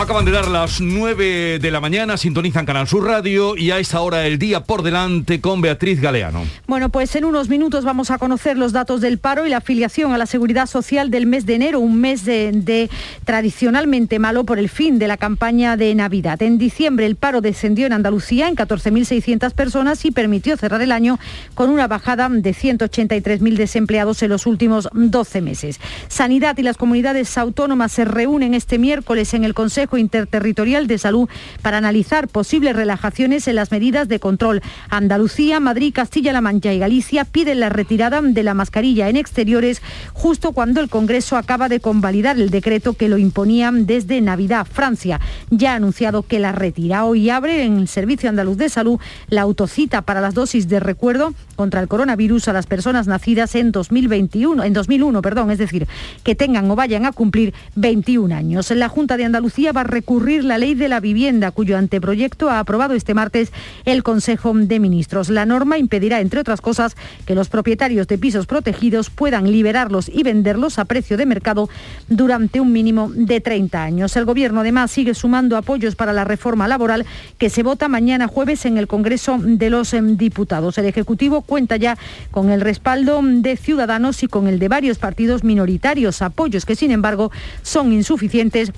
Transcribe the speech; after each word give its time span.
Acaban 0.00 0.24
de 0.24 0.30
dar 0.30 0.48
las 0.48 0.80
9 0.80 1.58
de 1.58 1.70
la 1.70 1.78
mañana, 1.78 2.16
sintonizan 2.16 2.64
Canal 2.64 2.88
Sur 2.88 3.04
Radio 3.04 3.54
y 3.54 3.70
a 3.70 3.78
esta 3.78 4.00
hora 4.00 4.26
el 4.26 4.38
día 4.38 4.64
por 4.64 4.82
delante 4.82 5.42
con 5.42 5.60
Beatriz 5.60 6.00
Galeano. 6.00 6.46
Bueno, 6.66 6.88
pues 6.88 7.14
en 7.16 7.26
unos 7.26 7.50
minutos 7.50 7.84
vamos 7.84 8.10
a 8.10 8.16
conocer 8.16 8.56
los 8.56 8.72
datos 8.72 9.02
del 9.02 9.18
paro 9.18 9.46
y 9.46 9.50
la 9.50 9.58
afiliación 9.58 10.14
a 10.14 10.18
la 10.18 10.24
seguridad 10.24 10.66
social 10.66 11.10
del 11.10 11.26
mes 11.26 11.44
de 11.44 11.56
enero, 11.56 11.80
un 11.80 12.00
mes 12.00 12.24
de, 12.24 12.50
de 12.50 12.88
tradicionalmente 13.26 14.18
malo 14.18 14.44
por 14.44 14.58
el 14.58 14.70
fin 14.70 14.98
de 14.98 15.06
la 15.06 15.18
campaña 15.18 15.76
de 15.76 15.94
Navidad. 15.94 16.40
En 16.40 16.56
diciembre 16.56 17.04
el 17.04 17.16
paro 17.16 17.42
descendió 17.42 17.84
en 17.84 17.92
Andalucía 17.92 18.48
en 18.48 18.56
14.600 18.56 19.52
personas 19.52 20.02
y 20.06 20.12
permitió 20.12 20.56
cerrar 20.56 20.80
el 20.80 20.92
año 20.92 21.18
con 21.54 21.68
una 21.68 21.88
bajada 21.88 22.30
de 22.30 22.54
183.000 22.54 23.54
desempleados 23.54 24.22
en 24.22 24.30
los 24.30 24.46
últimos 24.46 24.88
12 24.94 25.42
meses. 25.42 25.78
Sanidad 26.08 26.56
y 26.56 26.62
las 26.62 26.78
comunidades 26.78 27.36
autónomas 27.36 27.92
se 27.92 28.06
reúnen 28.06 28.54
este 28.54 28.78
miércoles 28.78 29.34
en 29.34 29.44
el 29.44 29.52
Consejo 29.52 29.89
Interterritorial 29.96 30.86
de 30.86 30.98
Salud 30.98 31.28
para 31.62 31.78
analizar 31.78 32.28
posibles 32.28 32.76
relajaciones 32.76 33.48
en 33.48 33.56
las 33.56 33.70
medidas 33.70 34.08
de 34.08 34.20
control. 34.20 34.62
Andalucía, 34.88 35.60
Madrid, 35.60 35.92
Castilla-La 35.94 36.40
Mancha 36.40 36.72
y 36.72 36.78
Galicia 36.78 37.24
piden 37.24 37.60
la 37.60 37.68
retirada 37.68 38.20
de 38.22 38.42
la 38.42 38.54
mascarilla 38.54 39.08
en 39.08 39.16
exteriores 39.16 39.82
justo 40.12 40.52
cuando 40.52 40.80
el 40.80 40.88
Congreso 40.88 41.36
acaba 41.36 41.68
de 41.68 41.80
convalidar 41.80 42.38
el 42.38 42.50
decreto 42.50 42.94
que 42.94 43.08
lo 43.08 43.18
imponía 43.18 43.70
desde 43.72 44.20
Navidad. 44.20 44.66
Francia 44.70 45.20
ya 45.50 45.72
ha 45.72 45.76
anunciado 45.76 46.22
que 46.22 46.38
la 46.38 46.52
retira. 46.52 47.04
Hoy 47.04 47.30
abre 47.30 47.64
en 47.64 47.78
el 47.78 47.88
Servicio 47.88 48.28
Andaluz 48.28 48.56
de 48.56 48.68
Salud 48.68 48.98
la 49.28 49.42
autocita 49.42 50.02
para 50.02 50.20
las 50.20 50.34
dosis 50.34 50.68
de 50.68 50.80
recuerdo 50.80 51.34
contra 51.56 51.80
el 51.80 51.88
coronavirus 51.88 52.48
a 52.48 52.52
las 52.52 52.66
personas 52.66 53.06
nacidas 53.06 53.54
en 53.54 53.72
2021, 53.72 54.64
en 54.64 54.72
2001, 54.72 55.22
perdón, 55.22 55.50
es 55.50 55.58
decir, 55.58 55.86
que 56.24 56.34
tengan 56.34 56.70
o 56.70 56.76
vayan 56.76 57.06
a 57.06 57.12
cumplir 57.12 57.52
21 57.76 58.34
años. 58.34 58.70
La 58.70 58.88
Junta 58.88 59.16
de 59.16 59.24
Andalucía 59.24 59.72
va 59.72 59.79
a 59.80 59.84
recurrir 59.84 60.44
la 60.44 60.58
ley 60.58 60.74
de 60.74 60.88
la 60.88 61.00
vivienda, 61.00 61.50
cuyo 61.50 61.76
anteproyecto 61.76 62.50
ha 62.50 62.58
aprobado 62.58 62.94
este 62.94 63.14
martes 63.14 63.52
el 63.84 64.02
Consejo 64.02 64.52
de 64.54 64.80
Ministros. 64.80 65.28
La 65.30 65.46
norma 65.46 65.78
impedirá, 65.78 66.20
entre 66.20 66.40
otras 66.40 66.60
cosas, 66.60 66.96
que 67.26 67.34
los 67.34 67.48
propietarios 67.48 68.06
de 68.06 68.18
pisos 68.18 68.46
protegidos 68.46 69.10
puedan 69.10 69.50
liberarlos 69.50 70.08
y 70.08 70.22
venderlos 70.22 70.78
a 70.78 70.84
precio 70.84 71.16
de 71.16 71.26
mercado 71.26 71.68
durante 72.08 72.60
un 72.60 72.72
mínimo 72.72 73.10
de 73.14 73.40
30 73.40 73.82
años. 73.82 74.16
El 74.16 74.24
Gobierno, 74.24 74.60
además, 74.60 74.90
sigue 74.90 75.14
sumando 75.14 75.56
apoyos 75.56 75.96
para 75.96 76.12
la 76.12 76.24
reforma 76.24 76.68
laboral 76.68 77.06
que 77.38 77.50
se 77.50 77.62
vota 77.62 77.88
mañana 77.88 78.28
jueves 78.28 78.64
en 78.66 78.78
el 78.78 78.86
Congreso 78.86 79.38
de 79.40 79.70
los 79.70 79.94
em, 79.94 80.16
Diputados. 80.16 80.78
El 80.78 80.86
Ejecutivo 80.86 81.42
cuenta 81.42 81.76
ya 81.76 81.96
con 82.30 82.50
el 82.50 82.60
respaldo 82.60 83.20
de 83.22 83.56
Ciudadanos 83.56 84.22
y 84.22 84.28
con 84.28 84.46
el 84.46 84.58
de 84.58 84.68
varios 84.68 84.98
partidos 84.98 85.44
minoritarios, 85.44 86.22
apoyos 86.22 86.64
que, 86.64 86.76
sin 86.76 86.90
embargo, 86.90 87.30
son 87.62 87.92
insuficientes 87.92 88.72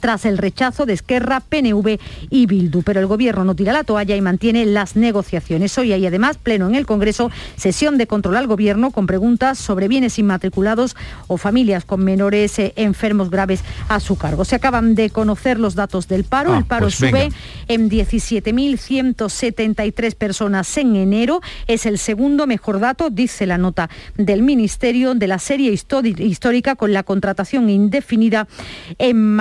tras 0.00 0.24
el 0.24 0.38
rechazo 0.38 0.86
de 0.86 0.92
Esquerra, 0.92 1.40
PNV 1.40 1.98
y 2.30 2.46
Bildu. 2.46 2.82
Pero 2.82 3.00
el 3.00 3.06
Gobierno 3.06 3.44
no 3.44 3.54
tira 3.54 3.72
la 3.72 3.84
toalla 3.84 4.16
y 4.16 4.20
mantiene 4.20 4.66
las 4.66 4.96
negociaciones. 4.96 5.76
Hoy 5.78 5.92
hay 5.92 6.04
además 6.06 6.38
pleno 6.38 6.68
en 6.68 6.74
el 6.74 6.86
Congreso, 6.86 7.30
sesión 7.56 7.98
de 7.98 8.06
control 8.06 8.36
al 8.36 8.46
Gobierno 8.46 8.90
con 8.90 9.06
preguntas 9.06 9.58
sobre 9.58 9.88
bienes 9.88 10.18
inmatriculados 10.18 10.96
o 11.26 11.36
familias 11.36 11.84
con 11.84 12.02
menores 12.04 12.58
eh, 12.58 12.72
enfermos 12.76 13.30
graves 13.30 13.62
a 13.88 14.00
su 14.00 14.16
cargo. 14.16 14.44
Se 14.44 14.56
acaban 14.56 14.94
de 14.94 15.10
conocer 15.10 15.58
los 15.58 15.74
datos 15.74 16.08
del 16.08 16.24
paro. 16.24 16.54
Ah, 16.54 16.58
el 16.58 16.64
paro 16.64 16.86
pues 16.86 16.96
sube 16.96 17.12
venga. 17.12 17.36
en 17.68 17.90
17.173 17.90 20.14
personas 20.14 20.76
en 20.76 20.96
enero. 20.96 21.40
Es 21.66 21.86
el 21.86 21.98
segundo 21.98 22.46
mejor 22.46 22.80
dato, 22.80 23.08
dice 23.10 23.46
la 23.46 23.56
nota 23.58 23.90
del 24.16 24.42
Ministerio, 24.42 25.14
de 25.14 25.26
la 25.26 25.38
serie 25.38 25.72
histórica 25.72 26.76
con 26.76 26.92
la 26.92 27.02
contratación 27.02 27.70
indefinida 27.70 28.46
en 28.98 29.34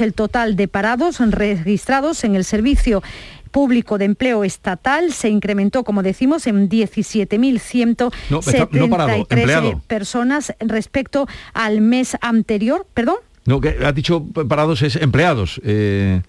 El 0.00 0.14
total 0.14 0.56
de 0.56 0.68
parados 0.68 1.18
registrados 1.18 2.24
en 2.24 2.34
el 2.36 2.44
servicio 2.44 3.02
público 3.50 3.98
de 3.98 4.06
empleo 4.06 4.44
estatal 4.44 5.12
se 5.12 5.28
incrementó, 5.28 5.84
como 5.84 6.02
decimos, 6.02 6.46
en 6.46 6.70
17.173 6.70 8.10
No, 8.30 8.40
no 8.88 9.68
eh, 9.68 9.76
personas 9.86 10.54
respecto 10.60 11.26
al 11.52 11.80
mes 11.80 12.16
anterior. 12.20 12.86
¿Perdón? 12.94 13.16
No, 13.44 13.60
que 13.60 13.76
has 13.84 13.94
dicho 13.94 14.24
parados 14.48 14.82
es 14.82 14.96
empleados. 14.96 15.60
eh, 15.64 16.22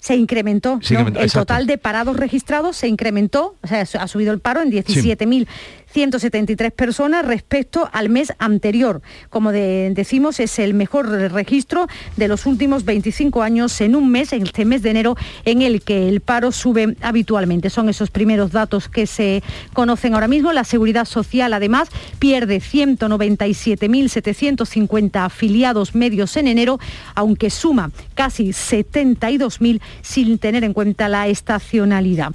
Se 0.00 0.16
incrementó, 0.16 0.78
Se 0.82 0.94
¿no? 0.94 1.08
el 1.08 1.30
total 1.30 1.66
de 1.66 1.76
parados 1.76 2.16
registrados 2.16 2.76
se 2.76 2.88
incrementó, 2.88 3.56
o 3.62 3.66
sea, 3.66 3.82
ha 3.82 4.08
subido 4.08 4.32
el 4.32 4.38
paro 4.40 4.62
en 4.62 4.70
17.173 5.94 6.70
personas 6.70 7.24
respecto 7.24 7.88
al 7.92 8.08
mes 8.08 8.32
anterior. 8.38 9.02
Como 9.28 9.52
de- 9.52 9.92
decimos, 9.94 10.40
es 10.40 10.58
el 10.58 10.74
mejor 10.74 11.08
registro 11.08 11.86
de 12.16 12.28
los 12.28 12.46
últimos 12.46 12.84
25 12.84 13.42
años 13.42 13.80
en 13.80 13.96
un 13.96 14.10
mes, 14.10 14.32
en 14.32 14.42
este 14.42 14.64
mes 14.64 14.82
de 14.82 14.90
enero, 14.90 15.16
en 15.44 15.62
el 15.62 15.82
que 15.82 16.08
el 16.08 16.20
paro 16.20 16.52
sube 16.52 16.96
habitualmente. 17.00 17.70
Son 17.70 17.88
esos 17.88 18.10
primeros 18.10 18.52
datos 18.52 18.88
que 18.88 19.06
se 19.06 19.42
conocen 19.72 20.14
ahora 20.14 20.28
mismo. 20.28 20.52
La 20.52 20.64
Seguridad 20.64 21.04
Social, 21.04 21.52
además, 21.52 21.88
pierde 22.18 22.60
197.750 22.60 25.24
afiliados 25.24 25.94
medios 25.94 26.36
en 26.36 26.48
enero, 26.48 26.78
aunque 27.14 27.50
suma 27.50 27.90
casi 28.14 28.48
72.000 28.50 29.80
sin 30.02 30.38
tener 30.38 30.64
en 30.64 30.72
cuenta 30.72 31.08
la 31.08 31.28
estacionalidad. 31.28 32.32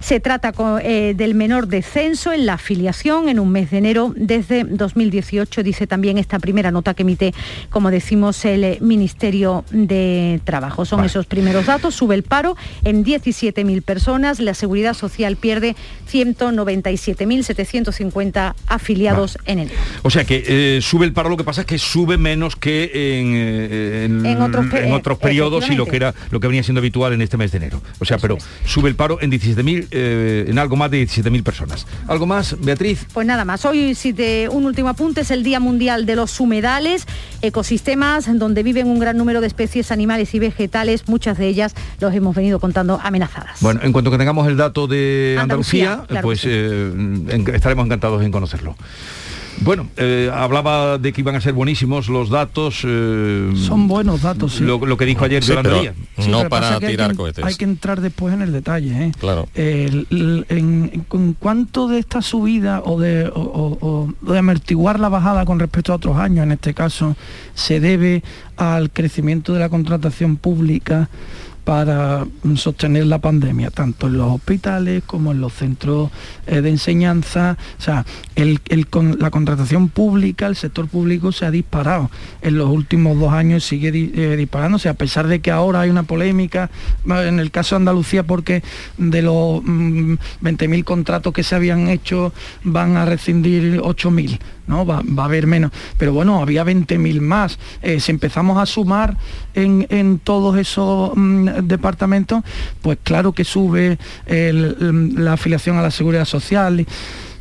Se 0.00 0.20
trata 0.20 0.52
eh, 0.82 1.14
del 1.16 1.34
menor 1.34 1.68
descenso 1.68 2.32
en 2.32 2.46
la 2.46 2.54
afiliación 2.54 3.28
en 3.28 3.38
un 3.38 3.50
mes 3.50 3.70
de 3.70 3.78
enero 3.78 4.12
desde 4.16 4.64
2018, 4.64 5.62
dice 5.62 5.86
también 5.86 6.18
esta 6.18 6.38
primera 6.38 6.70
nota 6.70 6.94
que 6.94 7.02
emite, 7.02 7.34
como 7.70 7.90
decimos, 7.90 8.44
el 8.44 8.64
eh, 8.64 8.78
Ministerio 8.80 9.64
de 9.70 10.40
Trabajo. 10.44 10.84
Son 10.84 10.98
Vale. 10.98 11.08
esos 11.08 11.26
primeros 11.26 11.66
datos. 11.66 11.94
Sube 11.94 12.14
el 12.14 12.22
paro 12.22 12.56
en 12.84 13.04
17.000 13.04 13.82
personas. 13.82 14.40
La 14.40 14.54
Seguridad 14.54 14.94
Social 14.94 15.36
pierde 15.36 15.76
197.750 16.10 18.54
afiliados 18.66 19.38
en 19.46 19.60
enero. 19.60 19.78
o 20.02 20.10
sea 20.10 20.24
que 20.24 20.44
eh, 20.46 20.80
sube 20.82 21.06
el 21.06 21.12
paro, 21.12 21.28
lo 21.28 21.36
que 21.36 21.44
pasa 21.44 21.62
es 21.62 21.66
que 21.66 21.78
sube 21.78 22.18
menos 22.18 22.56
que 22.56 23.20
en, 23.20 23.34
en, 23.34 24.26
En 24.26 24.42
otros 24.42 24.66
en 24.72 24.92
otros 24.92 25.18
periodos 25.18 25.68
y 25.70 25.74
lo 25.74 25.86
que 25.86 25.96
era 25.96 26.14
lo 26.30 26.40
que 26.40 26.46
venía 26.46 26.62
siendo 26.62 26.80
habitual 26.80 27.12
en 27.12 27.22
este 27.22 27.36
mes 27.36 27.50
de 27.52 27.58
enero. 27.58 27.82
O 27.98 28.04
sea, 28.04 28.18
pero 28.18 28.38
sube 28.64 28.88
el 28.88 28.94
paro 28.94 29.18
en 29.20 29.30
17.000, 29.30 29.85
eh, 29.90 30.46
en 30.48 30.58
algo 30.58 30.76
más 30.76 30.90
de 30.90 31.02
17.000 31.02 31.42
personas. 31.42 31.86
¿Algo 32.06 32.26
más, 32.26 32.56
Beatriz? 32.60 33.06
Pues 33.12 33.26
nada 33.26 33.44
más, 33.44 33.64
hoy 33.64 33.94
si 33.94 34.12
te, 34.12 34.48
un 34.48 34.64
último 34.64 34.88
apunte 34.88 35.22
es 35.22 35.30
el 35.30 35.42
Día 35.42 35.60
Mundial 35.60 36.06
de 36.06 36.16
los 36.16 36.38
Humedales, 36.40 37.06
ecosistemas 37.42 38.26
donde 38.38 38.62
viven 38.62 38.86
un 38.88 38.98
gran 38.98 39.16
número 39.16 39.40
de 39.40 39.46
especies 39.46 39.90
animales 39.90 40.34
y 40.34 40.38
vegetales, 40.38 41.08
muchas 41.08 41.38
de 41.38 41.46
ellas 41.46 41.74
los 42.00 42.14
hemos 42.14 42.34
venido 42.34 42.60
contando 42.60 43.00
amenazadas. 43.02 43.60
Bueno, 43.60 43.80
en 43.82 43.92
cuanto 43.92 44.10
que 44.10 44.18
tengamos 44.18 44.46
el 44.48 44.56
dato 44.56 44.86
de 44.86 45.36
Andalucía, 45.40 45.92
Andalucía, 45.92 46.06
claro 46.08 46.26
pues 46.26 46.40
sí. 46.40 46.48
eh, 46.50 47.44
estaremos 47.54 47.86
encantados 47.86 48.22
en 48.22 48.32
conocerlo. 48.32 48.76
Bueno, 49.62 49.88
eh, 49.96 50.30
hablaba 50.32 50.98
de 50.98 51.12
que 51.12 51.22
iban 51.22 51.34
a 51.34 51.40
ser 51.40 51.52
buenísimos 51.54 52.08
los 52.08 52.28
datos. 52.30 52.82
eh, 52.84 53.52
Son 53.56 53.88
buenos 53.88 54.22
datos, 54.22 54.54
sí. 54.54 54.64
Lo, 54.64 54.84
lo 54.84 54.96
que 54.96 55.06
dijo 55.06 55.24
ayer 55.24 55.42
Sí, 55.42 55.48
Yolanda 55.48 55.70
pero 55.70 55.82
Díaz. 55.82 55.94
Sí, 56.18 56.30
no 56.30 56.48
para 56.48 56.74
es 56.74 56.78
que 56.78 56.86
hay 56.86 56.92
tirar 56.92 57.10
que- 57.12 57.16
cohetes. 57.16 57.44
Hay 57.44 57.54
que 57.54 57.64
entrar 57.64 58.00
después 58.00 58.34
en 58.34 58.42
el 58.42 58.52
detalle. 58.52 59.06
¿eh? 59.06 59.12
Claro. 59.18 59.48
El- 59.54 60.06
el- 60.10 60.46
en, 60.50 61.04
en 61.10 61.32
cuanto 61.34 61.88
de 61.88 61.98
esta 61.98 62.20
subida 62.22 62.82
o 62.84 63.00
de, 63.00 63.26
o- 63.28 63.32
o- 63.80 64.12
o 64.24 64.32
de 64.32 64.38
amortiguar 64.38 65.00
la 65.00 65.08
bajada 65.08 65.44
con 65.46 65.58
respecto 65.58 65.92
a 65.92 65.96
otros 65.96 66.16
años, 66.18 66.44
en 66.44 66.52
este 66.52 66.74
caso, 66.74 67.16
se 67.54 67.80
debe 67.80 68.22
al 68.56 68.90
crecimiento 68.90 69.52
de 69.54 69.60
la 69.60 69.68
contratación 69.68 70.36
pública 70.36 71.08
para 71.66 72.24
sostener 72.54 73.06
la 73.06 73.18
pandemia, 73.18 73.72
tanto 73.72 74.06
en 74.06 74.18
los 74.18 74.34
hospitales 74.34 75.02
como 75.04 75.32
en 75.32 75.40
los 75.40 75.52
centros 75.52 76.12
eh, 76.46 76.60
de 76.60 76.70
enseñanza. 76.70 77.58
O 77.76 77.82
sea, 77.82 78.06
la 78.36 79.30
contratación 79.32 79.88
pública, 79.88 80.46
el 80.46 80.54
sector 80.54 80.86
público 80.86 81.32
se 81.32 81.44
ha 81.44 81.50
disparado 81.50 82.08
en 82.40 82.56
los 82.56 82.70
últimos 82.70 83.18
dos 83.18 83.32
años, 83.32 83.64
sigue 83.64 83.88
eh, 83.88 84.36
disparándose, 84.36 84.88
a 84.88 84.94
pesar 84.94 85.26
de 85.26 85.40
que 85.40 85.50
ahora 85.50 85.80
hay 85.80 85.90
una 85.90 86.04
polémica, 86.04 86.70
eh, 87.04 87.26
en 87.26 87.40
el 87.40 87.50
caso 87.50 87.74
de 87.74 87.78
Andalucía, 87.78 88.22
porque 88.22 88.62
de 88.96 89.22
los 89.22 89.60
mm, 89.64 90.14
20.000 90.42 90.84
contratos 90.84 91.32
que 91.32 91.42
se 91.42 91.56
habían 91.56 91.88
hecho 91.88 92.32
van 92.62 92.96
a 92.96 93.06
rescindir 93.06 93.80
8.000. 93.80 94.38
¿no? 94.66 94.84
Va, 94.86 95.02
va 95.06 95.22
a 95.24 95.26
haber 95.26 95.46
menos. 95.46 95.70
Pero 95.98 96.12
bueno, 96.12 96.40
había 96.40 96.64
20.000 96.64 97.20
más. 97.20 97.58
Eh, 97.82 98.00
si 98.00 98.10
empezamos 98.12 98.58
a 98.58 98.66
sumar 98.66 99.16
en, 99.54 99.86
en 99.90 100.18
todos 100.18 100.56
esos 100.58 101.12
mm, 101.16 101.48
departamentos, 101.64 102.42
pues 102.82 102.98
claro 103.02 103.32
que 103.32 103.44
sube 103.44 103.98
el- 104.26 105.14
la 105.24 105.34
afiliación 105.34 105.76
a 105.78 105.82
la 105.82 105.90
seguridad 105.90 106.24
social. 106.24 106.86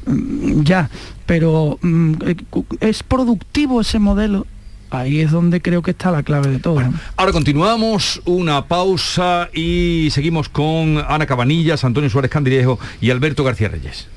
mm, 0.05 0.61
ya, 0.63 0.89
pero 1.25 1.79
mm, 1.81 2.13
eh, 2.25 2.35
es 2.79 3.01
productivo 3.03 3.81
ese 3.81 3.99
modelo. 3.99 4.45
Ahí 4.91 5.19
es 5.19 5.31
donde 5.31 5.61
creo 5.61 5.81
que 5.81 5.91
está 5.91 6.11
la 6.11 6.21
clave 6.23 6.49
de 6.51 6.59
todo. 6.59 6.79
Ahora 7.17 7.31
continuamos, 7.31 8.21
una 8.25 8.65
pausa 8.67 9.49
y 9.53 10.07
seguimos 10.11 10.47
con 10.47 10.99
Ana 11.09 11.25
Cabanillas, 11.25 11.83
Antonio 11.83 12.09
Suárez 12.09 12.29
Candilejo 12.31 12.79
y 13.01 13.09
Alberto 13.09 13.43
García 13.43 13.67
Reyes. 13.67 14.07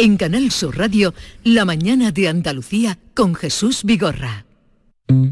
En 0.00 0.16
Canal 0.16 0.52
Sur 0.52 0.78
Radio, 0.78 1.12
La 1.42 1.64
mañana 1.64 2.12
de 2.12 2.28
Andalucía 2.28 3.00
con 3.14 3.34
Jesús 3.34 3.82
Vigorra. 3.82 4.44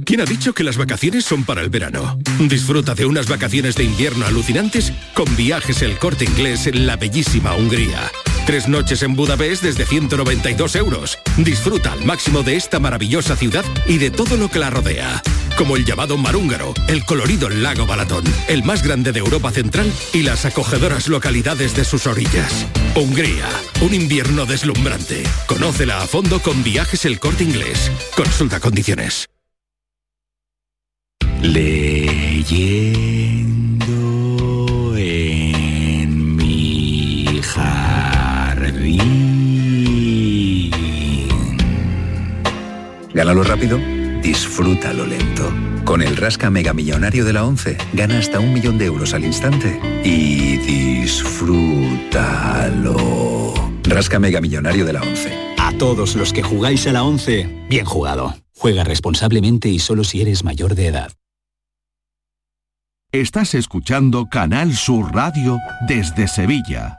¿Quién 0.05 0.21
ha 0.21 0.25
dicho 0.25 0.55
que 0.55 0.65
las 0.65 0.77
vacaciones 0.77 1.25
son 1.25 1.45
para 1.45 1.61
el 1.61 1.71
verano? 1.71 2.19
Disfruta 2.41 2.97
de 2.97 3.07
unas 3.07 3.29
vacaciones 3.29 3.77
de 3.77 3.85
invierno 3.85 4.27
alucinantes 4.27 4.93
con 5.15 5.37
viajes 5.37 5.83
el 5.83 5.97
corte 5.99 6.25
inglés 6.25 6.67
en 6.67 6.85
la 6.85 6.97
bellísima 6.97 7.55
Hungría. 7.55 8.11
Tres 8.47 8.69
noches 8.69 9.03
en 9.03 9.17
Budapest 9.17 9.65
desde 9.65 9.85
192 9.85 10.77
euros. 10.77 11.19
Disfruta 11.37 11.91
al 11.93 12.05
máximo 12.05 12.45
de 12.45 12.55
esta 12.55 12.79
maravillosa 12.79 13.35
ciudad 13.35 13.65
y 13.89 13.99
de 13.99 14.13
todo 14.13 14.37
lo 14.37 14.49
que 14.49 14.61
la 14.61 14.71
rodea. 14.71 15.21
Como 15.59 15.75
el 15.75 15.85
llamado 15.85 16.17
Marúngaro, 16.17 16.73
el 16.87 17.05
colorido 17.05 17.49
lago 17.49 17.87
Balatón, 17.87 18.23
el 18.47 18.63
más 18.63 18.85
grande 18.85 19.11
de 19.11 19.19
Europa 19.19 19.51
Central 19.51 19.93
y 20.13 20.23
las 20.23 20.45
acogedoras 20.45 21.09
localidades 21.09 21.75
de 21.75 21.85
sus 21.85 22.07
orillas. 22.07 22.67
Hungría, 22.95 23.47
un 23.81 23.93
invierno 23.95 24.47
deslumbrante. 24.47 25.25
Conócela 25.49 26.01
a 26.01 26.07
fondo 26.07 26.41
con 26.41 26.63
viajes 26.63 27.05
el 27.05 27.19
corte 27.19 27.43
inglés. 27.43 27.91
Consulta 28.15 28.61
condiciones. 28.61 29.29
Gánalo 43.17 43.43
rápido, 43.45 43.81
disfrútalo 44.21 45.07
lento. 45.07 45.51
Con 45.87 46.03
el 46.03 46.19
Rasca 46.19 46.51
Mega 46.51 46.75
Millonario 46.75 47.25
de 47.25 47.33
la 47.33 47.47
11, 47.47 47.79
gana 47.95 48.19
hasta 48.19 48.41
un 48.41 48.53
millón 48.53 48.77
de 48.77 48.85
euros 48.85 49.15
al 49.15 49.25
instante 49.25 49.81
y 50.05 50.59
disfrútalo. 50.59 51.55
Rasca 53.85 54.19
Mega 54.19 54.43
Millonario 54.43 54.85
de 54.85 54.93
la 54.93 55.01
11. 55.01 55.33
A 55.57 55.73
todos 55.79 56.15
los 56.15 56.35
que 56.35 56.43
jugáis 56.43 56.87
a 56.89 56.93
la 56.93 57.05
11, 57.05 57.65
bien 57.71 57.87
jugado. 57.87 58.35
Juega 58.55 58.85
responsablemente 58.85 59.71
y 59.71 59.79
solo 59.79 60.05
si 60.05 60.21
eres 60.21 60.45
mayor 60.45 60.75
de 60.75 60.89
edad. 60.89 61.11
Estás 63.13 63.55
escuchando 63.55 64.27
Canal 64.27 64.75
Sur 64.77 65.15
Radio 65.15 65.59
desde 65.89 66.29
Sevilla. 66.29 66.99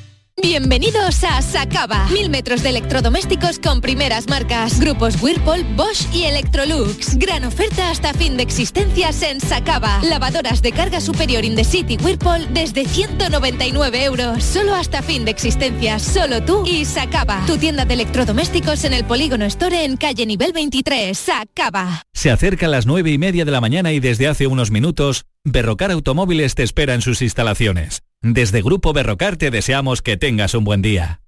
Bienvenidos 0.37 1.23
a 1.23 1.41
Sacaba. 1.41 2.07
Mil 2.09 2.29
metros 2.29 2.63
de 2.63 2.69
electrodomésticos 2.69 3.59
con 3.59 3.81
primeras 3.81 4.27
marcas. 4.27 4.79
Grupos 4.79 5.21
Whirlpool, 5.21 5.63
Bosch 5.75 6.07
y 6.13 6.23
Electrolux. 6.23 7.17
Gran 7.17 7.43
oferta 7.43 7.89
hasta 7.91 8.13
fin 8.13 8.37
de 8.37 8.43
existencias 8.43 9.21
en 9.23 9.41
Sacaba. 9.41 9.99
Lavadoras 10.03 10.61
de 10.61 10.71
carga 10.71 11.01
superior 11.01 11.43
in 11.43 11.55
the 11.55 11.63
city 11.63 11.97
Whirlpool 12.01 12.47
desde 12.53 12.85
199 12.85 14.03
euros. 14.03 14.43
Solo 14.43 14.73
hasta 14.73 15.03
fin 15.03 15.25
de 15.25 15.31
existencias. 15.31 16.01
Solo 16.01 16.41
tú 16.43 16.63
y 16.65 16.85
Sacaba. 16.85 17.43
Tu 17.45 17.57
tienda 17.57 17.85
de 17.85 17.93
electrodomésticos 17.93 18.85
en 18.85 18.93
el 18.93 19.03
Polígono 19.03 19.45
Store 19.45 19.83
en 19.83 19.97
calle 19.97 20.25
nivel 20.25 20.53
23. 20.53 21.17
Sacaba. 21.17 22.03
Se 22.13 22.31
acerca 22.31 22.65
a 22.65 22.69
las 22.69 22.85
nueve 22.85 23.11
y 23.11 23.17
media 23.17 23.45
de 23.45 23.51
la 23.51 23.61
mañana 23.61 23.91
y 23.91 23.99
desde 23.99 24.27
hace 24.27 24.47
unos 24.47 24.71
minutos, 24.71 25.25
Berrocar 25.43 25.91
Automóviles 25.91 26.55
te 26.55 26.63
espera 26.63 26.93
en 26.93 27.01
sus 27.01 27.21
instalaciones. 27.21 28.01
Desde 28.23 28.61
Grupo 28.61 28.93
Berrocar 28.93 29.35
te 29.35 29.49
deseamos 29.49 30.03
que 30.03 30.15
tengas 30.15 30.53
un 30.53 30.63
buen 30.63 30.83
día. 30.83 31.21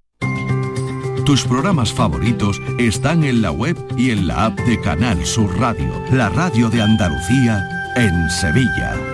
Tus 1.26 1.42
programas 1.42 1.92
favoritos 1.92 2.60
están 2.78 3.24
en 3.24 3.42
la 3.42 3.50
web 3.50 3.76
y 3.96 4.10
en 4.10 4.28
la 4.28 4.46
app 4.46 4.60
de 4.60 4.80
Canal 4.80 5.26
Sur 5.26 5.58
Radio, 5.58 6.04
la 6.12 6.28
radio 6.28 6.70
de 6.70 6.82
Andalucía 6.82 7.64
en 7.96 8.30
Sevilla. 8.30 9.13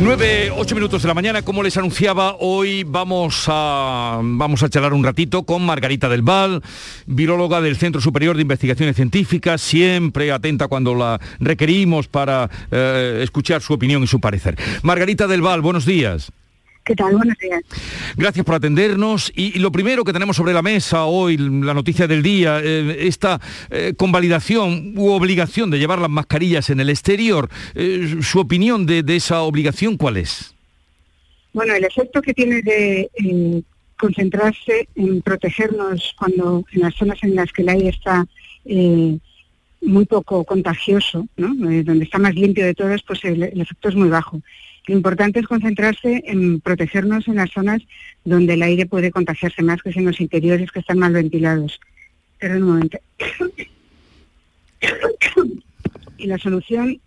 9, 0.00 0.52
8 0.56 0.74
minutos 0.76 1.02
de 1.02 1.08
la 1.08 1.14
mañana, 1.14 1.42
como 1.42 1.64
les 1.64 1.76
anunciaba, 1.76 2.36
hoy 2.38 2.84
vamos 2.84 3.46
a, 3.48 4.20
vamos 4.22 4.62
a 4.62 4.68
charlar 4.68 4.92
un 4.92 5.02
ratito 5.02 5.42
con 5.42 5.66
Margarita 5.66 6.08
del 6.08 6.22
Val, 6.22 6.62
viróloga 7.06 7.60
del 7.60 7.76
Centro 7.76 8.00
Superior 8.00 8.36
de 8.36 8.42
Investigaciones 8.42 8.94
Científicas, 8.94 9.60
siempre 9.60 10.30
atenta 10.30 10.68
cuando 10.68 10.94
la 10.94 11.20
requerimos 11.40 12.06
para 12.06 12.48
eh, 12.70 13.20
escuchar 13.24 13.60
su 13.60 13.72
opinión 13.72 14.04
y 14.04 14.06
su 14.06 14.20
parecer. 14.20 14.56
Margarita 14.82 15.26
del 15.26 15.42
Val, 15.42 15.62
buenos 15.62 15.84
días. 15.84 16.30
¿Qué 16.88 16.96
tal? 16.96 17.16
Buenos 17.16 17.36
días. 17.36 17.62
Gracias 18.16 18.46
por 18.46 18.54
atendernos. 18.54 19.30
Y, 19.36 19.58
lo 19.58 19.70
primero 19.70 20.04
que 20.04 20.12
tenemos 20.14 20.36
sobre 20.36 20.54
la 20.54 20.62
mesa 20.62 21.04
hoy, 21.04 21.36
la 21.36 21.74
noticia 21.74 22.06
del 22.06 22.22
día, 22.22 22.60
eh, 22.64 23.06
esta 23.06 23.38
eh, 23.68 23.92
convalidación 23.94 24.94
u 24.96 25.10
obligación 25.10 25.68
de 25.68 25.78
llevar 25.78 25.98
las 25.98 26.08
mascarillas 26.08 26.70
en 26.70 26.80
el 26.80 26.88
exterior. 26.88 27.50
Eh, 27.74 28.20
¿Su 28.22 28.40
opinión 28.40 28.86
de, 28.86 29.04
esa 29.06 29.42
obligación 29.42 29.98
cuál 29.98 30.16
es? 30.16 30.54
Bueno, 31.52 31.74
el 31.74 31.84
efecto 31.84 32.22
que 32.22 32.32
tiene 32.32 32.62
de 32.62 33.10
concentrarse 33.98 34.88
en 34.94 35.20
protegernos 35.20 36.14
cuando 36.18 36.64
en 36.72 36.80
las 36.80 36.94
zonas 36.94 37.18
en 37.22 37.34
las 37.34 37.52
que 37.52 37.60
el 37.60 37.68
aire 37.68 37.90
está 37.90 38.26
muy 39.82 40.06
poco 40.06 40.42
contagioso, 40.44 41.26
donde 41.36 42.04
está 42.04 42.18
más 42.18 42.34
limpio 42.34 42.64
de 42.64 42.74
todos, 42.74 43.02
pues 43.02 43.22
el 43.24 43.42
efecto 43.42 43.90
es 43.90 43.94
muy 43.94 44.08
bajo. 44.08 44.40
Lo 44.88 44.94
importante 44.94 45.40
es 45.40 45.46
concentrarse 45.46 46.22
en 46.26 46.60
protegernos 46.60 47.28
en 47.28 47.34
las 47.34 47.50
zonas 47.50 47.82
donde 48.24 48.54
el 48.54 48.62
aire 48.62 48.86
puede 48.86 49.10
contagiarse 49.10 49.62
más, 49.62 49.82
que 49.82 49.90
en 49.90 50.06
los 50.06 50.18
interiores 50.18 50.72
que 50.72 50.80
están 50.80 50.98
mal 50.98 51.12
ventilados. 51.12 51.78
Pero 52.38 52.56
un 52.56 52.62
momento. 52.62 52.98
y 56.16 56.26
la 56.26 56.38
solución 56.38 56.98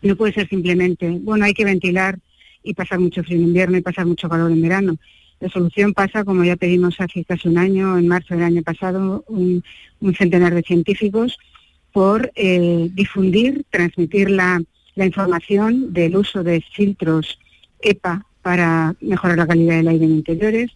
no 0.00 0.16
puede 0.16 0.32
ser 0.32 0.48
simplemente, 0.48 1.06
bueno, 1.20 1.44
hay 1.44 1.52
que 1.52 1.66
ventilar 1.66 2.18
y 2.62 2.72
pasar 2.72 2.98
mucho 2.98 3.22
frío 3.22 3.36
en 3.36 3.44
invierno 3.44 3.76
y 3.76 3.82
pasar 3.82 4.06
mucho 4.06 4.30
calor 4.30 4.50
en 4.50 4.62
verano. 4.62 4.96
La 5.40 5.50
solución 5.50 5.92
pasa, 5.92 6.24
como 6.24 6.44
ya 6.44 6.56
pedimos 6.56 6.98
hace 6.98 7.24
casi 7.24 7.46
un 7.48 7.58
año, 7.58 7.98
en 7.98 8.08
marzo 8.08 8.34
del 8.34 8.44
año 8.44 8.62
pasado, 8.62 9.22
un, 9.28 9.62
centenar 10.16 10.54
de 10.54 10.62
científicos, 10.62 11.36
por 11.92 12.32
eh, 12.36 12.88
difundir, 12.94 13.66
transmitir 13.70 14.30
la 14.30 14.62
la 14.98 15.06
información 15.06 15.92
del 15.92 16.16
uso 16.16 16.42
de 16.42 16.60
filtros 16.74 17.38
EPA 17.80 18.26
para 18.42 18.96
mejorar 19.00 19.38
la 19.38 19.46
calidad 19.46 19.76
del 19.76 19.86
aire 19.86 20.04
en 20.04 20.10
interiores, 20.10 20.72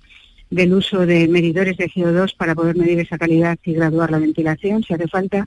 del 0.49 0.75
uso 0.75 1.05
de 1.05 1.26
medidores 1.26 1.76
de 1.76 1.91
CO2 1.91 2.37
para 2.37 2.55
poder 2.55 2.76
medir 2.76 3.00
esa 3.00 3.19
calidad 3.19 3.59
y 3.64 3.73
graduar 3.73 4.12
la 4.12 4.21
ventilación 4.21 4.85
si 4.85 4.95
hace 4.95 5.09
falta, 5.09 5.45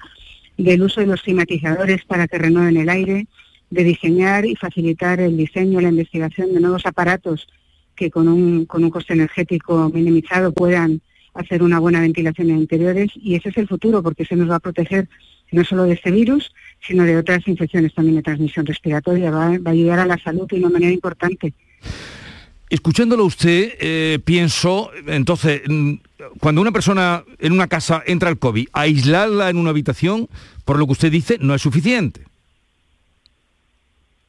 del 0.58 0.82
uso 0.82 1.00
de 1.00 1.08
los 1.08 1.22
climatizadores 1.22 2.04
para 2.04 2.28
que 2.28 2.38
renueven 2.38 2.76
el 2.76 2.90
aire, 2.90 3.28
de 3.70 3.84
diseñar 3.86 4.46
y 4.46 4.58
facilitar 4.58 5.22
el 5.22 5.38
diseño, 5.38 5.80
la 5.80 5.88
investigación 5.88 6.54
de 6.54 6.60
nuevos 6.60 6.86
aparatos 6.86 7.48
que 7.96 8.12
con 8.12 8.28
un, 8.28 8.66
con 8.66 8.84
un 8.84 8.90
coste 8.90 9.14
energético 9.14 9.90
minimizado 9.90 10.52
puedan 10.52 11.00
hacer 11.34 11.64
una 11.64 11.80
buena 11.80 12.02
ventilación 12.02 12.50
en 12.50 12.58
interiores. 12.58 13.10
Y 13.16 13.36
ese 13.36 13.50
es 13.50 13.58
el 13.58 13.70
futuro 13.70 14.04
porque 14.04 14.26
se 14.26 14.36
nos 14.36 14.50
va 14.50 14.56
a 14.56 14.60
proteger 14.60 15.08
no 15.56 15.64
solo 15.64 15.86
de 15.86 15.94
este 15.94 16.12
virus, 16.12 16.54
sino 16.86 17.04
de 17.04 17.18
otras 17.18 17.48
infecciones 17.48 17.94
también 17.94 18.18
de 18.18 18.24
transmisión 18.24 18.66
respiratoria. 18.66 19.32
Va, 19.32 19.46
a 19.46 19.70
ayudar 19.70 20.00
a 20.00 20.06
la 20.06 20.18
salud 20.18 20.48
de 20.48 20.58
una 20.58 20.70
manera 20.70 20.92
importante. 20.92 21.54
Escuchándolo 22.70 23.26
usted, 23.26 23.74
eh, 23.80 24.20
pienso, 24.24 24.92
entonces, 25.08 25.62
mm, 25.68 25.94
cuando 26.40 26.62
una 26.62 26.72
persona 26.72 27.24
en 27.40 27.54
una 27.54 27.68
casa 27.68 28.04
entra 28.06 28.30
al 28.30 28.38
COVID, 28.38 28.68
aislarla 28.74 29.50
en 29.50 29.58
una 29.58 29.70
habitación, 29.70 30.28
por 30.66 30.78
lo 30.78 30.86
que 30.86 30.94
usted 30.94 31.12
dice, 31.12 31.38
no 31.40 31.56
es 31.56 31.62
suficiente. 31.62 32.22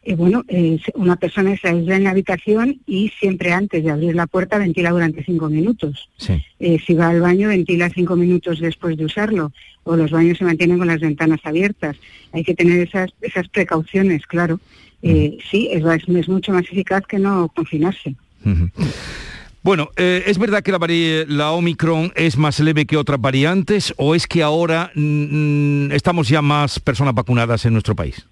Eh, 0.06 0.14
bueno, 0.14 0.44
eh, 0.46 0.78
una 0.94 1.16
persona 1.16 1.56
se 1.56 1.66
aísla 1.66 1.96
en 1.96 2.04
la 2.04 2.10
habitación 2.10 2.78
y 2.86 3.10
siempre 3.18 3.52
antes 3.52 3.82
de 3.82 3.90
abrir 3.90 4.14
la 4.14 4.28
puerta 4.28 4.56
ventila 4.56 4.90
durante 4.90 5.24
cinco 5.24 5.48
minutos. 5.48 6.08
Eh, 6.60 6.78
si 6.86 6.94
va 6.94 7.08
al 7.08 7.20
baño, 7.20 7.48
ventila 7.48 7.90
cinco 7.90 8.14
minutos 8.14 8.60
después 8.60 8.96
de 8.96 9.04
usarlo, 9.04 9.50
o 9.82 9.96
los 9.96 10.12
baños 10.12 10.38
se 10.38 10.44
mantienen 10.44 10.78
con 10.78 10.86
las 10.86 11.00
ventanas 11.00 11.40
abiertas. 11.42 11.96
Hay 12.32 12.44
que 12.44 12.54
tener 12.54 12.86
esas, 12.86 13.10
esas 13.20 13.48
precauciones, 13.48 14.24
claro. 14.28 14.60
sí, 15.02 15.70
es, 15.72 15.84
es, 15.84 16.28
mucho 16.28 16.52
más 16.52 16.62
eficaz 16.70 17.04
que 17.08 17.18
no 17.18 17.48
confinarse. 17.48 18.14
Bueno, 19.64 19.90
¿es 19.96 20.38
verdad 20.38 20.62
que 20.62 20.70
la, 20.70 20.78
la, 21.26 21.50
Omicron 21.50 22.12
es 22.14 22.36
más 22.36 22.60
leve 22.60 22.86
que 22.86 22.96
otras 22.96 23.20
variantes 23.20 23.92
o 23.96 24.14
es 24.14 24.28
que 24.28 24.44
ahora 24.44 24.92
mm, 24.94 25.86
mm, 25.88 25.92
estamos 25.92 26.28
ya 26.28 26.42
más 26.42 26.78
personas 26.78 27.12
vacunadas 27.12 27.64
en 27.64 27.72
nuestro 27.72 27.96
país? 27.96 28.24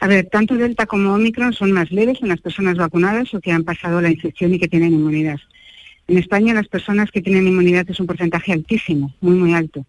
A 0.00 0.06
ver, 0.06 0.26
tanto 0.26 0.56
Delta 0.56 0.86
como 0.86 1.12
Omicron 1.12 1.52
son 1.52 1.72
más 1.72 1.90
leves 1.92 2.18
en 2.22 2.28
las 2.28 2.40
personas 2.40 2.76
vacunadas 2.76 3.34
o 3.34 3.40
que 3.40 3.52
han 3.52 3.64
pasado 3.64 4.00
la 4.00 4.10
infección 4.10 4.54
y 4.54 4.58
que 4.58 4.66
tienen 4.66 4.94
inmunidad. 4.94 5.38
En 6.08 6.16
España 6.16 6.54
las 6.54 6.68
personas 6.68 7.10
que 7.10 7.20
tienen 7.20 7.46
inmunidad 7.46 7.88
es 7.88 8.00
un 8.00 8.06
porcentaje 8.06 8.52
altísimo, 8.52 9.14
muy, 9.20 9.36
muy 9.36 9.52
alto. 9.52 9.84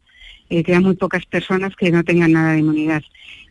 Eh, 0.49 0.63
quedan 0.63 0.83
muy 0.83 0.97
pocas 0.97 1.25
personas 1.25 1.77
que 1.77 1.91
no 1.91 2.03
tengan 2.03 2.33
nada 2.33 2.51
de 2.51 2.59
inmunidad. 2.59 3.01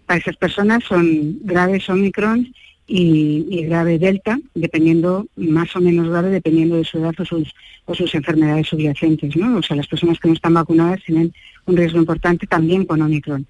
Para 0.05 0.21
esas 0.21 0.37
personas 0.37 0.85
son 0.85 1.39
graves 1.43 1.89
Omicron 1.89 2.53
y, 2.87 3.65
grave 3.65 3.99
Delta, 3.99 4.39
dependiendo, 4.55 5.27
más 5.37 5.75
o 5.77 5.81
menos 5.81 6.09
grave, 6.09 6.29
dependiendo 6.29 6.77
de 6.77 6.85
su 6.85 6.99
edad 6.99 7.15
o 7.19 7.25
sus, 7.25 8.15
enfermedades 8.15 8.69
subyacentes. 8.69 9.35
O 9.35 9.63
sea, 9.63 9.77
las 9.77 9.87
personas 9.87 10.19
que 10.19 10.29
no 10.29 10.35
están 10.35 10.55
vacunadas 10.55 11.01
tienen 11.07 11.33
un 11.65 11.77
riesgo 11.77 11.99
importante 11.99 12.47
también 12.47 12.85
con 12.85 13.01
Omicron. 13.01 13.47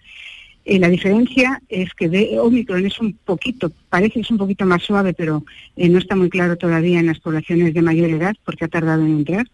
Eh, 0.65 0.79
la 0.79 0.89
diferencia 0.89 1.63
es 1.69 1.95
que 1.95 2.09
de 2.09 2.39
Omicron 2.39 2.85
es 2.85 3.01
un 3.01 3.15
poquito, 3.25 3.73
parece 3.89 4.15
que 4.15 4.21
es 4.21 4.31
un 4.31 4.39
poquito 4.39 4.67
más 4.67 4.83
suave, 4.83 5.15
pero 5.15 5.45
eh, 5.77 5.89
no 5.89 5.99
está 5.99 6.17
muy 6.17 6.29
claro 6.29 6.57
todavía 6.57 7.01
en 7.01 7.07
las 7.07 7.19
poblaciones 7.19 7.73
de 7.73 7.83
mayor 7.83 8.11
edad 8.11 8.37
porque 8.45 8.67
ha 8.67 8.69
tardado 8.69 9.03
en 9.03 9.19
entrar. 9.19 9.47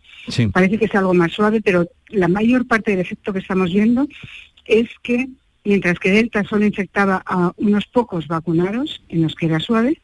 Parece 0.53 0.79
que 0.79 0.87
es 0.87 0.95
algo 0.95 1.15
más 1.15 1.33
suave, 1.33 1.61
pero 1.61 1.89
la 2.09 2.27
mayor 2.27 2.67
parte 2.67 2.91
del 2.91 3.01
efecto 3.01 3.33
que 3.33 3.39
estamos 3.39 3.73
viendo 3.73 4.09
es 4.65 4.89
que 5.03 5.29
mientras 5.65 5.99
que 6.01 6.11
Delta 6.11 6.43
solo 6.45 6.67
infectaba 6.67 7.23
a 7.25 7.53
unos 7.57 7.87
pocos 7.87 8.27
vacunados, 8.27 9.05
en 9.09 9.23
los 9.23 9.35
que 9.37 9.47
era 9.47 9.61
suave, 9.61 10.01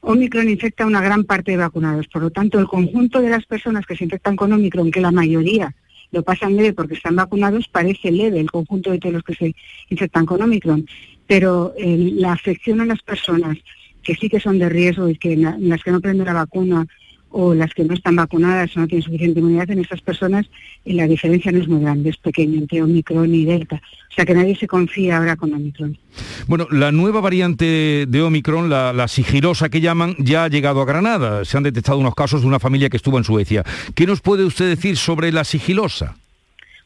Omicron 0.00 0.50
infecta 0.50 0.84
a 0.84 0.86
una 0.86 1.00
gran 1.00 1.24
parte 1.24 1.52
de 1.52 1.56
vacunados. 1.58 2.08
Por 2.08 2.22
lo 2.22 2.30
tanto, 2.30 2.58
el 2.58 2.66
conjunto 2.66 3.20
de 3.20 3.30
las 3.30 3.46
personas 3.46 3.86
que 3.86 3.96
se 3.96 4.04
infectan 4.04 4.36
con 4.36 4.52
Omicron, 4.52 4.90
que 4.90 5.00
la 5.00 5.12
mayoría 5.12 5.74
lo 6.14 6.22
pasan 6.22 6.56
leve 6.56 6.72
porque 6.72 6.94
están 6.94 7.16
vacunados, 7.16 7.68
parece 7.68 8.10
leve 8.10 8.40
el 8.40 8.50
conjunto 8.50 8.90
de 8.90 8.98
todos 8.98 9.14
los 9.14 9.24
que 9.24 9.34
se 9.34 9.54
infectan 9.90 10.24
con 10.24 10.40
Omicron, 10.40 10.86
pero 11.26 11.74
eh, 11.76 12.12
la 12.14 12.32
afección 12.32 12.80
a 12.80 12.86
las 12.86 13.02
personas 13.02 13.58
que 14.02 14.14
sí 14.14 14.28
que 14.28 14.38
son 14.38 14.58
de 14.58 14.68
riesgo 14.68 15.08
y 15.08 15.16
que 15.16 15.36
las 15.36 15.82
que 15.82 15.90
no 15.90 16.00
prenden 16.00 16.26
la 16.26 16.34
vacuna 16.34 16.86
o 17.36 17.52
las 17.52 17.74
que 17.74 17.82
no 17.82 17.94
están 17.94 18.14
vacunadas 18.14 18.76
o 18.76 18.80
no 18.80 18.86
tienen 18.86 19.02
suficiente 19.02 19.40
inmunidad, 19.40 19.68
en 19.68 19.80
esas 19.80 20.00
personas 20.00 20.46
la 20.84 21.08
diferencia 21.08 21.50
no 21.50 21.58
es 21.58 21.66
muy 21.66 21.80
grande, 21.80 22.10
es 22.10 22.16
pequeña 22.16 22.58
entre 22.58 22.80
Omicron 22.80 23.34
y 23.34 23.44
Delta. 23.44 23.82
O 24.08 24.14
sea 24.14 24.24
que 24.24 24.34
nadie 24.34 24.54
se 24.54 24.68
confía 24.68 25.16
ahora 25.16 25.34
con 25.34 25.52
Omicron. 25.52 25.98
Bueno, 26.46 26.68
la 26.70 26.92
nueva 26.92 27.20
variante 27.20 28.06
de 28.06 28.22
Omicron, 28.22 28.70
la, 28.70 28.92
la, 28.92 29.08
sigilosa 29.08 29.68
que 29.68 29.80
llaman, 29.80 30.14
ya 30.20 30.44
ha 30.44 30.48
llegado 30.48 30.80
a 30.80 30.84
Granada. 30.84 31.44
Se 31.44 31.56
han 31.56 31.64
detectado 31.64 31.98
unos 31.98 32.14
casos 32.14 32.42
de 32.42 32.46
una 32.46 32.60
familia 32.60 32.88
que 32.88 32.98
estuvo 32.98 33.18
en 33.18 33.24
Suecia. 33.24 33.64
¿Qué 33.96 34.06
nos 34.06 34.20
puede 34.20 34.44
usted 34.44 34.68
decir 34.68 34.96
sobre 34.96 35.32
la 35.32 35.42
sigilosa? 35.42 36.16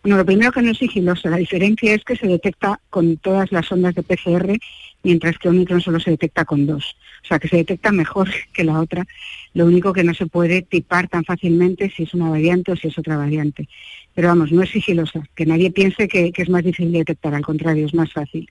Bueno, 0.02 0.16
lo 0.16 0.24
primero 0.24 0.52
que 0.52 0.62
no 0.62 0.70
es 0.70 0.78
sigilosa, 0.78 1.28
la 1.28 1.36
diferencia 1.36 1.92
es 1.92 2.02
que 2.04 2.16
se 2.16 2.26
detecta 2.26 2.80
con 2.88 3.18
todas 3.18 3.52
las 3.52 3.70
ondas 3.70 3.94
de 3.94 4.02
PCR, 4.02 4.56
mientras 5.02 5.38
que 5.38 5.48
Omicron 5.48 5.80
solo 5.80 6.00
se 6.00 6.10
detecta 6.10 6.44
con 6.44 6.66
dos. 6.66 6.96
O 7.24 7.26
sea, 7.26 7.38
que 7.38 7.48
se 7.48 7.56
detecta 7.56 7.92
mejor 7.92 8.28
que 8.52 8.64
la 8.64 8.80
otra 8.80 9.06
lo 9.54 9.66
único 9.66 9.92
que 9.92 10.04
no 10.04 10.14
se 10.14 10.26
puede 10.26 10.62
tipar 10.62 11.08
tan 11.08 11.24
fácilmente 11.24 11.90
si 11.90 12.04
es 12.04 12.14
una 12.14 12.30
variante 12.30 12.72
o 12.72 12.76
si 12.76 12.88
es 12.88 12.98
otra 12.98 13.16
variante. 13.16 13.68
Pero 14.14 14.28
vamos, 14.28 14.52
no 14.52 14.62
es 14.62 14.70
sigilosa, 14.70 15.22
que 15.34 15.46
nadie 15.46 15.70
piense 15.70 16.06
que, 16.08 16.32
es 16.34 16.48
más 16.48 16.64
difícil 16.64 16.92
de 16.92 16.98
detectar, 16.98 17.34
al 17.34 17.44
contrario, 17.44 17.86
es 17.86 17.94
más 17.94 18.12
fácil. 18.12 18.48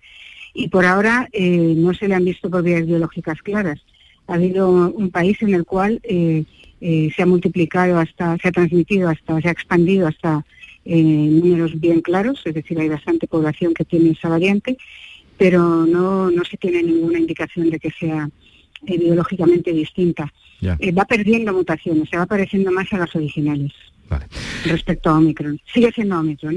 Y 0.54 0.70
por 0.70 0.86
ahora 0.86 1.30
eh, 1.32 1.74
no 1.78 1.94
se 1.94 2.08
le 2.08 2.16
han 2.16 2.26
visto 2.26 2.50
vías 2.62 2.86
biológicas 2.86 3.42
claras. 3.42 3.80
Ha 4.28 4.34
habido 4.34 4.70
un 4.70 5.10
país 5.10 5.42
en 5.42 5.54
el 5.54 5.66
cual 5.66 6.02
eh, 6.04 6.44
eh, 6.82 7.10
se 7.16 7.22
ha 7.22 7.26
multiplicado 7.26 8.00
hasta, 8.00 8.38
se 8.38 8.48
ha 8.48 8.52
transmitido 8.52 9.10
hasta, 9.10 9.40
se 9.40 9.48
ha 9.48 9.52
expandido 9.52 10.08
hasta 10.08 10.46
números 10.86 11.78
bien 11.82 12.00
claros, 12.00 12.42
es 12.46 12.54
decir, 12.54 12.80
hay 12.80 12.88
bastante 12.88 13.28
población 13.28 13.74
que 13.74 13.84
tiene 13.84 14.12
esa 14.12 14.30
variante, 14.30 14.78
pero 15.38 15.86
no, 15.86 16.32
no 16.32 16.44
se 16.46 16.58
tiene 16.58 16.84
ninguna 16.84 17.20
indicación 17.20 17.70
de 17.70 17.80
que 17.80 17.92
sea 17.92 18.30
biológicamente 18.82 19.72
distinta. 19.72 20.32
Eh, 20.62 20.92
va 20.92 21.06
perdiendo 21.06 21.54
mutaciones, 21.54 22.10
se 22.10 22.18
va 22.18 22.26
pareciendo 22.26 22.72
más 22.72 22.92
a 22.94 22.98
las 22.98 23.16
originales. 23.16 23.72
Respecto 24.66 25.10
a 25.10 25.18
Omicron. 25.18 25.60
Sigue 25.72 25.92
siendo 25.92 26.20
Omicron. 26.20 26.56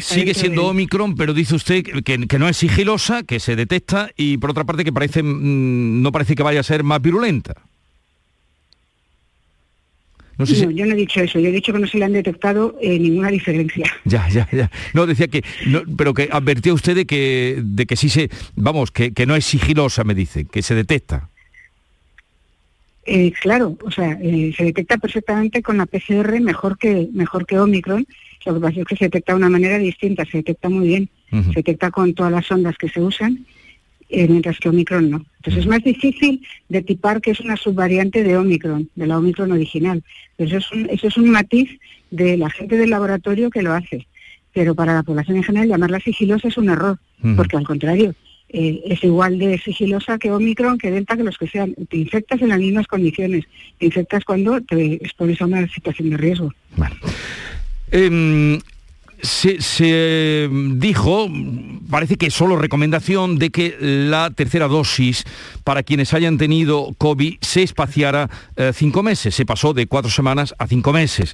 Sigue 0.00 0.34
siendo 0.34 0.66
Omicron, 0.66 1.14
pero 1.14 1.32
dice 1.32 1.54
usted 1.54 1.82
que, 1.82 2.38
no 2.38 2.48
es 2.48 2.56
sigilosa, 2.56 3.22
que 3.22 3.40
se 3.40 3.56
detecta 3.56 4.10
y 4.16 4.36
por 4.36 4.50
otra 4.50 4.64
parte 4.64 4.84
que 4.84 4.92
parece 4.92 5.22
mm, 5.22 6.02
no 6.02 6.12
parece 6.12 6.34
que 6.34 6.42
vaya 6.42 6.60
a 6.60 6.64
ser 6.64 6.84
más 6.84 7.00
virulenta. 7.00 7.54
No, 10.38 10.46
sé 10.46 10.56
yo 10.74 10.86
no 10.86 10.92
he 10.92 10.96
dicho 10.96 11.20
eso, 11.20 11.38
yo 11.38 11.48
he 11.48 11.52
dicho 11.52 11.72
que 11.72 11.78
no 11.78 11.86
se 11.86 11.98
le 11.98 12.04
han 12.04 12.12
detectado 12.12 12.76
eh, 12.80 12.98
ninguna 12.98 13.30
diferencia. 13.30 13.90
Ya, 14.04 14.28
ya, 14.28 14.48
ya. 14.52 14.70
No, 14.92 15.06
decía 15.06 15.28
que, 15.28 15.42
pero 15.96 16.14
que 16.14 16.28
advertía 16.30 16.74
usted 16.74 16.94
de 16.94 17.06
que, 17.06 17.60
de 17.62 17.86
que 17.86 17.96
sí 17.96 18.08
se, 18.08 18.28
vamos, 18.54 18.90
que, 18.90 19.12
que 19.12 19.26
no 19.26 19.34
es 19.34 19.44
sigilosa, 19.44 20.04
me 20.04 20.14
dice, 20.14 20.44
que 20.44 20.62
se 20.62 20.74
detecta. 20.74 21.30
Eh, 23.06 23.32
claro, 23.40 23.76
o 23.84 23.90
sea, 23.90 24.18
eh, 24.22 24.52
se 24.56 24.64
detecta 24.64 24.96
perfectamente 24.96 25.62
con 25.62 25.76
la 25.76 25.86
PCR 25.86 26.40
mejor 26.40 26.78
que 26.78 27.08
mejor 27.12 27.46
que 27.46 27.58
Omicron. 27.58 28.06
Lo 28.46 28.54
que 28.54 28.60
pasa 28.60 28.80
es 28.80 28.86
que 28.86 28.96
se 28.96 29.04
detecta 29.06 29.32
de 29.32 29.38
una 29.38 29.48
manera 29.48 29.78
distinta, 29.78 30.24
se 30.24 30.38
detecta 30.38 30.68
muy 30.68 30.88
bien, 30.88 31.08
se 31.30 31.54
detecta 31.54 31.90
con 31.90 32.12
todas 32.12 32.30
las 32.30 32.50
ondas 32.50 32.76
que 32.76 32.90
se 32.90 33.00
usan, 33.00 33.46
eh, 34.14 34.28
mientras 34.28 34.58
que 34.58 34.68
Omicron 34.68 35.10
no. 35.10 35.24
Entonces 35.36 35.62
es 35.62 35.66
más 35.66 35.82
difícil 35.82 36.40
de 36.68 36.82
tipar 36.82 37.20
que 37.20 37.32
es 37.32 37.40
una 37.40 37.56
subvariante 37.56 38.22
de 38.22 38.36
Omicron, 38.36 38.88
de 38.94 39.06
la 39.06 39.18
Omicron 39.18 39.50
original. 39.52 40.02
Pero 40.36 40.48
eso 40.48 40.58
es 40.58 40.72
un, 40.72 40.90
eso 40.90 41.08
es 41.08 41.16
un 41.16 41.30
matiz 41.30 41.68
de 42.10 42.36
la 42.36 42.48
gente 42.48 42.76
del 42.76 42.90
laboratorio 42.90 43.50
que 43.50 43.62
lo 43.62 43.72
hace. 43.72 44.06
Pero 44.52 44.74
para 44.74 44.94
la 44.94 45.02
población 45.02 45.36
en 45.36 45.42
general 45.42 45.68
llamarla 45.68 45.98
sigilosa 45.98 46.46
es 46.46 46.56
un 46.56 46.68
error, 46.68 46.98
porque 47.34 47.56
al 47.56 47.66
contrario, 47.66 48.14
eh, 48.50 48.82
es 48.86 49.02
igual 49.02 49.36
de 49.36 49.58
sigilosa 49.58 50.16
que 50.16 50.30
Omicron, 50.30 50.78
que 50.78 50.92
Delta, 50.92 51.16
que 51.16 51.24
los 51.24 51.36
que 51.36 51.48
sean. 51.48 51.74
Te 51.88 51.96
infectas 51.96 52.40
en 52.40 52.50
las 52.50 52.60
mismas 52.60 52.86
condiciones. 52.86 53.46
Te 53.80 53.86
infectas 53.86 54.24
cuando 54.24 54.60
te 54.60 54.94
expones 54.94 55.42
a 55.42 55.46
una 55.46 55.66
situación 55.66 56.10
de 56.10 56.16
riesgo. 56.18 56.52
Em, 57.90 58.60
se, 59.22 60.48
dijo, 60.74 61.28
parece 61.90 62.16
que 62.16 62.30
solo 62.30 62.56
recomendación 62.56 63.38
de 63.38 63.50
que 63.50 63.76
la 63.80 64.30
tercera 64.30 64.68
dosis 64.68 65.24
para 65.64 65.82
quienes 65.82 66.14
hayan 66.14 66.38
tenido 66.38 66.94
COVID 66.98 67.36
se 67.40 67.62
espaciara 67.62 68.28
eh, 68.56 68.72
cinco 68.74 69.02
meses. 69.02 69.34
Se 69.34 69.46
pasó 69.46 69.72
de 69.72 69.86
cuatro 69.86 70.10
semanas 70.10 70.54
a 70.58 70.66
cinco 70.66 70.92
meses. 70.92 71.32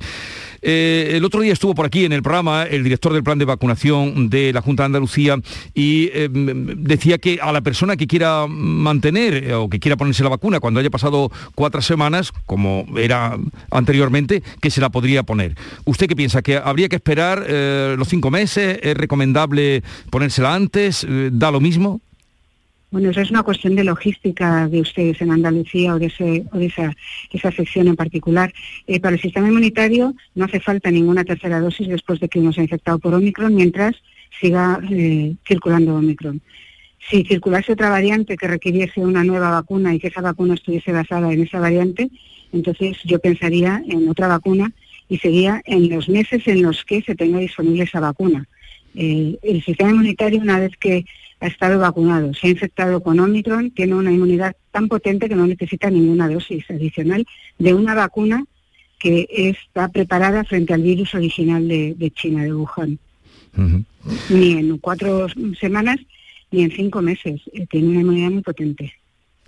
Eh, 0.62 1.12
el 1.12 1.24
otro 1.24 1.40
día 1.40 1.52
estuvo 1.52 1.74
por 1.74 1.86
aquí 1.86 2.04
en 2.04 2.12
el 2.12 2.22
programa 2.22 2.64
el 2.64 2.84
director 2.84 3.12
del 3.12 3.22
plan 3.22 3.38
de 3.38 3.44
vacunación 3.44 4.28
de 4.28 4.52
la 4.52 4.62
Junta 4.62 4.82
de 4.82 4.86
Andalucía 4.86 5.36
y 5.74 6.10
eh, 6.12 6.28
decía 6.30 7.18
que 7.18 7.38
a 7.40 7.52
la 7.52 7.60
persona 7.60 7.96
que 7.96 8.06
quiera 8.06 8.46
mantener 8.48 9.52
o 9.54 9.68
que 9.68 9.80
quiera 9.80 9.96
ponerse 9.96 10.22
la 10.22 10.28
vacuna 10.28 10.60
cuando 10.60 10.80
haya 10.80 10.90
pasado 10.90 11.30
cuatro 11.54 11.82
semanas, 11.82 12.32
como 12.46 12.86
era 12.96 13.36
anteriormente, 13.70 14.42
que 14.60 14.70
se 14.70 14.80
la 14.80 14.90
podría 14.90 15.22
poner. 15.22 15.56
¿Usted 15.84 16.06
qué 16.06 16.16
piensa? 16.16 16.42
¿Que 16.42 16.56
habría 16.56 16.88
que 16.88 16.96
esperar 16.96 17.44
eh, 17.46 17.94
los 17.98 18.08
cinco 18.08 18.30
meses? 18.30 18.78
¿Es 18.82 18.96
recomendable 18.96 19.82
ponérsela 20.10 20.54
antes? 20.54 21.06
¿Da 21.32 21.50
lo 21.50 21.60
mismo? 21.60 22.00
Bueno, 22.90 23.10
eso 23.10 23.20
es 23.20 23.30
una 23.30 23.44
cuestión 23.44 23.76
de 23.76 23.84
logística 23.84 24.66
de 24.66 24.80
ustedes 24.80 25.20
en 25.22 25.30
Andalucía 25.30 25.94
o 25.94 25.98
de, 26.00 26.06
ese, 26.06 26.44
o 26.52 26.58
de 26.58 26.66
esa, 26.66 26.92
esa 27.32 27.52
sección 27.52 27.86
en 27.86 27.94
particular. 27.94 28.52
Eh, 28.88 28.98
para 28.98 29.14
el 29.14 29.22
sistema 29.22 29.48
inmunitario 29.48 30.14
no 30.34 30.46
hace 30.46 30.58
falta 30.58 30.90
ninguna 30.90 31.24
tercera 31.24 31.60
dosis 31.60 31.86
después 31.86 32.18
de 32.18 32.28
que 32.28 32.40
uno 32.40 32.52
se 32.52 32.60
ha 32.60 32.64
infectado 32.64 32.98
por 32.98 33.14
Omicron 33.14 33.54
mientras 33.54 33.94
siga 34.40 34.80
eh, 34.90 35.36
circulando 35.46 35.94
Omicron. 35.94 36.40
Si 37.08 37.22
circulase 37.22 37.72
otra 37.72 37.90
variante 37.90 38.36
que 38.36 38.48
requiriese 38.48 39.00
una 39.00 39.22
nueva 39.22 39.50
vacuna 39.50 39.94
y 39.94 40.00
que 40.00 40.08
esa 40.08 40.20
vacuna 40.20 40.54
estuviese 40.54 40.92
basada 40.92 41.32
en 41.32 41.42
esa 41.42 41.60
variante, 41.60 42.10
entonces 42.52 42.98
yo 43.04 43.20
pensaría 43.20 43.82
en 43.88 44.08
otra 44.08 44.26
vacuna 44.26 44.72
y 45.08 45.18
sería 45.18 45.62
en 45.64 45.88
los 45.88 46.08
meses 46.08 46.46
en 46.46 46.62
los 46.62 46.84
que 46.84 47.02
se 47.02 47.14
tenga 47.14 47.38
disponible 47.38 47.84
esa 47.84 48.00
vacuna. 48.00 48.46
Eh, 48.94 49.38
el 49.42 49.62
sistema 49.62 49.90
inmunitario, 49.90 50.40
una 50.40 50.58
vez 50.58 50.76
que 50.76 51.04
ha 51.40 51.46
estado 51.46 51.78
vacunado, 51.78 52.34
se 52.34 52.46
ha 52.46 52.50
infectado 52.50 53.02
con 53.02 53.18
Omicron, 53.18 53.70
tiene 53.70 53.94
una 53.94 54.12
inmunidad 54.12 54.54
tan 54.70 54.88
potente 54.88 55.28
que 55.28 55.34
no 55.34 55.46
necesita 55.46 55.90
ninguna 55.90 56.28
dosis 56.28 56.70
adicional 56.70 57.26
de 57.58 57.74
una 57.74 57.94
vacuna 57.94 58.44
que 58.98 59.26
está 59.30 59.88
preparada 59.88 60.44
frente 60.44 60.74
al 60.74 60.82
virus 60.82 61.14
original 61.14 61.66
de, 61.66 62.12
China, 62.14 62.44
de 62.44 62.52
Wuhan. 62.52 62.98
Ni 64.28 64.52
en 64.52 64.76
cuatro 64.78 65.26
semanas 65.58 65.96
ni 66.50 66.62
en 66.62 66.70
cinco 66.70 67.00
meses. 67.00 67.40
Eh, 67.52 67.66
tiene 67.70 67.88
una 67.88 68.00
inmunidad 68.00 68.30
muy 68.30 68.42
potente. 68.42 68.92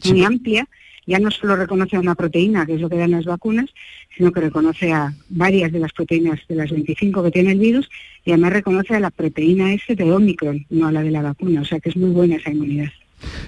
muy 0.05 0.25
amplia, 0.25 0.67
ya 1.07 1.19
no 1.19 1.31
solo 1.31 1.57
reconoce 1.57 1.97
a 1.97 2.01
una 2.01 2.15
proteína, 2.15 2.67
que 2.67 2.75
es 2.75 2.81
lo 2.81 2.89
que 2.89 2.97
dan 2.97 3.11
las 3.11 3.25
vacunas, 3.25 3.71
sino 4.17 4.33
que 4.33 4.41
reconoce 4.41 4.93
a 4.93 5.13
varias 5.29 5.73
de 5.73 5.81
las 5.81 5.93
proteínas 5.93 6.41
de 6.49 6.55
las 6.55 6.71
25 6.71 7.23
que 7.23 7.31
tiene 7.31 7.53
el 7.53 7.59
virus 7.59 7.89
y 8.25 8.31
además 8.31 8.53
reconoce 8.53 8.95
a 8.95 9.01
la 9.01 9.11
proteína 9.11 9.73
S 9.73 9.95
de 9.95 10.13
Omicron, 10.13 10.67
no 10.71 10.87
a 10.87 10.93
la 10.93 11.03
de 11.03 11.11
la 11.11 11.23
vacuna, 11.23 11.63
o 11.63 11.65
sea 11.65 11.81
que 11.81 11.89
es 11.91 11.97
muy 11.97 12.11
buena 12.11 12.37
esa 12.37 12.51
inmunidad. 12.51 12.91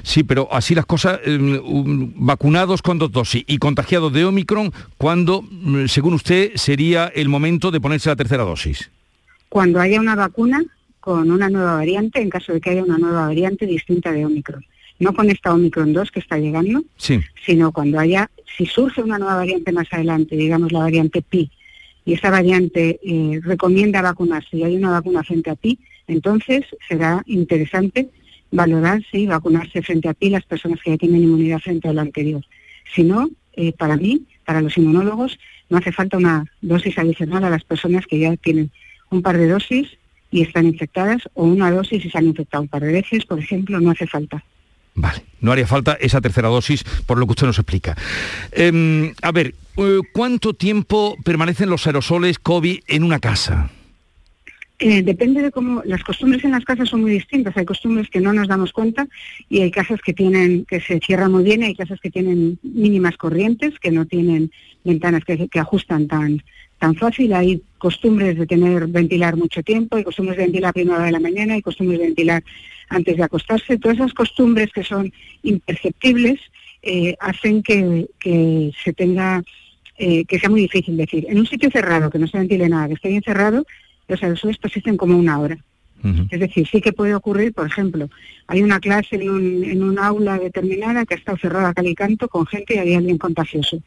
Sí, 0.02 0.22
pero 0.22 0.48
así 0.52 0.74
las 0.74 0.86
cosas, 0.86 1.20
eh, 1.24 1.36
um, 1.36 2.12
vacunados 2.14 2.82
con 2.82 2.98
dos 2.98 3.10
dosis 3.10 3.44
y 3.46 3.58
contagiados 3.58 4.12
de 4.12 4.24
Omicron, 4.24 4.72
¿cuándo, 4.96 5.42
mm, 5.42 5.86
según 5.86 6.14
usted, 6.14 6.52
sería 6.54 7.08
el 7.08 7.28
momento 7.28 7.70
de 7.70 7.80
ponerse 7.80 8.08
la 8.08 8.16
tercera 8.16 8.44
dosis? 8.44 8.90
Cuando 9.48 9.80
haya 9.80 10.00
una 10.00 10.14
vacuna 10.14 10.62
con 11.00 11.30
una 11.30 11.50
nueva 11.50 11.74
variante, 11.74 12.20
en 12.20 12.30
caso 12.30 12.52
de 12.52 12.60
que 12.60 12.70
haya 12.70 12.84
una 12.84 12.98
nueva 12.98 13.26
variante 13.26 13.66
distinta 13.66 14.12
de 14.12 14.24
Omicron. 14.24 14.64
No 14.98 15.12
con 15.12 15.28
esta 15.30 15.52
Omicron 15.52 15.92
2 15.92 16.10
que 16.10 16.20
está 16.20 16.38
llegando, 16.38 16.84
Sí. 16.96 17.20
sino 17.44 17.72
cuando 17.72 17.98
haya, 17.98 18.30
si 18.56 18.66
surge 18.66 19.02
una 19.02 19.18
nueva 19.18 19.36
variante 19.36 19.72
más 19.72 19.86
adelante, 19.92 20.36
digamos 20.36 20.72
la 20.72 20.80
variante 20.80 21.20
Pi, 21.22 21.50
y 22.06 22.12
esa 22.12 22.30
variante 22.30 23.00
eh, 23.02 23.40
recomienda 23.42 24.02
vacunarse 24.02 24.56
y 24.58 24.62
hay 24.62 24.76
una 24.76 24.90
vacuna 24.90 25.22
frente 25.24 25.50
a 25.50 25.54
Pi, 25.56 25.78
entonces 26.06 26.64
será 26.88 27.22
interesante 27.26 28.08
valorar 28.50 29.02
si 29.10 29.26
vacunarse 29.26 29.82
frente 29.82 30.08
a 30.08 30.14
Pi 30.14 30.30
las 30.30 30.44
personas 30.44 30.80
que 30.82 30.90
ya 30.90 30.96
tienen 30.98 31.24
inmunidad 31.24 31.58
frente 31.58 31.88
a 31.88 31.92
lo 31.92 32.00
anterior. 32.02 32.44
Si 32.94 33.02
no, 33.02 33.28
eh, 33.54 33.72
para 33.72 33.96
mí, 33.96 34.22
para 34.44 34.60
los 34.60 34.76
inmunólogos, 34.76 35.38
no 35.70 35.78
hace 35.78 35.90
falta 35.92 36.18
una 36.18 36.44
dosis 36.60 36.98
adicional 36.98 37.42
a 37.44 37.50
las 37.50 37.64
personas 37.64 38.06
que 38.06 38.18
ya 38.18 38.36
tienen 38.36 38.70
un 39.10 39.22
par 39.22 39.38
de 39.38 39.48
dosis 39.48 39.96
y 40.30 40.42
están 40.42 40.66
infectadas, 40.66 41.22
o 41.34 41.44
una 41.44 41.70
dosis 41.70 42.04
y 42.04 42.10
se 42.10 42.18
han 42.18 42.26
infectado 42.26 42.62
un 42.62 42.68
par 42.68 42.82
de 42.82 42.92
veces, 42.92 43.24
por 43.24 43.38
ejemplo, 43.38 43.80
no 43.80 43.90
hace 43.90 44.06
falta. 44.06 44.44
No 45.40 45.52
haría 45.52 45.66
falta 45.66 45.98
esa 46.00 46.20
tercera 46.20 46.48
dosis, 46.48 46.84
por 47.06 47.18
lo 47.18 47.26
que 47.26 47.32
usted 47.32 47.46
nos 47.46 47.58
explica. 47.58 47.96
Em, 48.52 49.12
a 49.20 49.32
ver, 49.32 49.54
eh, 49.76 50.00
¿cuánto 50.12 50.54
tiempo 50.54 51.16
permanecen 51.24 51.68
los 51.68 51.86
aerosoles 51.86 52.38
COVID 52.38 52.80
en 52.86 53.04
una 53.04 53.18
casa? 53.18 53.70
Eh, 54.78 55.02
depende 55.02 55.42
de 55.42 55.52
cómo 55.52 55.82
las 55.84 56.02
costumbres 56.02 56.44
en 56.44 56.50
las 56.50 56.64
casas 56.64 56.88
son 56.88 57.02
muy 57.02 57.12
distintas. 57.12 57.56
Hay 57.56 57.64
costumbres 57.64 58.08
que 58.10 58.20
no 58.20 58.32
nos 58.32 58.48
damos 58.48 58.72
cuenta 58.72 59.06
y 59.48 59.60
hay 59.60 59.70
casas 59.70 60.00
que 60.00 60.12
tienen 60.12 60.64
que 60.64 60.80
se 60.80 60.98
cierran 61.00 61.30
muy 61.30 61.44
bien 61.44 61.62
hay 61.62 61.76
casas 61.76 62.00
que 62.00 62.10
tienen 62.10 62.58
mínimas 62.62 63.16
corrientes, 63.16 63.78
que 63.78 63.92
no 63.92 64.04
tienen 64.06 64.50
ventanas 64.82 65.24
que, 65.24 65.48
que 65.48 65.60
ajustan 65.60 66.08
tan 66.08 66.42
tan 66.78 66.94
fácil. 66.96 67.32
Hay 67.34 67.62
costumbres 67.84 68.38
de 68.38 68.46
tener 68.46 68.86
ventilar 68.86 69.36
mucho 69.36 69.62
tiempo, 69.62 69.96
hay 69.96 70.04
costumbres 70.04 70.38
de 70.38 70.44
ventilar 70.44 70.70
a 70.70 70.72
primera 70.72 70.96
hora 70.96 71.06
de 71.10 71.12
la 71.12 71.20
mañana, 71.20 71.52
hay 71.52 71.60
costumbres 71.60 71.98
de 71.98 72.06
ventilar 72.06 72.42
antes 72.88 73.14
de 73.14 73.22
acostarse. 73.22 73.76
Todas 73.76 73.98
esas 73.98 74.14
costumbres 74.14 74.72
que 74.72 74.82
son 74.82 75.12
imperceptibles 75.42 76.40
eh, 76.80 77.14
hacen 77.20 77.62
que, 77.62 78.06
que 78.18 78.72
se 78.82 78.94
tenga 78.94 79.42
eh, 79.98 80.24
que 80.24 80.38
sea 80.38 80.48
muy 80.48 80.62
difícil 80.62 80.96
decir. 80.96 81.26
En 81.28 81.38
un 81.38 81.46
sitio 81.46 81.70
cerrado, 81.70 82.08
que 82.08 82.18
no 82.18 82.26
se 82.26 82.38
ventile 82.38 82.70
nada, 82.70 82.88
que 82.88 82.94
esté 82.94 83.10
bien 83.10 83.22
cerrado, 83.22 83.66
los 84.08 84.22
aerosoles 84.22 84.56
persisten 84.56 84.96
como 84.96 85.18
una 85.18 85.38
hora. 85.38 85.58
Es 86.30 86.38
decir, 86.40 86.68
sí 86.70 86.80
que 86.82 86.92
puede 86.92 87.14
ocurrir, 87.14 87.54
por 87.54 87.66
ejemplo, 87.66 88.10
hay 88.46 88.62
una 88.62 88.78
clase 88.78 89.16
en 89.16 89.30
un, 89.30 89.64
en 89.64 89.82
un 89.82 89.98
aula 89.98 90.38
determinada 90.38 91.06
que 91.06 91.14
ha 91.14 91.16
estado 91.16 91.38
cerrada 91.38 91.70
a 91.70 91.74
cal 91.74 91.86
y 91.86 91.94
canto 91.94 92.28
con 92.28 92.44
gente 92.46 92.74
y 92.74 92.78
había 92.78 92.98
alguien 92.98 93.16
contagioso. 93.16 93.78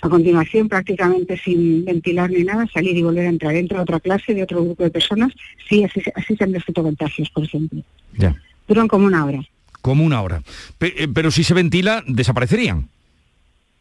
A 0.00 0.08
continuación, 0.08 0.68
prácticamente 0.68 1.36
sin 1.38 1.84
ventilar 1.84 2.30
ni 2.30 2.44
nada, 2.44 2.66
salir 2.72 2.96
y 2.96 3.02
volver 3.02 3.26
a 3.26 3.30
entrar 3.30 3.52
dentro 3.52 3.76
de 3.76 3.82
otra 3.82 4.00
clase, 4.00 4.32
de 4.34 4.42
otro 4.42 4.64
grupo 4.64 4.84
de 4.84 4.90
personas, 4.90 5.32
sí, 5.68 5.84
así, 5.84 6.00
se- 6.00 6.12
así 6.16 6.34
se 6.36 6.44
han 6.44 6.52
descrito 6.52 6.82
contagios, 6.82 7.28
por 7.30 7.44
ejemplo. 7.44 7.82
Ya. 8.16 8.34
Duran 8.68 8.88
como 8.88 9.06
una 9.06 9.24
hora. 9.24 9.42
Como 9.82 10.04
una 10.04 10.22
hora. 10.22 10.42
Pe- 10.78 10.94
eh, 11.04 11.08
pero 11.12 11.30
si 11.30 11.44
se 11.44 11.54
ventila, 11.54 12.02
desaparecerían. 12.06 12.88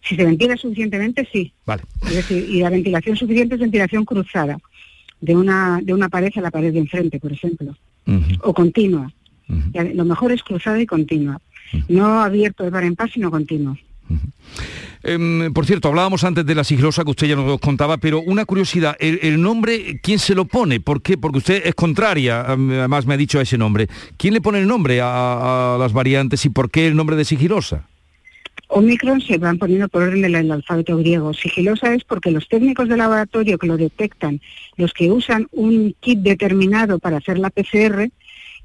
Si 0.03 0.15
se 0.15 0.23
ventila 0.23 0.55
suficientemente, 0.55 1.27
sí. 1.31 1.51
Vale. 1.65 1.83
Es 2.05 2.15
decir, 2.15 2.45
y 2.49 2.59
la 2.61 2.69
ventilación 2.69 3.17
suficiente 3.17 3.55
es 3.55 3.61
ventilación 3.61 4.05
cruzada, 4.05 4.57
de 5.21 5.35
una, 5.35 5.79
de 5.81 5.93
una 5.93 6.09
pared 6.09 6.31
a 6.35 6.41
la 6.41 6.51
pared 6.51 6.73
de 6.73 6.79
enfrente, 6.79 7.19
por 7.19 7.31
ejemplo, 7.31 7.75
o 8.41 8.53
continua. 8.53 9.11
Lo 9.93 10.05
mejor 10.05 10.31
es 10.31 10.43
cruzada 10.43 10.79
y 10.81 10.85
continua. 10.85 11.39
No 11.87 12.21
abierto 12.21 12.63
de 12.63 12.71
par 12.71 12.83
en 12.83 12.95
par, 12.95 13.11
sino 13.11 13.31
continua. 13.31 13.77
Em, 15.03 15.51
por 15.53 15.65
cierto, 15.65 15.87
hablábamos 15.87 16.23
antes 16.23 16.45
de 16.45 16.55
la 16.55 16.63
sigilosa 16.63 17.03
que 17.03 17.11
usted 17.11 17.27
ya 17.27 17.35
nos 17.35 17.59
contaba, 17.59 17.97
pero 17.97 18.21
una 18.21 18.45
curiosidad, 18.45 18.95
el, 18.99 19.19
el 19.21 19.41
nombre, 19.41 19.99
¿quién 20.01 20.19
se 20.19 20.35
lo 20.35 20.45
pone? 20.45 20.79
¿Por 20.79 21.01
qué? 21.01 21.17
Porque 21.17 21.39
usted 21.39 21.61
es 21.65 21.75
contraria, 21.75 22.41
además 22.41 23.05
me 23.05 23.13
ha 23.13 23.17
dicho 23.17 23.39
ese 23.39 23.57
nombre. 23.57 23.87
¿Quién 24.17 24.33
le 24.33 24.41
pone 24.41 24.59
el 24.59 24.67
nombre 24.67 25.01
a, 25.01 25.75
a 25.75 25.77
las 25.77 25.93
variantes 25.93 26.45
y 26.45 26.49
por 26.49 26.71
qué 26.71 26.87
el 26.87 26.95
nombre 26.95 27.15
de 27.15 27.25
sigilosa? 27.25 27.87
Omicron 28.79 29.21
se 29.21 29.37
van 29.37 29.57
poniendo 29.57 29.87
por 29.87 30.03
orden 30.03 30.21
del 30.21 30.51
alfabeto 30.51 30.97
griego. 30.97 31.33
Sigilosa 31.33 31.93
es 31.93 32.03
porque 32.03 32.29
los 32.29 32.49
técnicos 32.49 32.89
de 32.89 32.97
laboratorio 32.97 33.57
que 33.57 33.67
lo 33.67 33.77
detectan, 33.77 34.41
los 34.75 34.91
que 34.91 35.09
usan 35.11 35.47
un 35.53 35.95
kit 36.01 36.19
determinado 36.19 36.99
para 36.99 37.17
hacer 37.17 37.39
la 37.39 37.49
PCR, 37.51 38.11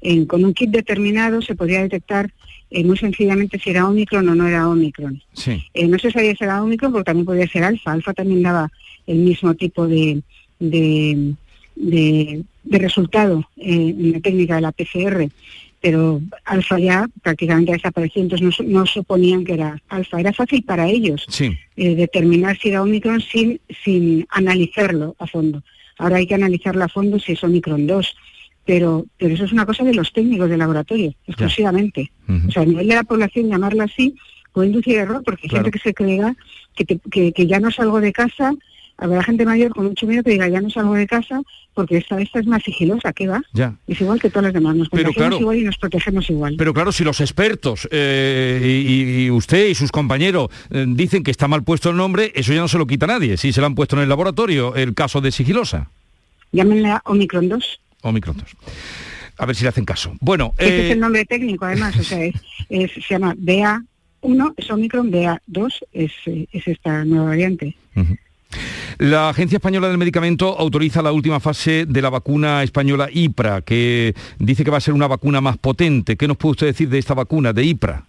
en- 0.01 0.25
con 0.25 0.43
un 0.43 0.53
kit 0.53 0.69
determinado 0.69 1.41
se 1.41 1.55
podría 1.55 1.81
detectar 1.81 2.33
eh, 2.71 2.83
muy 2.83 2.97
sencillamente 2.97 3.57
si 3.59 3.69
era 3.69 3.87
Omicron 3.87 4.27
o 4.27 4.35
no 4.35 4.47
era 4.47 4.67
Omicron. 4.67 5.21
Sí. 5.33 5.63
Eh, 5.73 5.87
no 5.87 5.97
se 5.97 6.11
sabía 6.11 6.35
si 6.35 6.43
era 6.43 6.61
Omicron 6.61 6.91
porque 6.91 7.05
también 7.05 7.25
podía 7.25 7.47
ser 7.47 7.63
alfa. 7.63 7.93
Alfa 7.93 8.13
también 8.13 8.41
daba 8.43 8.69
el 9.07 9.17
mismo 9.19 9.53
tipo 9.55 9.87
de, 9.87 10.21
de, 10.59 11.33
de- 11.75 12.43
de 12.63 12.77
resultado 12.77 13.47
eh, 13.57 13.95
en 13.97 14.11
la 14.11 14.19
técnica 14.19 14.55
de 14.55 14.61
la 14.61 14.71
PCR, 14.73 15.29
pero 15.81 16.21
alfa 16.45 16.77
ya 16.79 17.07
prácticamente 17.23 17.71
ha 17.71 17.75
desaparecido, 17.75 18.23
entonces 18.23 18.59
no, 18.67 18.79
no 18.81 18.85
suponían 18.85 19.43
que 19.43 19.53
era 19.53 19.81
alfa. 19.89 20.19
Era 20.19 20.31
fácil 20.31 20.63
para 20.63 20.87
ellos 20.87 21.25
Sí. 21.27 21.57
eh, 21.75 21.95
determinar 21.95 22.57
si 22.59 22.69
era 22.69 22.83
Omicron 22.83 23.19
sin, 23.21 23.59
sin 23.83 24.25
analizarlo 24.29 25.15
a 25.19 25.25
fondo. 25.27 25.63
Ahora 25.97 26.17
hay 26.17 26.27
que 26.27 26.35
analizarlo 26.35 26.83
a 26.83 26.87
fondo 26.89 27.17
si 27.19 27.31
es 27.33 27.43
Omicron 27.43 27.87
2, 27.87 28.15
pero, 28.65 29.05
pero 29.17 29.33
eso 29.33 29.45
es 29.45 29.51
una 29.51 29.65
cosa 29.65 29.83
de 29.83 29.93
los 29.95 30.13
técnicos 30.13 30.49
de 30.49 30.57
laboratorio, 30.57 31.13
exclusivamente. 31.27 32.11
O 32.47 32.51
sea, 32.51 32.61
a 32.61 32.65
nivel 32.65 32.87
de 32.87 32.95
la 32.95 33.03
población 33.03 33.49
llamarlo 33.49 33.83
así 33.83 34.15
puede 34.53 34.67
inducir 34.67 34.97
error 34.97 35.23
porque 35.25 35.41
hay 35.43 35.49
Claro. 35.49 35.65
gente 35.65 35.77
que 35.79 35.83
se 35.89 35.93
crea 35.93 36.35
que, 36.75 36.85
te- 36.85 36.99
que, 37.09 37.31
que 37.33 37.47
ya 37.47 37.59
no 37.59 37.71
salgo 37.71 37.99
de 38.01 38.13
casa, 38.13 38.51
habrá 38.97 39.23
gente 39.23 39.45
mayor 39.45 39.71
con 39.73 39.85
mucho 39.85 40.05
miedo 40.05 40.23
que 40.23 40.31
diga 40.31 40.47
ya 40.47 40.61
no 40.61 40.69
salgo 40.69 40.93
de 40.93 41.07
casa 41.07 41.41
porque 41.73 41.97
esta, 41.97 42.19
esta 42.21 42.39
es 42.39 42.45
más 42.47 42.61
sigilosa, 42.63 43.13
¿qué 43.13 43.27
va? 43.27 43.41
Ya. 43.53 43.75
Es 43.87 43.99
igual 44.01 44.19
que 44.19 44.29
todas 44.29 44.43
las 44.45 44.53
demás, 44.53 44.75
nos 44.75 44.89
Pero 44.89 45.03
contagiamos 45.05 45.29
claro. 45.37 45.41
igual 45.41 45.57
y 45.57 45.63
nos 45.63 45.77
protegemos 45.77 46.29
igual. 46.29 46.55
Pero 46.57 46.73
claro, 46.73 46.91
si 46.91 47.03
los 47.05 47.21
expertos 47.21 47.87
eh, 47.91 48.59
y, 48.85 49.23
y 49.25 49.31
usted 49.31 49.67
y 49.69 49.75
sus 49.75 49.91
compañeros 49.91 50.49
eh, 50.69 50.85
dicen 50.87 51.23
que 51.23 51.31
está 51.31 51.47
mal 51.47 51.63
puesto 51.63 51.89
el 51.89 51.95
nombre, 51.97 52.31
eso 52.35 52.53
ya 52.53 52.59
no 52.59 52.67
se 52.67 52.77
lo 52.77 52.85
quita 52.87 53.07
nadie. 53.07 53.37
Si 53.37 53.53
se 53.53 53.61
lo 53.61 53.67
han 53.67 53.75
puesto 53.75 53.95
en 53.95 54.01
el 54.03 54.09
laboratorio, 54.09 54.75
el 54.75 54.93
caso 54.93 55.21
de 55.21 55.31
sigilosa. 55.31 55.89
Llámenla 56.51 57.01
Omicron 57.05 57.47
2. 57.47 57.79
Omicron 58.01 58.37
2. 58.37 58.45
A 59.37 59.45
ver 59.45 59.55
si 59.55 59.63
le 59.63 59.69
hacen 59.69 59.85
caso. 59.85 60.13
Bueno, 60.19 60.53
Ese 60.57 60.69
eh, 60.81 60.85
es 60.87 60.91
el 60.91 60.99
nombre 60.99 61.23
técnico, 61.25 61.63
además, 61.65 61.95
o 61.97 62.03
sea, 62.03 62.21
es, 62.23 62.35
es- 62.69 62.91
se 62.91 63.01
llama 63.15 63.33
BA1, 63.35 64.53
es 64.57 64.69
Omicron, 64.69 65.09
BA2 65.11 65.73
es, 65.93 66.11
eh, 66.25 66.47
es 66.51 66.67
esta 66.67 67.05
nueva 67.05 67.25
variante. 67.27 67.75
La 68.97 69.29
Agencia 69.29 69.57
Española 69.57 69.87
del 69.87 69.97
Medicamento 69.97 70.57
autoriza 70.57 71.01
la 71.01 71.11
última 71.11 71.39
fase 71.39 71.85
de 71.85 72.01
la 72.01 72.09
vacuna 72.09 72.63
española 72.63 73.09
IPRA, 73.11 73.61
que 73.61 74.13
dice 74.37 74.63
que 74.63 74.71
va 74.71 74.77
a 74.77 74.81
ser 74.81 74.93
una 74.93 75.07
vacuna 75.07 75.41
más 75.41 75.57
potente. 75.57 76.17
¿Qué 76.17 76.27
nos 76.27 76.37
puede 76.37 76.51
usted 76.51 76.67
decir 76.67 76.89
de 76.89 76.99
esta 76.99 77.13
vacuna, 77.13 77.53
de 77.53 77.63
IPRA? 77.63 78.05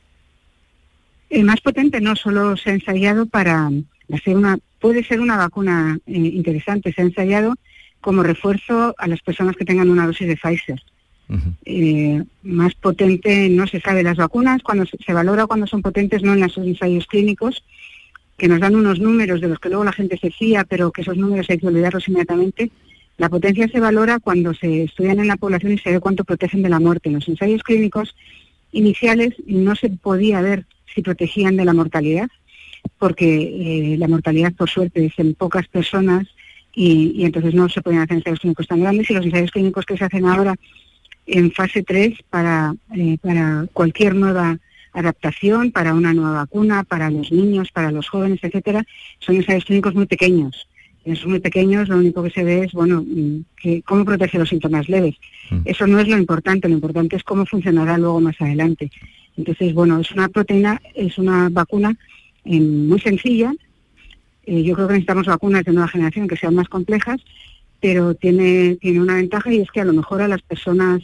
El 1.31 1.45
más 1.45 1.61
potente 1.61 2.01
no 2.01 2.15
solo 2.15 2.57
se 2.57 2.71
ha 2.71 2.75
ensayado 2.75 3.27
para 3.27 3.71
hacer 4.13 4.37
una, 4.37 4.59
puede 4.81 5.03
ser 5.03 5.21
una 5.21 5.39
vacuna 5.39 5.99
eh, 6.07 6.13
interesante, 6.13 6.93
se 6.93 7.01
ha 7.01 7.05
ensayado 7.05 7.55
como 8.03 8.23
refuerzo 8.23 8.95
a 8.99 9.07
las 9.07 9.23
personas 9.23 9.57
que 9.57 9.65
tengan 9.65 9.89
una 9.89 10.07
dosis 10.07 10.29
de 10.29 10.37
Pfizer. 10.37 10.83
Eh, 11.65 12.23
más 12.43 12.75
potente 12.75 13.49
no 13.49 13.67
se 13.67 13.81
sabe 13.81 14.03
las 14.03 14.19
vacunas, 14.19 14.63
cuando 14.63 14.85
se, 14.85 14.99
se 14.99 15.15
valora 15.15 15.47
cuando 15.47 15.67
son 15.67 15.81
potentes 15.81 16.23
no 16.23 16.35
en 16.35 16.41
los 16.41 16.59
ensayos 16.59 17.07
clínicos, 17.07 17.65
que 18.43 18.49
nos 18.49 18.59
dan 18.59 18.75
unos 18.75 18.99
números 18.99 19.41
de 19.41 19.47
los 19.47 19.61
que 19.61 19.69
luego 19.69 19.85
la 19.85 19.93
gente 19.93 20.19
se 20.19 20.33
fía, 20.33 20.65
pero 20.69 20.91
que 20.91 21.03
esos 21.03 21.17
números 21.17 21.49
hay 21.49 21.59
que 21.59 21.69
olvidarlos 21.69 22.09
inmediatamente. 22.09 22.73
La 23.17 23.29
potencia 23.29 23.69
se 23.69 23.79
valora 23.79 24.19
cuando 24.19 24.53
se 24.53 24.83
estudian 24.83 25.21
en 25.21 25.29
la 25.29 25.37
población 25.37 25.75
y 25.75 25.79
se 25.79 25.93
ve 25.93 26.01
cuánto 26.01 26.25
protegen 26.25 26.61
de 26.61 26.69
la 26.69 26.81
muerte. 26.81 27.09
En 27.09 27.15
los 27.15 27.29
ensayos 27.29 27.63
clínicos 27.63 28.17
iniciales 28.73 29.35
no 29.47 29.77
se 29.77 29.91
podía 29.91 30.41
ver 30.41 30.67
si 30.93 31.03
protegían 31.03 31.57
de 31.57 31.65
la 31.65 31.73
mortalidad, 31.73 32.29
porque 32.99 33.93
eh, 33.93 33.97
la 33.97 34.09
mortalidad, 34.09 34.53
por 34.55 34.69
suerte, 34.69 35.07
es 35.07 35.17
en 35.19 35.35
pocas 35.35 35.69
personas 35.69 36.27
y, 36.75 37.13
y 37.15 37.25
entonces 37.25 37.55
no 37.55 37.69
se 37.69 37.81
podían 37.81 38.03
hacer 38.03 38.17
ensayos 38.17 38.41
clínicos 38.41 38.67
tan 38.67 38.81
grandes 38.81 39.09
y 39.09 39.15
los 39.15 39.25
ensayos 39.25 39.53
clínicos 39.53 39.87
que 39.87 39.97
se 39.97 40.05
hacen 40.05 40.27
ahora 40.27 40.57
en 41.27 41.53
fase 41.53 41.85
3 41.85 42.19
para, 42.29 42.75
eh, 42.97 43.19
para 43.23 43.69
cualquier 43.73 44.17
nueva 44.17 44.59
adaptación, 44.93 45.71
para 45.71 45.95
una 45.95 46.13
nueva 46.13 46.33
vacuna, 46.33 46.85
para 46.85 47.11
los 47.11 47.33
niños, 47.33 47.71
para 47.73 47.91
los 47.91 48.09
jóvenes, 48.09 48.41
etcétera, 48.43 48.85
son 49.19 49.37
ensayos 49.37 49.65
clínicos 49.65 49.95
muy 49.95 50.07
pequeños. 50.07 50.69
En 51.05 51.15
esos 51.15 51.27
muy 51.27 51.41
pequeños 51.41 51.89
lo 51.89 51.97
único 51.97 52.23
que 52.23 52.31
se 52.31 52.45
ve 52.45 52.65
es, 52.65 52.73
bueno, 52.73 53.03
mm, 53.03 53.45
que, 53.61 53.83
cómo 53.83 54.05
protege 54.05 54.39
los 54.39 54.49
síntomas 54.49 54.89
leves. 54.89 55.17
Eso 55.65 55.87
no 55.87 55.99
es 55.99 56.09
lo 56.09 56.17
importante, 56.17 56.69
lo 56.69 56.75
importante 56.75 57.17
es 57.17 57.25
cómo 57.25 57.45
funcionará 57.45 57.99
luego 57.99 58.21
más 58.21 58.41
adelante. 58.41 58.91
Entonces, 59.37 59.75
bueno, 59.75 59.99
es 60.01 60.11
una 60.13 60.29
proteína, 60.29 60.81
es 60.95 61.19
una 61.19 61.49
vacuna 61.49 61.97
eh, 62.45 62.61
muy 62.61 63.01
sencilla. 63.01 63.53
Eh, 64.47 64.63
yo 64.63 64.75
creo 64.75 64.87
que 64.87 64.95
necesitamos 64.95 65.27
vacunas 65.27 65.65
de 65.65 65.73
nueva 65.73 65.89
generación 65.89 66.29
que 66.29 66.37
sean 66.37 66.55
más 66.55 66.69
complejas, 66.69 67.21
pero 67.81 68.15
tiene, 68.15 68.77
tiene 68.77 69.01
una 69.01 69.17
ventaja 69.17 69.53
y 69.53 69.61
es 69.61 69.71
que 69.71 69.81
a 69.81 69.85
lo 69.85 69.93
mejor 69.93 70.23
a 70.23 70.29
las 70.29 70.43
personas, 70.43 71.03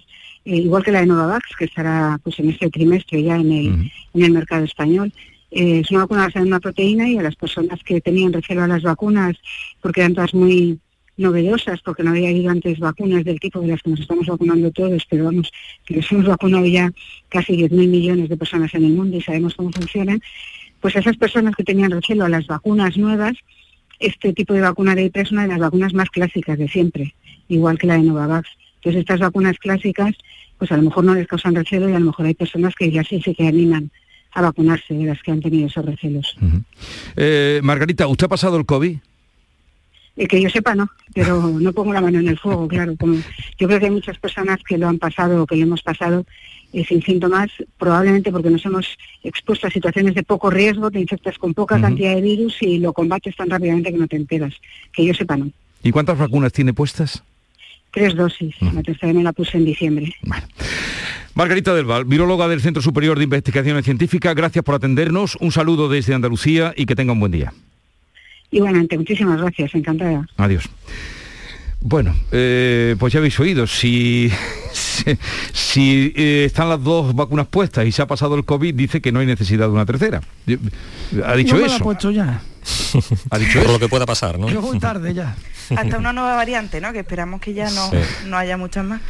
eh, 0.48 0.56
igual 0.56 0.82
que 0.82 0.92
la 0.92 1.00
de 1.00 1.06
Novavax, 1.06 1.56
que 1.58 1.66
estará 1.66 2.18
pues 2.22 2.38
en 2.38 2.48
este 2.48 2.70
trimestre 2.70 3.22
ya 3.22 3.36
en 3.36 3.52
el, 3.52 3.92
en 4.14 4.22
el 4.22 4.32
mercado 4.32 4.64
español, 4.64 5.12
eh, 5.50 5.80
es 5.80 5.90
una 5.90 6.00
vacuna 6.00 6.22
basada 6.22 6.40
en 6.40 6.48
una 6.48 6.60
proteína 6.60 7.06
y 7.06 7.18
a 7.18 7.22
las 7.22 7.36
personas 7.36 7.80
que 7.84 8.00
tenían 8.00 8.32
recelo 8.32 8.62
a 8.62 8.66
las 8.66 8.82
vacunas 8.82 9.36
porque 9.82 10.00
eran 10.00 10.14
todas 10.14 10.32
muy 10.32 10.78
novedosas, 11.18 11.82
porque 11.82 12.02
no 12.02 12.10
había 12.10 12.30
habido 12.30 12.50
antes 12.50 12.78
vacunas 12.78 13.24
del 13.24 13.38
tipo 13.40 13.60
de 13.60 13.68
las 13.68 13.82
que 13.82 13.90
nos 13.90 14.00
estamos 14.00 14.26
vacunando 14.26 14.70
todos, 14.70 15.04
pero 15.10 15.26
vamos, 15.26 15.52
que 15.84 15.96
nos 15.96 16.10
hemos 16.12 16.26
vacunado 16.26 16.64
ya 16.64 16.90
casi 17.28 17.52
10.000 17.52 17.88
millones 17.88 18.30
de 18.30 18.36
personas 18.38 18.72
en 18.74 18.86
el 18.86 18.92
mundo 18.92 19.18
y 19.18 19.20
sabemos 19.20 19.54
cómo 19.54 19.70
funcionan, 19.70 20.22
pues 20.80 20.96
esas 20.96 21.18
personas 21.18 21.54
que 21.56 21.64
tenían 21.64 21.90
recelo 21.90 22.24
a 22.24 22.30
las 22.30 22.46
vacunas 22.46 22.96
nuevas, 22.96 23.34
este 23.98 24.32
tipo 24.32 24.54
de 24.54 24.62
vacuna 24.62 24.94
de 24.94 25.04
IP 25.04 25.16
es 25.18 25.30
una 25.30 25.42
de 25.42 25.48
las 25.48 25.58
vacunas 25.58 25.92
más 25.92 26.08
clásicas 26.08 26.56
de 26.56 26.68
siempre, 26.68 27.14
igual 27.48 27.78
que 27.78 27.86
la 27.86 27.98
de 27.98 28.04
Novavax. 28.04 28.48
Entonces 28.78 29.00
estas 29.00 29.20
vacunas 29.20 29.58
clásicas, 29.58 30.14
pues 30.56 30.72
a 30.72 30.76
lo 30.76 30.82
mejor 30.82 31.04
no 31.04 31.14
les 31.14 31.26
causan 31.26 31.54
recelo 31.54 31.88
y 31.88 31.94
a 31.94 31.98
lo 31.98 32.06
mejor 32.06 32.26
hay 32.26 32.34
personas 32.34 32.74
que 32.74 32.90
ya 32.90 33.04
sí 33.04 33.20
se 33.20 33.34
que 33.34 33.46
animan 33.46 33.90
a 34.32 34.42
vacunarse 34.42 34.94
de 34.94 35.04
las 35.04 35.22
que 35.22 35.32
han 35.32 35.40
tenido 35.40 35.66
esos 35.66 35.84
recelos. 35.84 36.36
Eh, 37.16 37.60
Margarita, 37.62 38.06
¿usted 38.06 38.26
ha 38.26 38.28
pasado 38.28 38.56
el 38.56 38.66
COVID? 38.66 38.96
Eh, 40.16 40.26
que 40.26 40.42
yo 40.42 40.50
sepa, 40.50 40.74
no, 40.74 40.90
pero 41.14 41.48
no 41.60 41.72
pongo 41.72 41.92
la 41.92 42.00
mano 42.00 42.18
en 42.18 42.28
el 42.28 42.38
fuego, 42.38 42.68
claro. 42.68 42.94
Como 42.98 43.14
yo 43.14 43.66
creo 43.66 43.78
que 43.78 43.86
hay 43.86 43.90
muchas 43.90 44.18
personas 44.18 44.58
que 44.66 44.78
lo 44.78 44.88
han 44.88 44.98
pasado 44.98 45.42
o 45.42 45.46
que 45.46 45.56
lo 45.56 45.62
hemos 45.62 45.82
pasado 45.82 46.24
eh, 46.72 46.84
sin 46.84 47.02
síntomas, 47.02 47.50
probablemente 47.78 48.30
porque 48.30 48.50
nos 48.50 48.64
hemos 48.66 48.98
expuesto 49.22 49.68
a 49.68 49.70
situaciones 49.70 50.14
de 50.14 50.22
poco 50.22 50.50
riesgo, 50.50 50.90
te 50.90 51.00
infectas 51.00 51.38
con 51.38 51.54
poca 51.54 51.80
cantidad 51.80 52.14
de 52.14 52.20
virus 52.20 52.60
y 52.60 52.78
lo 52.78 52.92
combates 52.92 53.36
tan 53.36 53.48
rápidamente 53.48 53.92
que 53.92 53.98
no 53.98 54.08
te 54.08 54.16
enteras. 54.16 54.54
Que 54.92 55.06
yo 55.06 55.14
sepa, 55.14 55.36
no. 55.36 55.50
¿Y 55.82 55.92
cuántas 55.92 56.18
vacunas 56.18 56.52
tiene 56.52 56.74
puestas? 56.74 57.22
Tres 57.92 58.14
dosis, 58.14 58.54
la 58.60 58.82
tercera 58.82 59.12
me 59.12 59.22
la 59.22 59.32
puse 59.32 59.56
en 59.56 59.64
diciembre. 59.64 60.14
Margarita 61.34 61.74
del 61.74 61.84
Val, 61.86 62.04
viróloga 62.04 62.48
del 62.48 62.60
Centro 62.60 62.82
Superior 62.82 63.16
de 63.18 63.24
Investigaciones 63.24 63.84
Científicas, 63.84 64.34
gracias 64.34 64.64
por 64.64 64.74
atendernos, 64.74 65.36
un 65.40 65.52
saludo 65.52 65.88
desde 65.88 66.14
Andalucía 66.14 66.74
y 66.76 66.84
que 66.86 66.94
tenga 66.94 67.12
un 67.12 67.20
buen 67.20 67.32
día. 67.32 67.52
Igualmente, 68.50 68.96
muchísimas 68.98 69.40
gracias, 69.40 69.74
encantada. 69.74 70.26
Adiós. 70.36 70.64
Bueno, 71.80 72.14
eh, 72.32 72.96
pues 72.98 73.12
ya 73.12 73.20
habéis 73.20 73.38
oído, 73.38 73.66
si, 73.66 74.30
si, 74.72 75.04
si, 75.52 76.12
eh, 76.16 76.44
están 76.46 76.68
las 76.68 76.82
dos 76.82 77.14
vacunas 77.14 77.46
puestas 77.46 77.86
y 77.86 77.92
se 77.92 78.02
ha 78.02 78.06
pasado 78.06 78.34
el 78.34 78.44
COVID, 78.44 78.74
dice 78.74 79.00
que 79.00 79.12
no 79.12 79.20
hay 79.20 79.26
necesidad 79.26 79.66
de 79.66 79.72
una 79.72 79.86
tercera. 79.86 80.20
Ha 81.24 81.36
dicho 81.36 81.54
Yo 81.56 81.62
me 81.62 81.68
la 81.68 81.72
he 81.72 81.76
eso. 81.76 81.84
puesto 81.84 82.10
ya. 82.10 82.40
Ha 83.30 83.38
dicho 83.38 83.52
Por 83.60 83.62
eso. 83.62 83.72
lo 83.72 83.78
que 83.78 83.88
pueda 83.88 84.06
pasar, 84.06 84.38
¿no? 84.38 84.48
Yo 84.50 84.60
voy 84.60 84.78
tarde 84.78 85.14
ya. 85.14 85.36
Hasta 85.76 85.98
una 85.98 86.12
nueva 86.12 86.34
variante, 86.36 86.80
¿no? 86.80 86.92
Que 86.92 87.00
esperamos 87.00 87.40
que 87.40 87.52
ya 87.54 87.70
no, 87.70 87.90
Sí. 87.90 87.96
no 88.26 88.36
haya 88.36 88.56
muchas 88.56 88.84
más. 88.84 89.00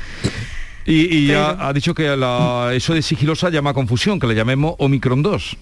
Y, 0.84 1.16
y 1.16 1.26
ya 1.26 1.50
ha 1.58 1.72
dicho 1.72 1.94
que 1.94 2.16
la- 2.16 2.70
eso 2.72 2.94
de 2.94 3.02
sigilosa 3.02 3.50
llama 3.50 3.70
a 3.70 3.74
confusión, 3.74 4.18
que 4.18 4.26
le 4.26 4.34
llamemos 4.34 4.74
Omicron 4.78 5.22
2. 5.22 5.56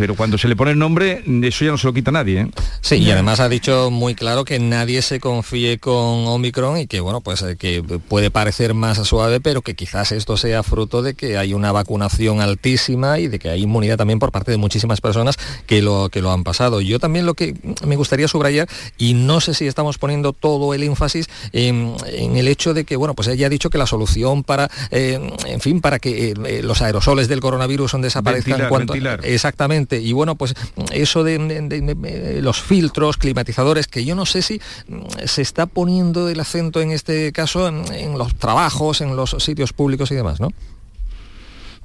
Pero 0.00 0.14
cuando 0.14 0.38
se 0.38 0.48
le 0.48 0.56
pone 0.56 0.70
el 0.70 0.78
nombre, 0.78 1.22
eso 1.42 1.64
ya 1.66 1.70
no 1.72 1.76
se 1.76 1.86
lo 1.86 1.92
quita 1.92 2.10
nadie. 2.10 2.40
¿eh? 2.40 2.50
Sí, 2.80 2.94
y 2.96 3.10
además 3.10 3.38
ha 3.38 3.50
dicho 3.50 3.90
muy 3.90 4.14
claro 4.14 4.46
que 4.46 4.58
nadie 4.58 5.02
se 5.02 5.20
confíe 5.20 5.78
con 5.78 6.26
Omicron 6.26 6.78
y 6.78 6.86
que 6.86 7.00
bueno, 7.00 7.20
pues 7.20 7.42
eh, 7.42 7.56
que 7.58 7.82
puede 7.82 8.30
parecer 8.30 8.72
más 8.72 8.96
suave, 9.06 9.40
pero 9.40 9.60
que 9.60 9.74
quizás 9.74 10.10
esto 10.12 10.38
sea 10.38 10.62
fruto 10.62 11.02
de 11.02 11.12
que 11.12 11.36
hay 11.36 11.52
una 11.52 11.70
vacunación 11.70 12.40
altísima 12.40 13.18
y 13.18 13.28
de 13.28 13.38
que 13.38 13.50
hay 13.50 13.62
inmunidad 13.64 13.98
también 13.98 14.18
por 14.18 14.32
parte 14.32 14.50
de 14.50 14.56
muchísimas 14.56 15.02
personas 15.02 15.36
que 15.66 15.82
lo 15.82 16.08
que 16.08 16.22
lo 16.22 16.32
han 16.32 16.44
pasado. 16.44 16.80
Yo 16.80 16.98
también 16.98 17.26
lo 17.26 17.34
que 17.34 17.54
me 17.86 17.96
gustaría 17.96 18.26
subrayar 18.26 18.68
y 18.96 19.12
no 19.12 19.40
sé 19.42 19.52
si 19.52 19.66
estamos 19.66 19.98
poniendo 19.98 20.32
todo 20.32 20.72
el 20.72 20.82
énfasis 20.82 21.28
en, 21.52 21.94
en 22.06 22.38
el 22.38 22.48
hecho 22.48 22.72
de 22.72 22.84
que 22.84 22.96
bueno, 22.96 23.14
pues 23.14 23.28
ella 23.28 23.48
ha 23.48 23.50
dicho 23.50 23.68
que 23.68 23.76
la 23.76 23.86
solución 23.86 24.44
para 24.44 24.70
eh, 24.90 25.20
en 25.46 25.60
fin, 25.60 25.82
para 25.82 25.98
que 25.98 26.30
eh, 26.46 26.62
los 26.62 26.80
aerosoles 26.80 27.28
del 27.28 27.40
coronavirus 27.40 27.90
son 27.90 28.00
desaparezcan 28.00 28.52
Ventilar, 28.52 28.68
cuanto- 28.70 28.92
ventilar. 28.94 29.20
Exactamente. 29.24 29.89
Y 29.98 30.12
bueno, 30.12 30.34
pues 30.36 30.54
eso 30.92 31.24
de, 31.24 31.38
de- 31.38 31.60
de- 31.80 31.94
de- 31.94 32.42
los 32.42 32.60
filtros, 32.60 33.16
climatizadores, 33.16 33.86
que 33.86 34.04
yo 34.04 34.14
no 34.14 34.26
sé 34.26 34.42
si 34.42 34.60
mm, 34.88 35.00
se 35.26 35.42
está 35.42 35.66
poniendo 35.66 36.28
el 36.28 36.38
acento 36.38 36.80
en 36.80 36.90
este 36.90 37.32
caso 37.32 37.66
en, 37.68 37.84
en 37.92 38.18
los 38.18 38.34
trabajos, 38.36 39.00
en 39.00 39.16
los 39.16 39.30
sitios 39.38 39.72
públicos 39.72 40.10
y 40.10 40.14
demás, 40.14 40.40
¿no? 40.40 40.50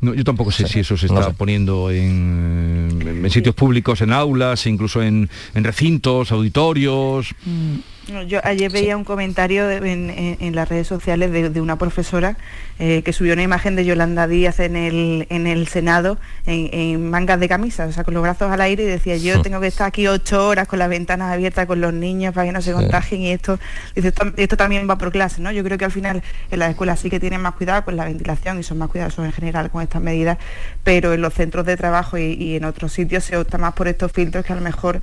No, 0.01 0.13
yo 0.13 0.23
tampoco 0.25 0.51
sé 0.51 0.67
si 0.67 0.79
eso 0.81 0.97
se 0.97 1.05
está 1.07 1.31
poniendo 1.31 1.89
en, 1.89 2.99
en 3.23 3.31
sitios 3.31 3.55
públicos, 3.55 4.01
en 4.01 4.11
aulas, 4.11 4.67
incluso 4.67 5.01
en, 5.01 5.29
en 5.55 5.63
recintos, 5.63 6.31
auditorios. 6.33 7.29
No, 7.45 7.81
Yo 8.27 8.39
ayer 8.43 8.71
veía 8.71 8.95
un 8.97 9.03
comentario 9.03 9.65
de- 9.67 9.77
en, 9.77 10.09
en- 10.11 10.37
en 10.39 10.55
las 10.55 10.69
redes 10.69 10.85
sociales 10.87 11.31
de, 11.31 11.49
de 11.49 11.59
una 11.61 11.77
profesora 11.77 12.37
eh, 12.77 13.01
que 13.03 13.13
subió 13.13 13.33
una 13.33 13.41
imagen 13.41 13.75
de 13.75 13.83
Yolanda 13.83 14.27
Díaz 14.27 14.59
en 14.59 14.75
el, 14.75 15.25
en 15.29 15.47
el 15.47 15.67
Senado 15.67 16.19
en, 16.45 16.69
en 16.71 17.09
mangas 17.09 17.39
de 17.39 17.47
camisa, 17.49 17.85
o 17.87 17.91
sea, 17.91 18.03
con 18.03 18.13
los 18.13 18.21
brazos 18.21 18.51
al 18.51 18.61
aire 18.61 18.83
y 18.83 18.85
decía, 18.85 19.17
yo 19.17 19.41
tengo 19.41 19.59
que 19.59 19.67
estar 19.67 19.87
aquí 19.87 20.05
ocho 20.07 20.47
horas 20.47 20.67
con 20.67 20.77
las 20.77 20.89
ventanas 20.89 21.33
abiertas 21.33 21.65
con 21.65 21.81
los 21.81 21.93
niños 21.93 22.33
para 22.35 22.45
que 22.45 22.51
no 22.53 22.61
se 22.61 22.73
contagien 22.73 23.21
y 23.21 23.31
esto, 23.31 23.57
dice, 23.95 24.09
esto, 24.09 24.31
esto 24.37 24.55
también 24.57 24.87
va 24.87 24.97
por 24.99 25.11
clase, 25.11 25.41
¿no? 25.41 25.51
Yo 25.51 25.63
creo 25.63 25.77
que 25.79 25.85
al 25.85 25.91
final 25.91 26.21
en 26.51 26.59
las 26.59 26.69
escuelas 26.69 26.99
sí 26.99 27.09
que 27.09 27.19
tienen 27.19 27.41
más 27.41 27.55
cuidado 27.55 27.85
con 27.85 27.95
la 27.95 28.05
ventilación 28.05 28.59
y 28.59 28.63
son 28.63 28.77
más 28.77 28.89
cuidadosos 28.89 29.25
en 29.25 29.31
general 29.31 29.71
con 29.71 29.81
estas 29.81 30.01
medidas, 30.01 30.37
pero 30.83 31.13
en 31.13 31.21
los 31.21 31.33
centros 31.33 31.65
de 31.65 31.75
trabajo 31.77 32.17
y, 32.19 32.33
y 32.33 32.55
en 32.57 32.65
otros 32.65 32.91
sitios 32.93 33.23
se 33.23 33.35
opta 33.37 33.57
más 33.57 33.73
por 33.73 33.87
estos 33.87 34.11
filtros 34.11 34.45
que 34.45 34.53
a 34.53 34.55
lo 34.57 34.61
mejor 34.61 35.01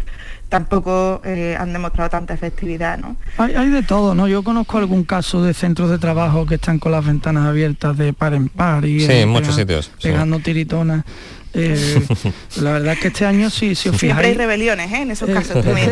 tampoco 0.53 1.23
eh, 1.25 1.57
han 1.59 1.73
demostrado 1.73 2.11
tanta 2.11 2.35
efectividad, 2.35 2.99
¿no? 2.99 3.17
Hay, 3.39 3.55
hay 3.55 3.71
de 3.71 3.83
todo, 3.83 4.15
¿no? 4.15 4.29
Yo 4.29 4.43
conozco 4.45 4.77
algún 4.77 5.05
caso 5.05 5.43
de 5.43 5.55
centros 5.55 5.89
de 5.89 5.99
trabajo 5.99 6.45
que 6.45 6.57
están 6.57 6.79
con 6.79 6.93
las 6.93 7.07
ventanas 7.07 7.47
abiertas 7.47 7.97
de 7.97 8.13
par 8.13 8.35
en 8.35 8.51
par 8.51 8.85
y 8.85 9.01
Sí, 9.01 9.11
eh, 9.13 9.23
en 9.23 9.31
muchos 9.31 9.55
pega- 9.57 9.61
sitios, 9.63 9.87
sí. 9.97 10.09
pegando 10.11 10.39
tiritonas. 10.41 11.05
Eh, 11.55 12.03
la 12.61 12.73
verdad 12.73 12.95
es 12.95 12.99
que 13.01 13.09
este 13.09 13.27
año 13.27 13.51
sí, 13.51 13.75
si 13.75 13.89
os 13.91 13.97
Siempre 13.99 14.09
hay 14.09 14.33
fijáis, 14.33 14.37
rebeliones, 14.39 14.91
¿eh? 14.93 15.03
En 15.03 15.11
esos 15.11 15.29
Eh, 15.29 15.35
casos 15.35 15.65
también. 15.65 15.91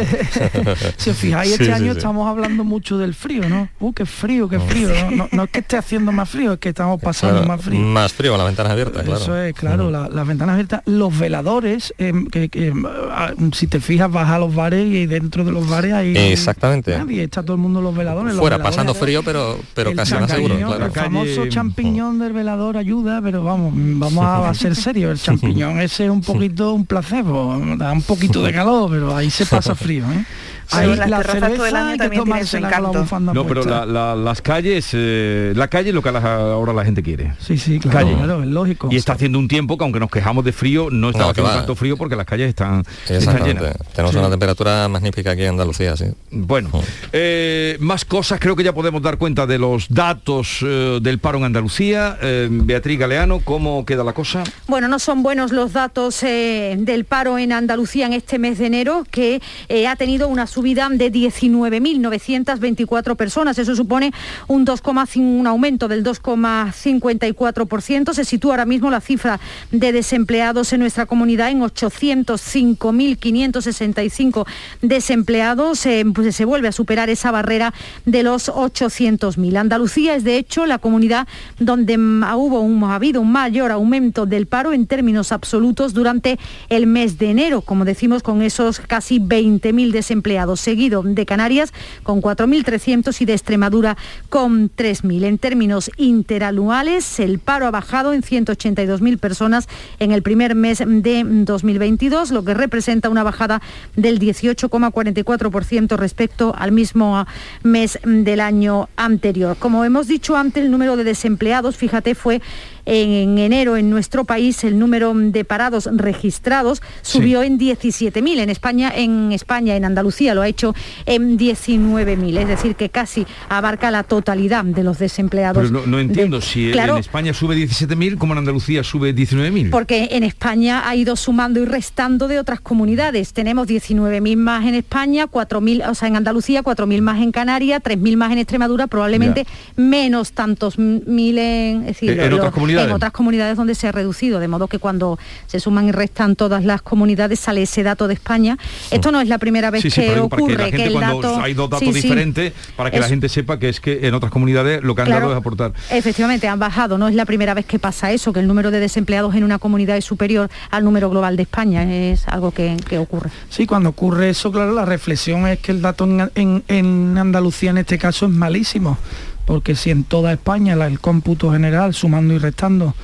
si 0.96 1.10
os 1.10 1.16
fijáis 1.16 1.52
este 1.52 1.66
sí, 1.66 1.70
año 1.70 1.92
sí. 1.92 1.98
estamos 1.98 2.28
hablando 2.28 2.64
mucho 2.64 2.98
del 2.98 3.14
frío, 3.14 3.48
¿no? 3.48 3.68
Uh, 3.80 3.92
qué 3.92 4.06
frío, 4.06 4.48
qué 4.48 4.58
frío. 4.58 4.88
No, 5.10 5.16
no- 5.16 5.28
no 5.32 5.42
es 5.44 5.50
que 5.50 5.60
esté 5.60 5.76
haciendo 5.76 6.12
más 6.12 6.28
frío, 6.28 6.54
es 6.54 6.58
que 6.58 6.70
estamos 6.70 7.00
pasando 7.00 7.36
Claro, 7.42 7.48
más 7.48 7.60
frío. 7.62 7.80
Más 7.80 8.12
frío, 8.12 8.36
las 8.36 8.46
ventanas 8.46 8.72
abiertas, 8.72 9.02
claro. 9.02 9.20
Eso 9.20 9.36
es, 9.38 9.54
claro, 9.54 9.90
la- 9.90 10.08
las 10.08 10.26
ventanas 10.26 10.54
abiertas. 10.54 10.82
Los 10.86 11.18
veladores, 11.18 11.92
em, 11.98 12.26
que, 12.26 12.48
que, 12.48 12.72
ah, 13.10 13.32
si 13.52 13.66
te 13.66 13.80
fijas, 13.80 14.10
vas 14.10 14.28
a 14.30 14.38
los 14.38 14.54
bares 14.54 14.86
y 14.86 15.06
dentro 15.06 15.44
de 15.44 15.52
los 15.52 15.68
bares 15.68 15.92
hay 15.92 16.16
Exactamente. 16.16 16.96
nadie, 16.96 17.24
está 17.24 17.42
todo 17.42 17.54
el 17.54 17.60
mundo 17.62 17.80
los 17.80 17.94
veladores. 17.94 18.32
los 18.34 18.40
Fuera, 18.40 18.56
veladores- 18.56 18.76
pasando 18.76 18.94
frío, 18.94 19.22
pero, 19.22 19.58
pero 19.74 19.94
casi 19.94 20.14
más 20.14 20.30
seguro, 20.30 20.56
claro. 20.56 20.86
El 20.86 20.92
famoso 20.92 21.46
champiñón 21.48 22.18
del 22.18 22.32
velador 22.32 22.76
ayuda, 22.76 23.20
pero 23.22 23.42
vamos, 23.44 23.72
vamos 23.74 24.24
a, 24.24 24.48
a 24.48 24.54
ser 24.54 24.74
serios. 24.74 25.10
El 25.12 25.18
champiñón 25.18 25.49
ese 25.80 26.04
es 26.04 26.10
un 26.10 26.20
poquito 26.22 26.72
un 26.72 26.86
placebo, 26.86 27.60
da 27.76 27.92
un 27.92 28.02
poquito 28.02 28.42
de 28.42 28.52
calor, 28.52 28.90
pero 28.90 29.16
ahí 29.16 29.30
se 29.30 29.46
pasa 29.46 29.74
frío. 29.74 30.04
¿eh? 30.10 30.24
Sí, 30.66 30.76
Ahí 30.76 30.94
las 30.94 31.10
la 31.10 31.16
cerveza 31.24 31.44
año 31.44 31.90
hay 31.90 31.98
que 32.46 32.60
la 32.60 32.68
encanto. 32.68 33.00
bufanda 33.00 33.32
No, 33.34 33.44
pero 33.44 33.64
la- 33.64 33.84
la- 33.84 34.14
las 34.14 34.40
calles, 34.40 34.90
eh, 34.92 35.52
la 35.56 35.66
calle 35.66 35.88
es 35.88 35.94
lo 35.96 36.00
que 36.00 36.10
ahora 36.10 36.72
la 36.72 36.84
gente 36.84 37.02
quiere. 37.02 37.32
Sí, 37.40 37.58
sí, 37.58 37.80
claro, 37.80 37.98
Calle. 38.06 38.14
claro, 38.16 38.42
es 38.44 38.48
lógico. 38.50 38.86
Y 38.88 38.94
está 38.94 39.14
haciendo 39.14 39.40
un 39.40 39.48
tiempo 39.48 39.76
que 39.76 39.82
aunque 39.82 39.98
nos 39.98 40.10
quejamos 40.12 40.44
de 40.44 40.52
frío, 40.52 40.86
no 40.88 41.10
está 41.10 41.24
No, 41.24 41.30
haciendo 41.30 41.52
tanto 41.52 41.74
frío 41.74 41.96
porque 41.96 42.14
las 42.14 42.24
calles 42.24 42.50
están, 42.50 42.84
llenas. 43.08 43.74
Tenemos 43.92 44.12
Sí. 44.12 44.18
una 44.18 44.30
temperatura 44.30 44.86
magnífica 44.86 45.32
aquí 45.32 45.42
en 45.42 45.48
Andalucía, 45.50 45.96
sí. 45.96 46.04
Bueno, 46.30 46.70
eh, 47.12 47.76
más 47.80 48.04
cosas, 48.04 48.38
creo 48.38 48.54
que 48.54 48.62
ya 48.62 48.72
podemos 48.72 49.02
dar 49.02 49.18
cuenta 49.18 49.48
de 49.48 49.58
los 49.58 49.88
datos 49.88 50.58
eh, 50.62 51.00
del 51.02 51.18
paro 51.18 51.38
en 51.38 51.44
Andalucía. 51.46 52.16
Eh, 52.22 52.46
Beatriz 52.48 52.96
Galeano, 52.96 53.40
¿cómo 53.40 53.84
queda 53.84 54.04
la 54.04 54.12
cosa? 54.12 54.44
Bueno, 54.68 54.86
no 54.86 55.00
son 55.00 55.24
buenos 55.24 55.39
los 55.48 55.72
datos 55.72 56.22
eh, 56.22 56.76
del 56.78 57.06
paro 57.06 57.38
en 57.38 57.52
Andalucía 57.52 58.04
en 58.04 58.12
este 58.12 58.38
mes 58.38 58.58
de 58.58 58.66
enero, 58.66 59.06
que 59.10 59.40
eh, 59.68 59.86
ha 59.86 59.96
tenido 59.96 60.28
una 60.28 60.46
subida 60.46 60.90
de 60.90 61.10
19.924 61.10 63.16
personas. 63.16 63.58
Eso 63.58 63.74
supone 63.74 64.12
un 64.48 64.66
2,5 64.66 65.18
un 65.18 65.46
aumento 65.46 65.88
del 65.88 66.04
2,54%. 66.04 68.12
Se 68.12 68.26
sitúa 68.26 68.52
ahora 68.52 68.66
mismo 68.66 68.90
la 68.90 69.00
cifra 69.00 69.40
de 69.70 69.92
desempleados 69.92 70.74
en 70.74 70.80
nuestra 70.80 71.06
comunidad 71.06 71.48
en 71.50 71.62
805.565 71.62 74.46
desempleados. 74.82 75.86
Eh, 75.86 76.04
pues 76.14 76.36
se 76.36 76.44
vuelve 76.44 76.68
a 76.68 76.72
superar 76.72 77.08
esa 77.08 77.30
barrera 77.30 77.72
de 78.04 78.22
los 78.22 78.50
800.000. 78.50 79.56
Andalucía 79.56 80.16
es 80.16 80.24
de 80.24 80.36
hecho 80.36 80.66
la 80.66 80.76
comunidad 80.78 81.26
donde 81.58 81.96
hubo 81.96 82.60
un, 82.60 82.84
ha 82.84 82.96
habido 82.96 83.22
un 83.22 83.32
mayor 83.32 83.72
aumento 83.72 84.26
del 84.26 84.46
paro 84.46 84.74
en 84.74 84.86
términos 84.86 85.29
absolutos 85.32 85.94
durante 85.94 86.38
el 86.68 86.86
mes 86.86 87.18
de 87.18 87.30
enero, 87.30 87.60
como 87.62 87.84
decimos, 87.84 88.22
con 88.22 88.42
esos 88.42 88.80
casi 88.80 89.20
20.000 89.20 89.90
desempleados, 89.90 90.60
seguido 90.60 91.02
de 91.02 91.26
Canarias 91.26 91.72
con 92.02 92.22
4.300 92.22 93.20
y 93.20 93.24
de 93.24 93.32
Extremadura 93.32 93.96
con 94.28 94.70
3.000. 94.70 95.24
En 95.24 95.38
términos 95.38 95.90
interanuales, 95.96 97.20
el 97.20 97.38
paro 97.38 97.66
ha 97.66 97.70
bajado 97.70 98.12
en 98.12 98.22
182.000 98.22 99.18
personas 99.18 99.68
en 99.98 100.12
el 100.12 100.22
primer 100.22 100.54
mes 100.54 100.82
de 100.86 101.22
2022, 101.24 102.30
lo 102.30 102.44
que 102.44 102.54
representa 102.54 103.08
una 103.08 103.22
bajada 103.22 103.60
del 103.96 104.18
18,44% 104.18 105.96
respecto 105.96 106.54
al 106.56 106.72
mismo 106.72 107.26
mes 107.62 107.98
del 108.04 108.40
año 108.40 108.88
anterior. 108.96 109.56
Como 109.58 109.84
hemos 109.84 110.06
dicho 110.06 110.36
antes, 110.36 110.64
el 110.64 110.70
número 110.70 110.96
de 110.96 111.04
desempleados, 111.04 111.76
fíjate, 111.76 112.14
fue 112.14 112.40
en 112.86 113.38
enero 113.38 113.76
en 113.76 113.90
nuestro 113.90 114.24
país 114.24 114.64
el 114.64 114.78
número 114.78 115.12
de 115.14 115.44
parados 115.44 115.88
registrados 115.92 116.82
subió 117.02 117.42
en 117.42 117.58
17.000. 117.58 118.40
En 118.40 118.50
España, 118.50 118.92
en 118.94 119.32
España, 119.32 119.76
en 119.76 119.84
Andalucía 119.84 120.34
lo 120.34 120.42
ha 120.42 120.48
hecho 120.48 120.74
en 121.06 121.38
19.000. 121.38 122.38
Es 122.38 122.48
decir, 122.48 122.76
que 122.76 122.88
casi 122.88 123.26
abarca 123.48 123.90
la 123.90 124.02
totalidad 124.02 124.64
de 124.64 124.82
los 124.82 124.98
desempleados. 124.98 125.70
Pero 125.70 125.86
no, 125.86 125.98
entiendo 125.98 126.40
si 126.40 126.72
en 126.72 126.96
España 126.96 127.34
sube 127.34 127.56
17.000, 127.56 128.18
como 128.18 128.34
en 128.34 128.38
Andalucía 128.38 128.84
sube 128.84 129.14
19.000. 129.14 129.70
Porque 129.70 130.08
en 130.12 130.24
España 130.24 130.88
ha 130.88 130.96
ido 130.96 131.16
sumando 131.16 131.60
y 131.60 131.64
restando 131.64 132.28
de 132.28 132.38
otras 132.38 132.60
comunidades. 132.60 133.32
Tenemos 133.32 133.66
19.000 133.66 134.36
más 134.36 134.66
en 134.66 134.74
España, 134.74 135.26
4.000, 135.26 135.88
o 135.88 135.94
sea, 135.94 136.08
en 136.08 136.16
Andalucía, 136.16 136.62
4.000 136.62 137.00
más 137.02 137.20
en 137.20 137.32
Canarias, 137.32 137.82
3.000 137.82 138.16
más 138.16 138.32
en 138.32 138.38
Extremadura, 138.38 138.86
probablemente 138.86 139.46
menos 139.76 140.32
tantos 140.32 140.78
mil 140.78 141.38
en, 141.38 141.86
decir, 141.86 142.18
en 142.18 142.32
otras 142.32 142.52
comunidades 142.52 142.69
en 142.78 142.92
otras 142.92 143.12
comunidades 143.12 143.56
donde 143.56 143.74
se 143.74 143.88
ha 143.88 143.92
reducido, 143.92 144.40
de 144.40 144.48
modo 144.48 144.68
que 144.68 144.78
cuando 144.78 145.18
se 145.46 145.60
suman 145.60 145.88
y 145.88 145.92
restan 145.92 146.36
todas 146.36 146.64
las 146.64 146.82
comunidades 146.82 147.40
sale 147.40 147.62
ese 147.62 147.82
dato 147.82 148.08
de 148.08 148.14
España. 148.14 148.58
Esto 148.90 149.12
no 149.12 149.20
es 149.20 149.28
la 149.28 149.38
primera 149.38 149.70
vez 149.70 149.82
que 149.82 150.18
ocurre, 150.20 150.70
que, 150.70 150.84
el 150.84 150.94
dato... 150.94 151.40
Hay 151.40 151.54
dos 151.54 151.70
datos 151.70 151.92
diferentes 151.92 152.52
para 152.76 152.90
que 152.90 153.00
la 153.00 153.08
gente 153.08 153.28
sepa 153.28 153.58
que 153.58 153.68
es 153.68 153.80
que 153.80 154.06
en 154.06 154.14
otras 154.14 154.32
comunidades 154.32 154.82
lo 154.82 154.94
que 154.94 155.02
han 155.02 155.10
dado 155.10 155.32
es 155.32 155.36
aportar. 155.36 155.72
Efectivamente, 155.90 156.48
han 156.48 156.58
bajado, 156.58 156.98
no 156.98 157.08
es 157.08 157.14
la 157.14 157.24
primera 157.24 157.54
vez 157.54 157.66
que 157.66 157.78
pasa 157.78 158.12
eso, 158.12 158.32
que 158.32 158.40
el 158.40 158.46
número 158.46 158.70
de 158.70 158.80
desempleados 158.80 159.34
en 159.34 159.44
una 159.44 159.58
comunidad 159.58 159.96
es 159.96 160.04
superior 160.04 160.50
al 160.70 160.84
número 160.84 161.10
global 161.10 161.36
de 161.36 161.42
España, 161.42 161.82
es 161.92 162.26
algo 162.28 162.50
que, 162.50 162.76
ocurre. 162.98 163.30
Sí, 163.48 163.66
cuando 163.66 163.90
ocurre 163.90 164.30
eso, 164.30 164.52
claro, 164.52 164.72
la 164.72 164.84
reflexión 164.84 165.46
es 165.46 165.58
que 165.60 165.72
el 165.72 165.80
dato 165.82 166.04
en 166.34 167.18
Andalucía 167.18 167.70
en 167.70 167.78
este 167.78 167.98
caso 167.98 168.26
es 168.26 168.32
malísimo 168.32 168.98
porque 169.46 169.74
si 169.74 169.90
en 169.90 170.04
toda 170.04 170.32
España 170.32 170.74
el 170.74 171.00
cómputo 171.00 171.52
general, 171.52 171.94
sumando 171.94 172.34
y 172.34 172.38
restando, 172.38 172.94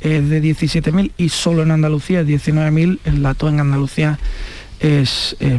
es 0.00 0.28
de 0.28 0.42
17.000 0.42 1.12
y 1.16 1.28
solo 1.28 1.62
en 1.62 1.72
Andalucía 1.72 2.20
es 2.20 2.26
19.000, 2.26 2.98
el 3.04 3.22
dato 3.22 3.48
en 3.48 3.60
Andalucía 3.60 4.18
es 4.80 5.36
eh, 5.40 5.58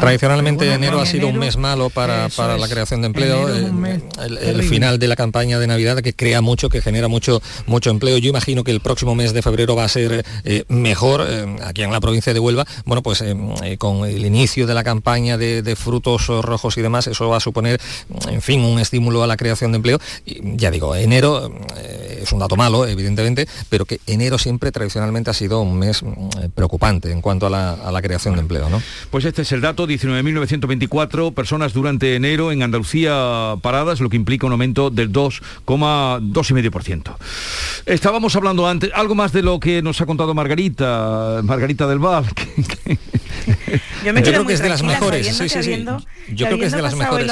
tradicionalmente 0.00 0.72
enero 0.72 1.00
ha 1.00 1.06
sido 1.06 1.28
un 1.28 1.38
mes 1.38 1.56
malo 1.56 1.90
para, 1.90 2.28
la 2.28 2.68
creación 2.68 3.02
de 3.02 3.08
empleo. 3.08 3.54
Eh, 3.54 4.00
el, 4.40 4.62
final 4.62 4.98
de 4.98 5.08
la 5.08 5.16
campaña 5.16 5.58
de 5.58 5.66
navidad 5.66 5.98
que 5.98 6.12
crea 6.12 6.40
mucho 6.40 6.68
que 6.68 6.80
genera 6.80 7.08
mucho 7.08 7.42
mucho 7.66 7.90
empleo. 7.90 8.18
Yo 8.18 8.30
imagino 8.30 8.64
que 8.64 8.70
el 8.70 8.80
próximo 8.80 9.14
mes 9.14 9.32
de 9.32 9.42
febrero 9.42 9.76
va 9.76 9.84
a 9.84 9.88
ser 9.88 10.24
eh, 10.44 10.64
mejor 10.68 11.26
aquí 11.64 11.82
en 11.82 11.92
la 11.92 12.00
provincia 12.00 12.32
de 12.32 12.40
Huelva. 12.40 12.66
Bueno 12.84 13.02
pues 13.02 13.22
con 13.78 14.06
el 14.06 14.24
inicio 14.24 14.66
de 14.66 14.74
la 14.74 14.84
campaña 14.84 15.36
de, 15.36 15.76
frutos 15.76 16.26
rojos 16.26 16.78
y 16.78 16.82
demás 16.82 17.06
eso 17.06 17.28
va 17.28 17.36
a 17.36 17.40
suponer 17.40 17.80
en 18.28 18.40
fin 18.40 18.62
un 18.62 18.78
estímulo 18.78 19.22
a 19.22 19.26
la 19.26 19.36
creación 19.36 19.72
de 19.72 19.76
empleo. 19.76 19.98
Y, 20.24 20.56
ya 20.56 20.70
digo 20.70 20.94
enero 20.94 21.52
es 22.22 22.32
un 22.32 22.38
dato 22.38 22.56
malo 22.56 22.86
evidentemente 22.86 23.46
pero 23.68 23.84
que 23.84 24.00
enero 24.06 24.38
siempre 24.38 24.72
tradicionalmente 24.72 25.30
ha 25.30 25.34
sido 25.34 25.60
un 25.60 25.78
mes 25.78 26.02
preocupante 26.54 27.12
en 27.12 27.20
cuanto 27.20 27.46
a 27.46 27.50
la, 27.50 27.72
a 27.72 27.92
la 27.92 28.00
creación 28.00 28.34
de 28.34 28.40
empleo 28.40 28.45
pues 29.10 29.24
este 29.24 29.42
es 29.42 29.52
el 29.52 29.60
dato, 29.60 29.86
19.924 29.86 31.34
personas 31.34 31.72
durante 31.72 32.16
enero 32.16 32.52
en 32.52 32.62
Andalucía 32.62 33.56
paradas, 33.62 34.00
lo 34.00 34.08
que 34.08 34.16
implica 34.16 34.46
un 34.46 34.52
aumento 34.52 34.90
del 34.90 35.12
2,2,5%. 35.12 37.16
Estábamos 37.86 38.36
hablando 38.36 38.68
antes, 38.68 38.90
algo 38.94 39.14
más 39.14 39.32
de 39.32 39.42
lo 39.42 39.60
que 39.60 39.82
nos 39.82 40.00
ha 40.00 40.06
contado 40.06 40.34
Margarita, 40.34 41.40
Margarita 41.42 41.86
del 41.86 41.98
Val. 41.98 42.24
Yo, 44.04 44.14
creo 44.14 44.46
que 44.46 44.54
es 44.54 44.62
de 44.62 44.68
las 44.68 44.82
mejores. 44.82 45.26
Yo 46.28 46.46
creo 46.46 46.58
que 46.58 46.66
es 46.66 46.72
de 46.72 46.82
las 46.82 46.94
mejores. 46.94 47.26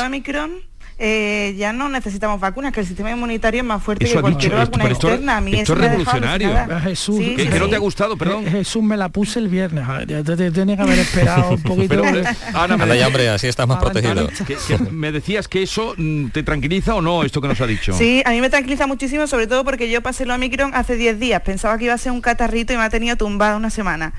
Eh, 0.96 1.54
ya 1.59 1.72
no 1.72 1.88
necesitamos 1.88 2.38
vacunas, 2.38 2.72
que 2.72 2.80
el 2.80 2.87
sistema 2.87 3.11
inmunitario 3.11 3.61
es 3.61 3.66
más 3.66 3.83
fuerte 3.83 4.04
que 4.04 4.20
cualquier 4.20 4.54
vacuna 4.54 4.85
externa. 4.85 5.38
A 5.38 5.40
mí 5.40 5.54
esto 5.54 5.72
es 5.72 5.78
revolucionario. 5.78 6.50
Jesús, 6.83 7.18
que, 7.18 7.59
no 7.59 7.68
te 7.68 7.76
ha 7.76 7.80
gustado, 7.80 8.16
perdón. 8.16 8.46
Jesús 8.46 8.83
me 8.83 8.96
la 8.96 9.09
puse 9.09 9.40
el 9.40 9.48
viernes. 9.48 9.85
Te, 10.07 10.50
tienes 10.50 10.76
que 10.76 10.83
haber 10.83 10.98
esperado 10.98 11.50
un 11.50 11.62
poquito. 11.62 12.02
Ana, 12.54 12.76
me 12.76 12.98
ya, 12.98 13.09
hombre, 13.09 13.28
así 13.28 13.48
estás 13.48 13.66
más 13.66 13.78
protegido. 13.78 14.28
me 14.90 15.11
decías 15.11 15.48
que 15.48 15.62
eso 15.62 15.94
mm, 15.96 16.28
te 16.28 16.42
tranquiliza 16.42 16.94
o 16.94 17.02
no, 17.02 17.24
esto 17.24 17.40
que 17.40 17.48
nos 17.48 17.61
ha 17.61 17.66
dicho. 17.66 17.92
Sí, 17.92 18.22
a 18.24 18.30
mí 18.30 18.40
me 18.40 18.50
tranquiliza 18.50 18.87
muchísimo, 18.87 19.26
sobre 19.26 19.46
todo 19.46 19.64
porque 19.64 19.90
yo 19.90 20.00
pasé 20.00 20.26
lo 20.26 20.35
Omicron 20.35 20.74
hace 20.74 20.96
10 20.96 21.18
días. 21.18 21.42
Pensaba 21.42 21.76
que 21.76 21.85
iba 21.85 21.94
a 21.94 21.98
ser 21.98 22.12
un 22.12 22.20
catarrito 22.20 22.72
y 22.72 22.76
me 22.76 22.85
ha 22.85 22.90
tenido 22.90 23.16
tumbada 23.16 23.57
una 23.57 23.70
semana. 23.70 24.12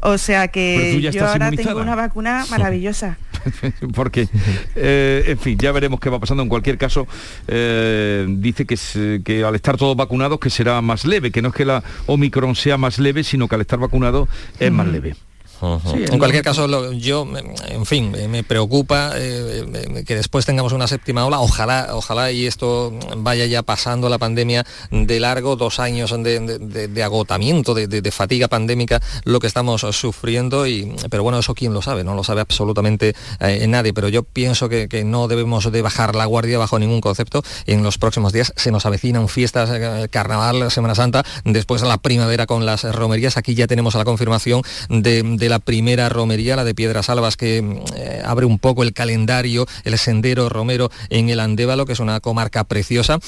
O 0.00 0.18
sea 0.18 0.48
que 0.48 1.00
yo 1.00 1.26
ahora 1.26 1.50
tengo 1.50 1.80
una 1.80 1.94
vacuna 1.94 2.44
maravillosa. 2.50 3.16
Porque, 3.94 4.28
eh, 4.74 5.24
en 5.26 5.38
fin, 5.38 5.58
ya 5.58 5.72
veremos 5.72 6.00
qué 6.00 6.10
va 6.10 6.20
pasando. 6.20 6.42
En 6.42 6.48
cualquier 6.48 6.78
caso, 6.78 7.06
eh, 7.48 8.26
dice 8.28 8.66
que, 8.66 8.76
que 9.24 9.44
al 9.44 9.54
estar 9.54 9.76
todos 9.76 9.96
vacunados 9.96 10.38
que 10.38 10.50
será 10.50 10.80
más 10.80 11.04
leve, 11.04 11.30
que 11.30 11.42
no 11.42 11.48
es 11.48 11.54
que 11.54 11.64
la 11.64 11.82
Omicron 12.06 12.54
sea 12.54 12.76
más 12.78 12.98
leve, 12.98 13.24
sino 13.24 13.48
que 13.48 13.54
al 13.54 13.60
estar 13.60 13.78
vacunado 13.78 14.28
es 14.58 14.72
más 14.72 14.86
leve 14.86 15.14
en 15.62 16.18
cualquier 16.18 16.42
caso, 16.42 16.92
yo, 16.92 17.26
en 17.68 17.86
fin, 17.86 18.10
me 18.10 18.44
preocupa 18.44 19.12
eh, 19.16 19.64
eh, 19.72 20.04
que 20.04 20.16
después 20.16 20.44
tengamos 20.44 20.72
una 20.72 20.86
séptima 20.86 21.24
ola. 21.24 21.40
Ojalá, 21.40 21.88
ojalá 21.92 22.30
y 22.30 22.46
esto 22.46 22.92
vaya 23.16 23.46
ya 23.46 23.62
pasando 23.62 24.08
la 24.08 24.18
pandemia 24.18 24.66
de 24.90 25.20
largo, 25.20 25.56
dos 25.56 25.80
años 25.80 26.14
de, 26.22 27.02
agotamiento, 27.02 27.74
de, 27.74 28.10
fatiga 28.10 28.48
pandémica, 28.48 29.00
lo 29.24 29.40
que 29.40 29.46
estamos 29.46 29.82
sufriendo. 29.92 30.66
Y, 30.66 30.94
pero 31.10 31.22
bueno, 31.22 31.38
eso 31.38 31.54
quién 31.54 31.72
lo 31.72 31.82
sabe, 31.82 32.04
no 32.04 32.14
lo 32.14 32.24
sabe 32.24 32.40
absolutamente 32.40 33.14
eh, 33.40 33.66
nadie. 33.66 33.94
Pero 33.94 34.08
yo 34.08 34.22
pienso 34.22 34.68
que, 34.68 34.86
no 35.06 35.28
debemos 35.28 35.70
de 35.70 35.82
bajar 35.82 36.14
la 36.14 36.24
guardia 36.26 36.58
bajo 36.58 36.78
ningún 36.78 37.00
concepto. 37.00 37.42
En 37.66 37.82
los 37.82 37.98
próximos 37.98 38.32
días 38.32 38.52
se 38.56 38.70
nos 38.70 38.86
avecinan 38.86 39.28
fiestas, 39.28 39.70
carnaval, 40.10 40.70
Semana 40.70 40.94
Santa, 40.94 41.24
después 41.44 41.82
la 41.82 41.98
primavera 41.98 42.46
con 42.46 42.66
las 42.66 42.84
romerías. 42.84 43.36
Aquí 43.36 43.54
ya 43.54 43.66
tenemos 43.66 43.94
la 43.94 44.04
confirmación 44.04 44.62
de 44.88 45.45
la 45.48 45.58
primera 45.58 46.08
romería, 46.08 46.56
la 46.56 46.64
de 46.64 46.74
Piedras 46.74 47.08
Albas, 47.08 47.36
que 47.36 47.58
eh, 47.96 48.22
abre 48.24 48.46
un 48.46 48.58
poco 48.58 48.82
el 48.82 48.92
calendario, 48.92 49.66
el 49.84 49.96
sendero 49.98 50.48
romero 50.48 50.90
en 51.10 51.28
el 51.28 51.40
Andévalo, 51.40 51.86
que 51.86 51.92
es 51.92 52.00
una 52.00 52.20
comarca 52.20 52.64
preciosa. 52.64 53.18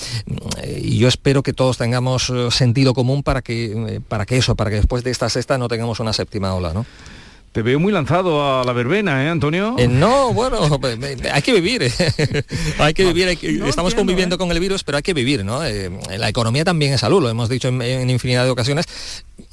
y 0.82 0.98
yo 0.98 1.08
espero 1.08 1.42
que 1.42 1.52
todos 1.52 1.78
tengamos 1.78 2.30
eh, 2.30 2.50
sentido 2.50 2.94
común 2.94 3.22
para 3.22 3.42
que, 3.42 3.72
eh, 3.72 4.00
para 4.06 4.26
que 4.26 4.36
eso, 4.36 4.54
para 4.54 4.70
que 4.70 4.76
después 4.76 5.04
de 5.04 5.10
esta 5.10 5.28
sexta 5.28 5.58
no 5.58 5.68
tengamos 5.68 6.00
una 6.00 6.12
séptima 6.12 6.54
ola, 6.54 6.72
¿no? 6.72 6.86
Te 7.52 7.62
veo 7.62 7.80
muy 7.80 7.92
lanzado 7.92 8.60
a 8.60 8.64
la 8.64 8.72
verbena, 8.72 9.24
¿eh, 9.24 9.28
Antonio? 9.28 9.76
no, 9.88 10.32
bueno, 10.32 10.58
hay 11.32 11.42
que 11.42 11.52
vivir. 11.52 11.90
hay 12.78 12.94
que 12.94 13.12
vivir. 13.12 13.28
estamos 13.66 13.94
conviviendo 13.94 14.38
con 14.38 14.50
el 14.50 14.60
virus, 14.60 14.84
pero 14.84 14.96
hay 14.96 15.02
que 15.02 15.14
vivir, 15.14 15.44
¿no? 15.44 15.60
la 15.62 16.28
economía 16.28 16.64
también 16.64 16.92
es 16.92 17.00
salud, 17.00 17.22
lo 17.22 17.28
hemos 17.28 17.48
dicho 17.48 17.68
en 17.68 18.10
infinidad 18.10 18.44
de 18.44 18.50
ocasiones 18.50 18.86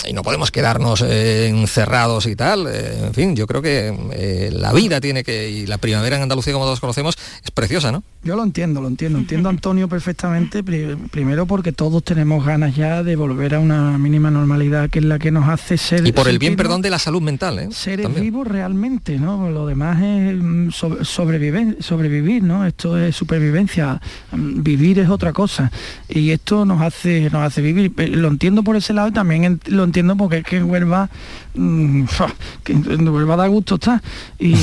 y 0.08 0.13
no 0.13 0.23
podemos 0.23 0.51
quedarnos 0.51 1.01
eh, 1.01 1.47
encerrados 1.47 2.25
y 2.25 2.36
tal. 2.36 2.67
Eh, 2.67 3.05
en 3.08 3.13
fin, 3.13 3.36
yo 3.36 3.47
creo 3.47 3.62
que 3.62 3.95
eh, 4.13 4.49
la 4.51 4.73
vida 4.73 4.99
tiene 4.99 5.23
que, 5.23 5.49
y 5.49 5.65
la 5.65 5.77
primavera 5.77 6.17
en 6.17 6.23
Andalucía, 6.23 6.53
como 6.53 6.65
todos 6.65 6.79
conocemos, 6.79 7.15
es 7.43 7.51
preciosa, 7.51 7.91
¿no? 7.91 8.03
Yo 8.23 8.36
lo 8.36 8.43
entiendo, 8.43 8.81
lo 8.81 8.88
entiendo. 8.88 9.19
Entiendo 9.19 9.49
Antonio 9.49 9.88
perfectamente, 9.88 10.63
primero 10.63 11.45
porque 11.45 11.71
todos 11.71 12.03
tenemos 12.03 12.45
ganas 12.45 12.75
ya 12.75 13.03
de 13.03 13.15
volver 13.15 13.55
a 13.55 13.60
una 13.60 13.97
mínima 13.97 14.31
normalidad 14.31 14.89
que 14.89 14.99
es 14.99 15.05
la 15.05 15.19
que 15.19 15.31
nos 15.31 15.47
hace 15.47 15.77
ser... 15.77 16.05
Y 16.05 16.12
por 16.12 16.27
el 16.27 16.39
bien, 16.39 16.55
perdón, 16.55 16.81
de 16.81 16.89
la 16.89 16.99
salud 16.99 17.21
mental, 17.21 17.60
¿eh? 17.60 17.69
Seres 17.95 18.21
vivos 18.21 18.47
realmente, 18.47 19.17
¿no? 19.19 19.49
Lo 19.49 19.65
demás 19.65 20.01
es 20.01 20.36
mm, 20.36 20.69
sobrevivir, 20.71 22.43
¿no? 22.43 22.65
Esto 22.65 22.97
es 22.97 23.15
supervivencia. 23.15 24.01
Mm, 24.31 24.63
vivir 24.63 24.99
es 24.99 25.10
otra 25.10 25.34
cosa. 25.34 25.71
Y 26.10 26.31
esto 26.31 26.65
nos 26.65 26.81
hace, 26.81 27.29
nos 27.29 27.43
hace 27.43 27.62
vivir. 27.62 27.93
Lo 28.10 28.27
entiendo 28.27 28.63
por 28.63 28.75
ese 28.75 28.93
lado 28.93 29.08
y 29.08 29.12
también 29.12 29.60
lo 29.67 29.84
entiendo 29.84 30.15
porque 30.15 30.38
es 30.38 30.43
que 30.43 30.63
Huelva, 30.63 31.10
mm, 31.55 32.03
que 32.63 32.73
en 32.73 33.08
Huelva 33.08 33.36
da 33.36 33.47
gusto 33.47 33.75
está. 33.75 34.01
Y, 34.39 34.55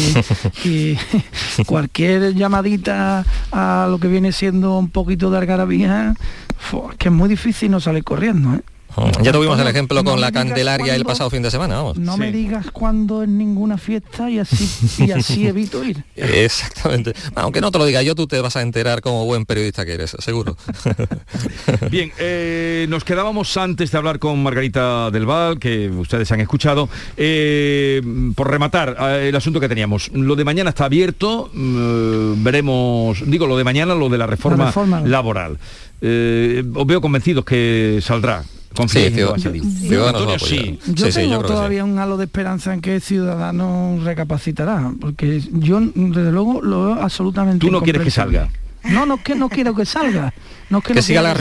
cualquier 1.67 2.35
llamadita 2.35 3.25
a 3.51 3.87
lo 3.91 3.99
que 3.99 4.09
viene 4.09 4.33
siendo 4.33 4.79
un 4.79 4.91
poquito 4.91 5.31
de 5.31 5.39
algarabía, 5.39 6.15
que 6.99 7.09
es 7.09 7.15
muy 7.15 7.29
difícil 7.29 7.71
no 7.71 7.81
salir 7.81 8.05
corriendo. 8.05 8.55
¿eh? 8.55 8.63
Ya 9.23 9.33
tuvimos 9.33 9.59
el 9.59 9.67
ejemplo 9.67 10.03
con 10.05 10.21
la 10.21 10.33
Candelaria 10.33 10.95
el 10.95 11.05
pasado 11.05 11.31
fin 11.31 11.43
de 11.43 11.51
semana, 11.51 11.77
vamos. 11.77 11.99
No 11.99 12.17
me 12.17 12.31
digas 12.33 12.71
cuándo 12.71 13.23
en 13.23 13.39
ninguna 13.39 13.79
fiesta 13.79 14.31
y 14.31 14.39
así, 14.39 15.05
y 15.05 15.11
así 15.11 15.47
evito 15.47 15.83
ir. 15.85 16.05
Exactamente. 16.17 17.15
Aunque 17.35 17.61
no 17.61 17.71
te 17.71 17.79
lo 17.79 17.85
diga 17.85 18.03
yo, 18.03 18.15
tú 18.15 18.27
te 18.27 18.41
vas 18.41 18.57
a 18.57 18.63
enterar 18.63 19.01
como 19.01 19.25
buen 19.25 19.47
periodista 19.47 19.85
que 19.87 19.95
eres, 19.95 20.17
seguro. 20.19 20.57
Bien, 21.91 22.13
eh, 22.19 22.87
nos 22.89 23.05
quedábamos 23.05 23.57
antes 23.57 23.91
de 23.91 23.99
hablar 23.99 24.19
con 24.19 24.43
Margarita 24.43 25.11
del 25.11 25.27
Val, 25.27 25.59
que 25.59 25.89
ustedes 25.89 26.31
han 26.33 26.41
escuchado, 26.41 26.89
eh, 27.17 28.03
por 28.35 28.51
rematar 28.51 28.97
eh, 29.01 29.29
el 29.29 29.37
asunto 29.37 29.61
que 29.61 29.69
teníamos. 29.69 30.11
Lo 30.13 30.37
de 30.37 30.45
mañana 30.45 30.71
está 30.71 30.85
abierto, 30.87 31.51
mm, 31.53 32.43
veremos, 32.43 33.23
digo, 33.27 33.47
lo 33.47 33.57
de 33.57 33.65
mañana, 33.65 33.95
lo 33.95 34.09
de 34.09 34.19
la 34.19 34.27
reforma, 34.27 34.65
La 34.65 34.67
reforma. 34.67 35.01
laboral. 35.01 35.59
Eh, 36.01 36.65
os 36.75 36.87
veo 36.87 37.01
convencidos 37.01 37.45
que 37.45 38.01
saldrá. 38.03 38.45
Confío 38.75 39.07
en 39.07 39.15
que 39.15 39.25
va 39.25 39.37
a 39.37 39.39
salir. 39.39 39.63
Antonio, 39.63 40.39
sí. 40.39 40.79
Yo 40.87 41.09
tengo 41.11 41.43
todavía 41.43 41.85
un 41.85 41.99
halo 41.99 42.17
de 42.17 42.25
esperanza 42.25 42.73
en 42.75 42.81
que 42.81 43.01
Ciudadanos 43.01 44.05
recapacitará, 44.05 44.93
porque 45.01 45.41
yo 45.53 45.81
desde 45.95 46.33
luego 46.33 46.61
lo 46.63 46.87
veo 46.87 47.03
absolutamente 47.03 47.65
Tú 47.65 47.73
no 47.73 47.83
quieres 47.83 48.03
que 48.03 48.11
salga. 48.11 48.49
No, 48.85 49.07
no 49.07 49.23
que 49.23 49.35
no 49.35 49.49
quiero 49.49 49.75
que 49.75 49.87
salga. 49.87 50.33
No 50.73 50.79
es 50.79 50.85
que, 50.85 50.95
no 50.95 51.01
quiero 51.03 51.23
salga. 51.33 51.35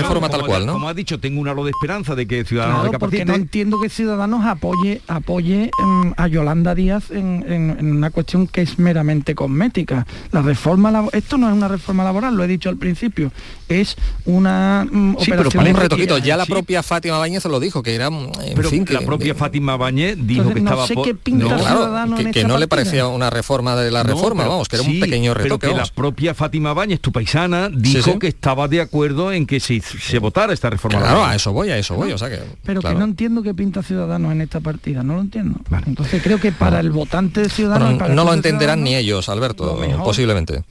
Como- 0.67 0.73
Como 0.73 0.89
ha 0.89 0.93
dicho, 0.93 1.19
tengo 1.19 1.39
un 1.41 1.47
halo 1.47 1.63
de 1.63 1.71
esperanza 1.71 2.13
de 2.15 2.27
que 2.27 2.43
Ciudadanos 2.43 2.81
Claro, 2.81 2.99
porque 2.99 3.17
recapacite. 3.17 3.25
no 3.39 3.43
entiendo 3.43 3.79
que 3.81 3.89
Ciudadanos 3.89 4.45
apoye 4.45 5.01
apoye 5.07 5.71
em, 5.81 6.13
a 6.17 6.27
Yolanda 6.27 6.75
Díaz 6.75 7.09
en, 7.11 7.43
en- 7.47 7.77
en 7.79 7.95
una 7.95 8.09
cuestión 8.11 8.45
que 8.47 8.61
es 8.61 8.77
meramente 8.77 9.33
cosmética. 9.33 10.05
La 10.31 10.41
reforma 10.41 10.91
esto 11.13 11.37
no 11.37 11.47
es 11.49 11.53
una 11.55 11.67
reforma 11.69 12.03
laboral, 12.03 12.35
lo 12.35 12.43
he 12.43 12.47
dicho 12.47 12.69
al 12.69 12.77
principio, 12.77 13.31
es 13.69 13.95
una 14.25 14.85
mm, 14.91 15.15
operación 15.15 15.65
un 15.67 15.73
de- 15.73 15.79
retoquito. 15.79 16.17
Ya 16.17 16.35
la 16.37 16.45
sí. 16.45 16.51
propia 16.51 16.83
Fátima 16.83 17.17
Báñez 17.17 17.45
lo 17.45 17.59
dijo, 17.59 17.81
que 17.83 17.95
era, 17.95 18.07
en 18.07 18.29
Pero 18.55 18.69
fin, 18.69 18.83
que, 18.85 18.93
la 18.93 19.01
propia 19.01 19.33
Fátima 19.33 19.77
Bañez 19.77 20.17
dijo 20.19 20.41
Entonces, 20.41 20.53
que 20.55 20.61
no 20.61 20.69
estaba 20.69 20.87
sé 20.87 20.93
por- 20.93 21.05
qué 21.05 21.15
pinta 21.15 21.45
No, 21.45 21.57
Ciudadanos 21.59 22.19
que, 22.19 22.25
en 22.25 22.31
que 22.33 22.39
esta 22.41 22.47
no 22.47 22.57
le 22.57 22.67
partida. 22.67 22.89
parecía 22.91 23.07
una 23.07 23.29
reforma 23.29 23.75
de 23.75 23.91
la 23.91 24.03
No, 24.03 24.09
reforma, 24.13 24.43
pero 24.43 24.51
vamos, 24.51 24.67
que 24.67 24.75
era 24.75 24.85
sí, 24.85 24.95
un 24.95 24.99
pequeño 24.99 25.31
pero 25.33 25.43
retoque. 25.43 25.67
que 25.67 25.71
la 25.73 25.77
vamos. 25.77 25.91
propia 25.91 26.33
Fátima 26.33 26.73
Báñez, 26.73 26.99
tu 26.99 27.11
paisana, 27.11 27.69
dijo 27.71 28.11
sí. 28.13 28.19
que 28.19 28.27
estaba 28.27 28.67
de 28.67 28.81
acuerdo 28.81 29.20
en 29.29 29.45
que 29.45 29.59
se, 29.59 29.81
se 29.81 30.19
votara 30.19 30.53
esta 30.53 30.69
reforma. 30.69 30.99
Claro, 30.99 31.15
laboral. 31.15 31.33
a 31.33 31.35
eso 31.35 31.51
voy, 31.51 31.69
a 31.69 31.77
eso 31.77 31.95
voy, 31.95 32.13
o 32.13 32.17
sea 32.17 32.29
que... 32.29 32.39
Pero 32.63 32.79
claro. 32.79 32.95
que 32.95 32.99
no 32.99 33.05
entiendo 33.05 33.43
qué 33.43 33.53
pinta 33.53 33.83
Ciudadanos 33.83 34.31
en 34.31 34.39
esta 34.39 34.61
partida, 34.61 35.03
no 35.03 35.15
lo 35.15 35.21
entiendo. 35.21 35.59
Entonces 35.85 36.23
creo 36.23 36.39
que 36.39 36.53
para 36.53 36.79
el 36.79 36.91
votante 36.91 37.41
de 37.41 37.49
Ciudadanos... 37.49 37.89
Bueno, 37.89 37.99
para 37.99 38.11
el 38.11 38.15
no 38.15 38.23
lo 38.23 38.33
entenderán 38.33 38.83
ni 38.83 38.95
ellos, 38.95 39.27
Alberto, 39.27 39.65
lo 39.65 39.75
mejor. 39.75 40.05
posiblemente. 40.05 40.63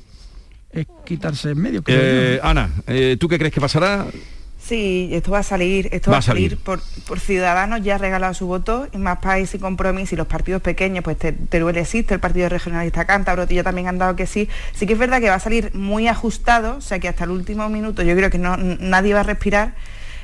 Es 0.73 0.87
quitarse 1.05 1.51
en 1.51 1.59
medio. 1.59 1.83
Eh. 1.87 2.41
Ana, 2.43 2.71
eh, 2.87 3.17
¿tú 3.19 3.29
qué 3.29 3.39
crees 3.39 3.53
que 3.53 3.61
pasará? 3.61 4.07
Sí, 4.63 5.09
esto 5.13 5.31
va 5.33 5.39
a 5.39 5.43
salir, 5.43 5.89
esto 5.91 6.11
Va 6.11 6.19
a 6.19 6.23
salir, 6.23 6.57
por, 6.59 6.81
por 7.09 7.19
Ciudadanos 7.19 7.83
ya 7.83 7.95
ha 7.95 7.99
regalado 7.99 8.35
su 8.35 8.47
voto, 8.47 8.87
y 8.93 8.99
más 8.99 9.19
país 9.19 9.53
y 9.55 9.59
compromiso 9.59 10.15
y 10.15 10.19
los 10.19 10.27
partidos 10.27 10.63
pequeños, 10.63 11.03
pues 11.03 11.17
Te- 11.19 11.33
Teruel 11.33 11.77
existe, 11.79 12.15
el 12.15 12.21
Partido 12.21 12.49
Regionalista 12.49 13.05
Cántabro, 13.07 13.47
ya 13.49 13.63
también 13.65 13.89
han 13.89 13.99
dado 13.99 14.15
que 14.17 14.27
sí. 14.27 14.49
Sí 14.75 14.87
que 14.87 14.93
es 14.93 14.99
verdad 14.99 15.19
que 15.21 15.29
va 15.31 15.37
a 15.37 15.41
salir 15.41 15.75
muy 15.75 16.07
ajustado, 16.09 16.77
o 16.77 16.81
sea 16.83 16.99
que 17.01 17.09
hasta 17.09 17.25
el 17.25 17.31
último 17.31 17.69
minuto 17.69 18.03
yo 18.03 18.15
creo 18.15 18.31
que 18.31 18.39
no, 18.39 18.57
nadie 18.57 19.15
va 19.15 19.21
a 19.21 19.25
respirar. 19.25 19.75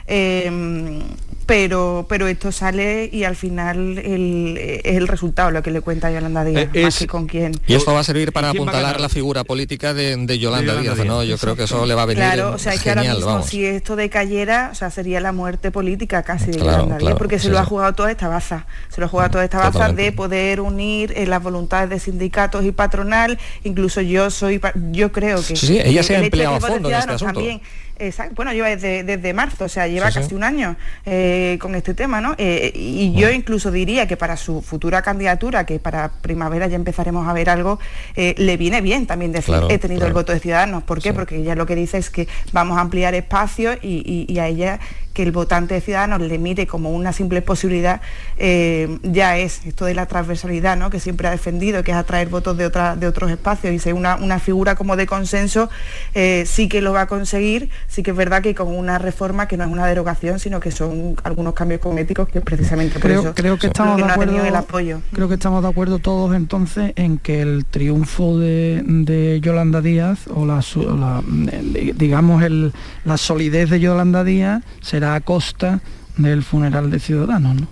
eh, 0.07 1.03
pero, 1.47 2.07
pero 2.09 2.27
esto 2.27 2.51
sale 2.51 3.09
y 3.13 3.23
al 3.25 3.37
final 3.37 3.99
el- 3.99 4.59
es 4.59 4.97
el 4.97 5.07
resultado 5.09 5.51
lo 5.53 5.63
que 5.63 5.71
le 5.71 5.81
cuenta 5.81 6.11
Yolanda 6.11 6.45
Díaz, 6.45 6.69
Eh, 6.75 6.83
más 6.83 6.95
es- 6.95 6.99
que 7.01 7.07
con 7.07 7.27
quién. 7.27 7.53
Y 7.69 7.75
esto 7.75 7.93
va 7.95 8.01
a 8.01 8.05
servir 8.05 8.33
para 8.33 8.51
apuntalar 8.51 9.01
la 9.01 9.09
figura 9.09 9.45
política 9.45 9.95
de, 9.95 10.17
de 10.17 10.39
Yolanda, 10.39 10.73
Yolanda 10.73 10.83
Díaz, 10.83 10.95
Díaz. 10.97 11.07
¿no? 11.07 11.23
Yo 11.25 11.39
creo 11.39 11.55
que 11.57 11.63
eso 11.65 11.87
le 11.87 11.95
va 11.95 12.03
a 12.03 12.07
venir 12.07 12.25
Claro, 12.25 12.53
o 12.55 12.59
sea, 12.59 12.75
es 12.75 12.83
que 12.83 12.89
ahora 12.91 13.03
mismo 13.05 13.27
vamos. 13.27 13.47
si 13.47 13.65
esto 13.65 13.95
decayera, 13.97 14.71
o 14.73 14.75
sea, 14.75 14.91
sería 14.91 15.21
la 15.21 15.33
muerte 15.33 15.71
política 15.71 16.23
casi 16.25 16.47
de 16.51 16.59
Claro, 16.59 16.83
Yolanda 16.83 16.99
Díaz, 16.99 17.15
porque 17.17 17.39
se 17.39 17.45
sí, 17.47 17.51
lo 17.51 17.59
ha 17.61 17.65
jugado 17.65 17.93
toda 17.95 18.11
esta 18.11 18.27
baza, 18.29 18.67
se 18.89 19.01
lo 19.01 19.07
ha 19.07 19.09
jugado 19.09 19.31
toda 19.31 19.45
esta 19.45 19.59
baza 19.59 19.71
Totalmente. 19.73 20.03
de 20.03 20.13
poder 20.13 20.61
unir 20.61 21.13
eh, 21.17 21.27
las 21.27 21.43
voluntades 21.43 21.89
de 21.91 22.01
sindicatos 22.01 22.65
y 22.65 22.73
patronal, 22.73 23.39
incluso 23.63 24.01
yo 24.01 24.31
soy, 24.31 24.61
yo 24.91 25.13
creo 25.13 25.37
que... 25.37 25.55
Sí, 25.55 25.67
sí, 25.69 25.79
ella 25.83 26.03
se 26.03 26.17
ha 26.17 26.19
el 26.19 26.25
hecho 26.25 26.37
de 26.37 26.43
empleado 26.45 26.55
a 26.57 26.61
fondo 26.61 26.89
en 26.89 26.95
este 26.95 27.17
Ciudadanos 27.17 27.23
asunto. 27.23 27.35
También, 27.41 27.61
exacto, 27.99 28.35
bueno, 28.37 28.53
lleva 28.53 28.69
desde, 28.69 29.03
desde 29.05 29.33
marzo, 29.33 29.65
o 29.65 29.69
sea, 29.69 29.87
lleva 29.87 30.07
Sí, 30.11 30.15
sí. 30.15 30.21
casi 30.21 30.35
un 30.35 30.45
año 30.45 30.77
eh, 31.05 31.59
con 31.61 31.75
este 31.75 31.95
tema, 31.95 32.21
¿no? 32.21 32.35
Eh, 32.39 32.73
y 32.75 33.13
yo 33.15 33.31
incluso 33.31 33.71
diría 33.71 34.07
que 34.07 34.17
para 34.17 34.37
su 34.37 34.63
futura 34.63 35.03
candidatura, 35.03 35.65
que 35.67 35.79
para 35.79 36.11
primavera 36.11 36.67
ya 36.67 36.77
empezaremos 36.77 37.27
a 37.29 37.33
ver 37.33 37.51
algo, 37.51 37.79
eh, 38.15 38.35
le 38.39 38.57
viene 38.57 38.81
bien 38.81 39.07
también 39.07 39.33
decir, 39.33 39.55
Claro, 39.55 39.71
he 39.71 39.79
tenido 39.79 40.07
el 40.07 40.13
voto 40.13 40.33
de 40.33 40.41
Ciudadanos. 40.41 40.83
¿Por 40.85 41.01
qué? 41.03 41.13
Porque 41.13 41.37
ella 41.37 41.55
lo 41.55 41.67
que 41.67 41.75
dice 41.75 41.99
es 41.99 42.11
que 42.11 42.29
vamos 42.53 42.79
a 42.79 42.81
ampliar 42.81 43.15
espacios 43.15 43.79
y, 43.83 44.27
y- 44.29 44.33
y 44.33 44.39
a 44.39 44.47
ella 44.49 44.79
que 45.17 45.23
el 45.23 45.33
votante 45.33 45.73
de 45.73 45.81
Ciudadanos 45.81 46.21
le 46.21 46.39
mire 46.39 46.67
como 46.67 46.91
una 46.91 47.11
simple 47.15 47.41
posibilidad, 47.41 48.03
eh, 48.37 48.99
ya 49.03 49.39
es 49.39 49.65
esto 49.65 49.87
de 49.87 49.95
la 49.95 50.05
transversalidad, 50.05 50.77
¿no? 50.77 50.91
que 50.91 51.01
siempre 51.01 51.27
ha 51.27 51.31
defendido, 51.31 51.83
que 51.83 51.93
es 51.93 51.97
atraer 51.97 52.29
votos 52.29 52.59
de, 52.59 52.67
otra- 52.67 52.97
de 52.97 53.07
otros 53.07 53.31
espacios 53.31 53.73
y 53.73 53.79
ser 53.79 53.95
una, 53.95 54.17
una 54.17 54.39
figura 54.39 54.75
como 54.75 54.95
de 54.95 55.07
consenso, 55.07 55.71
eh, 56.15 56.45
sí 56.47 56.69
que 56.69 56.83
lo 56.83 56.93
va 56.93 57.03
a 57.03 57.07
conseguir, 57.07 57.71
sí 57.89 58.03
que 58.03 58.11
es 58.11 58.17
verdad 58.17 58.43
que 58.43 58.55
con 58.55 58.69
una 58.69 58.99
reforma 58.99 59.49
que 59.49 59.57
no 59.57 59.65
es 59.65 59.71
una 59.71 59.87
derogación, 59.87 60.39
sino 60.39 60.61
que 60.61 60.71
son 60.71 61.17
algunos 61.25 61.55
cambios 61.55 61.81
cosméticos 61.81 62.29
que 62.29 62.43
precisamente 62.43 62.95
por 63.01 63.03
creo, 63.11 63.21
eso 63.23 63.35
creo 63.35 63.59
que 63.59 63.69
estamos 63.69 63.97
que 63.97 64.03
de 64.03 64.09
no 64.09 64.13
ha 64.13 64.17
tenido 64.19 64.37
acuerdo 64.41 64.49
el 64.49 64.57
apoyo. 64.57 65.01
creo 65.15 65.29
que 65.29 65.35
estamos 65.35 65.63
de 65.63 65.69
acuerdo 65.71 65.99
todos 65.99 66.35
entonces 66.37 66.93
en 66.97 67.17
que 67.17 67.41
el 67.41 67.65
triunfo 67.65 68.39
de, 68.39 68.83
de 68.85 69.41
Yolanda 69.41 69.81
Díaz 69.81 70.27
o 70.29 70.45
la, 70.45 70.61
la, 71.01 71.23
eh, 71.53 71.95
digamos 71.97 72.43
el, 72.43 72.73
la 73.07 73.17
solidez 73.17 73.71
de 73.71 73.81
Yolanda 73.81 74.23
Díaz 74.25 74.63
será 74.83 75.06
a 75.15 75.21
costa 75.21 75.81
del 76.17 76.43
funeral 76.43 76.91
de 76.91 76.99
Ciudadanos 76.99 77.55
¿no? 77.55 77.69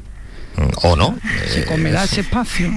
O 0.85 0.95
no. 0.95 1.17
se 1.49 1.65
comerá 1.65 2.05
ese 2.05 2.21
espacio 2.21 2.71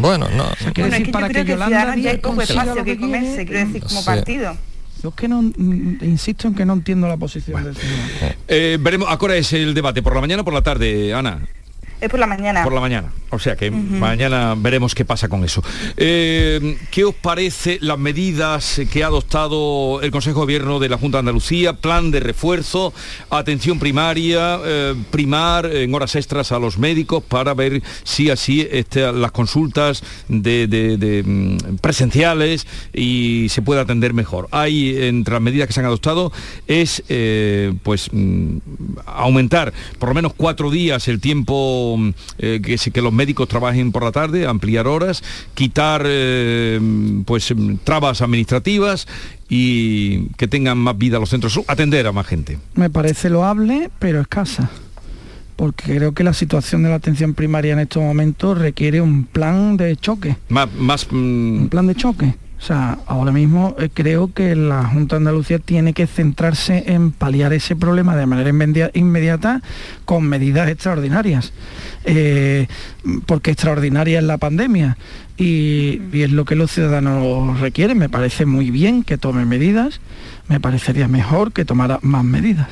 Bueno, 0.00 0.28
no. 0.30 0.44
quiere 0.72 0.72
Bueno, 0.72 0.84
es 0.86 0.90
decir 0.90 1.06
que 1.06 1.12
para 1.12 1.28
que 1.28 1.34
que 1.34 1.44
Yolanda 1.50 1.96
ya 1.96 2.10
hay 2.12 2.18
poco 2.18 2.42
espacio 2.42 2.84
que 2.84 2.96
comerse, 2.98 3.44
quiero 3.44 3.66
decir, 3.66 3.82
como 3.82 4.00
Sí. 4.00 4.06
partido. 4.06 4.56
yo 5.02 5.08
es 5.08 5.14
que 5.16 5.26
no 5.28 5.42
mm, 5.42 5.96
insisto 6.02 6.46
en 6.48 6.54
que 6.54 6.64
no 6.64 6.74
entiendo 6.74 7.08
la 7.08 7.16
posición 7.16 7.64
del 7.64 7.74
Ciudadanos 7.74 8.36
Eh, 8.46 8.78
veremos, 8.80 9.08
¿a 9.10 9.18
qué 9.18 9.24
hora 9.24 9.36
es 9.36 9.52
el 9.52 9.74
debate? 9.74 10.00
¿Por 10.02 10.14
la 10.14 10.20
mañana 10.20 10.42
o 10.42 10.44
por 10.44 10.54
la 10.54 10.62
tarde, 10.62 11.12
Ana? 11.12 11.40
Es 12.04 12.10
por 12.10 12.20
la 12.20 12.26
mañana. 12.26 12.62
Por 12.64 12.72
la 12.74 12.80
mañana. 12.80 13.12
O 13.30 13.38
sea 13.38 13.56
que 13.56 13.70
mañana 13.70 14.54
veremos 14.56 14.94
qué 14.94 15.04
pasa 15.04 15.28
con 15.28 15.42
eso. 15.42 15.62
Eh, 15.96 16.76
¿Qué 16.90 17.04
os 17.04 17.14
parece 17.14 17.78
las 17.80 17.98
medidas 17.98 18.80
que 18.92 19.02
ha 19.02 19.06
adoptado 19.06 20.00
el 20.02 20.10
Consejo 20.10 20.40
de 20.40 20.44
Gobierno 20.44 20.78
de 20.78 20.88
la 20.90 20.98
Junta 20.98 21.16
de 21.16 21.20
Andalucía? 21.20 21.72
Plan 21.72 22.10
de 22.10 22.20
refuerzo, 22.20 22.92
atención 23.30 23.78
primaria, 23.78 24.60
eh, 24.64 24.94
primar 25.10 25.66
en 25.66 25.92
horas 25.94 26.14
extras 26.14 26.52
a 26.52 26.58
los 26.58 26.78
médicos 26.78 27.24
para 27.24 27.54
ver 27.54 27.82
si 28.04 28.30
así 28.30 28.68
este, 28.70 29.10
las 29.12 29.32
consultas 29.32 30.02
de, 30.28 30.66
de- 30.68 30.96
de, 30.98 31.22
mm, 31.24 31.76
presenciales 31.80 32.66
y 32.92 33.48
se 33.48 33.62
puede 33.62 33.80
atender 33.80 34.12
mejor. 34.14 34.46
Hay 34.52 34.96
entre 35.06 35.32
las 35.34 35.42
medidas 35.42 35.66
que 35.66 35.72
se 35.72 35.80
han 35.80 35.86
adoptado 35.86 36.30
es 36.68 37.02
eh, 37.08 37.72
pues 37.82 38.10
mm, 38.12 38.58
aumentar 39.06 39.72
por 39.98 40.10
lo 40.10 40.14
menos 40.14 40.34
cuatro 40.36 40.70
días 40.70 41.08
el 41.08 41.20
tiempo 41.20 41.93
mm, 41.96 42.14
eh, 42.38 42.78
que, 42.92 43.02
los 43.02 43.12
médicos 43.12 43.48
trabajen 43.48 43.92
por 43.92 44.02
la 44.02 44.12
tarde, 44.12 44.46
ampliar 44.46 44.86
horas, 44.86 45.22
quitar 45.54 46.02
eh, 46.06 46.80
pues 47.24 47.54
mm, 47.54 47.76
trabas 47.84 48.22
administrativas 48.22 49.06
y 49.48 50.28
que 50.36 50.48
tengan 50.48 50.78
más 50.78 50.96
vida 50.96 51.18
los 51.18 51.30
centros, 51.30 51.60
atender 51.66 52.06
a 52.06 52.12
más 52.12 52.26
gente. 52.26 52.58
me 52.74 52.90
parece 52.90 53.30
loable 53.30 53.90
pero 53.98 54.20
escasa 54.20 54.70
porque 55.56 55.96
creo 55.96 56.12
que 56.12 56.24
la 56.24 56.32
situación 56.32 56.82
de 56.82 56.88
la 56.88 56.96
atención 56.96 57.34
primaria 57.34 57.74
en 57.74 57.78
estos 57.78 58.02
momentos 58.02 58.58
requiere 58.58 59.00
un 59.00 59.24
plan 59.24 59.76
de 59.76 59.96
choque 59.96 60.36
Más, 60.48 60.72
más 60.74 61.06
mm, 61.10 61.62
un 61.62 61.68
plan 61.70 61.86
de 61.86 61.94
choque. 61.94 62.34
O 62.58 62.66
sea, 62.66 62.98
ahora 63.06 63.30
mismo 63.30 63.76
eh, 63.78 63.90
creo 63.92 64.32
que 64.32 64.54
la 64.54 64.84
Junta 64.86 65.16
de 65.16 65.18
Andalucía 65.18 65.58
tiene 65.58 65.92
que 65.92 66.06
centrarse 66.06 66.84
en 66.86 67.10
paliar 67.12 67.52
ese 67.52 67.76
problema 67.76 68.16
de 68.16 68.24
manera 68.26 68.48
inmedia- 68.48 68.90
inmediata 68.94 69.60
con 70.06 70.26
medidas 70.26 70.70
extraordinarias. 70.70 71.52
Eh, 72.04 72.66
porque 73.26 73.50
extraordinaria 73.50 74.18
es 74.18 74.24
la 74.24 74.38
pandemia 74.38 74.96
y, 75.36 76.00
y 76.12 76.22
es 76.22 76.30
lo 76.30 76.44
que 76.46 76.54
los 76.54 76.70
ciudadanos 76.70 77.60
requieren. 77.60 77.98
Me 77.98 78.08
parece 78.08 78.46
muy 78.46 78.70
bien 78.70 79.02
que 79.02 79.18
tome 79.18 79.44
medidas, 79.44 80.00
me 80.48 80.58
parecería 80.58 81.06
mejor 81.08 81.52
que 81.52 81.64
tomara 81.66 81.98
más 82.02 82.24
medidas. 82.24 82.68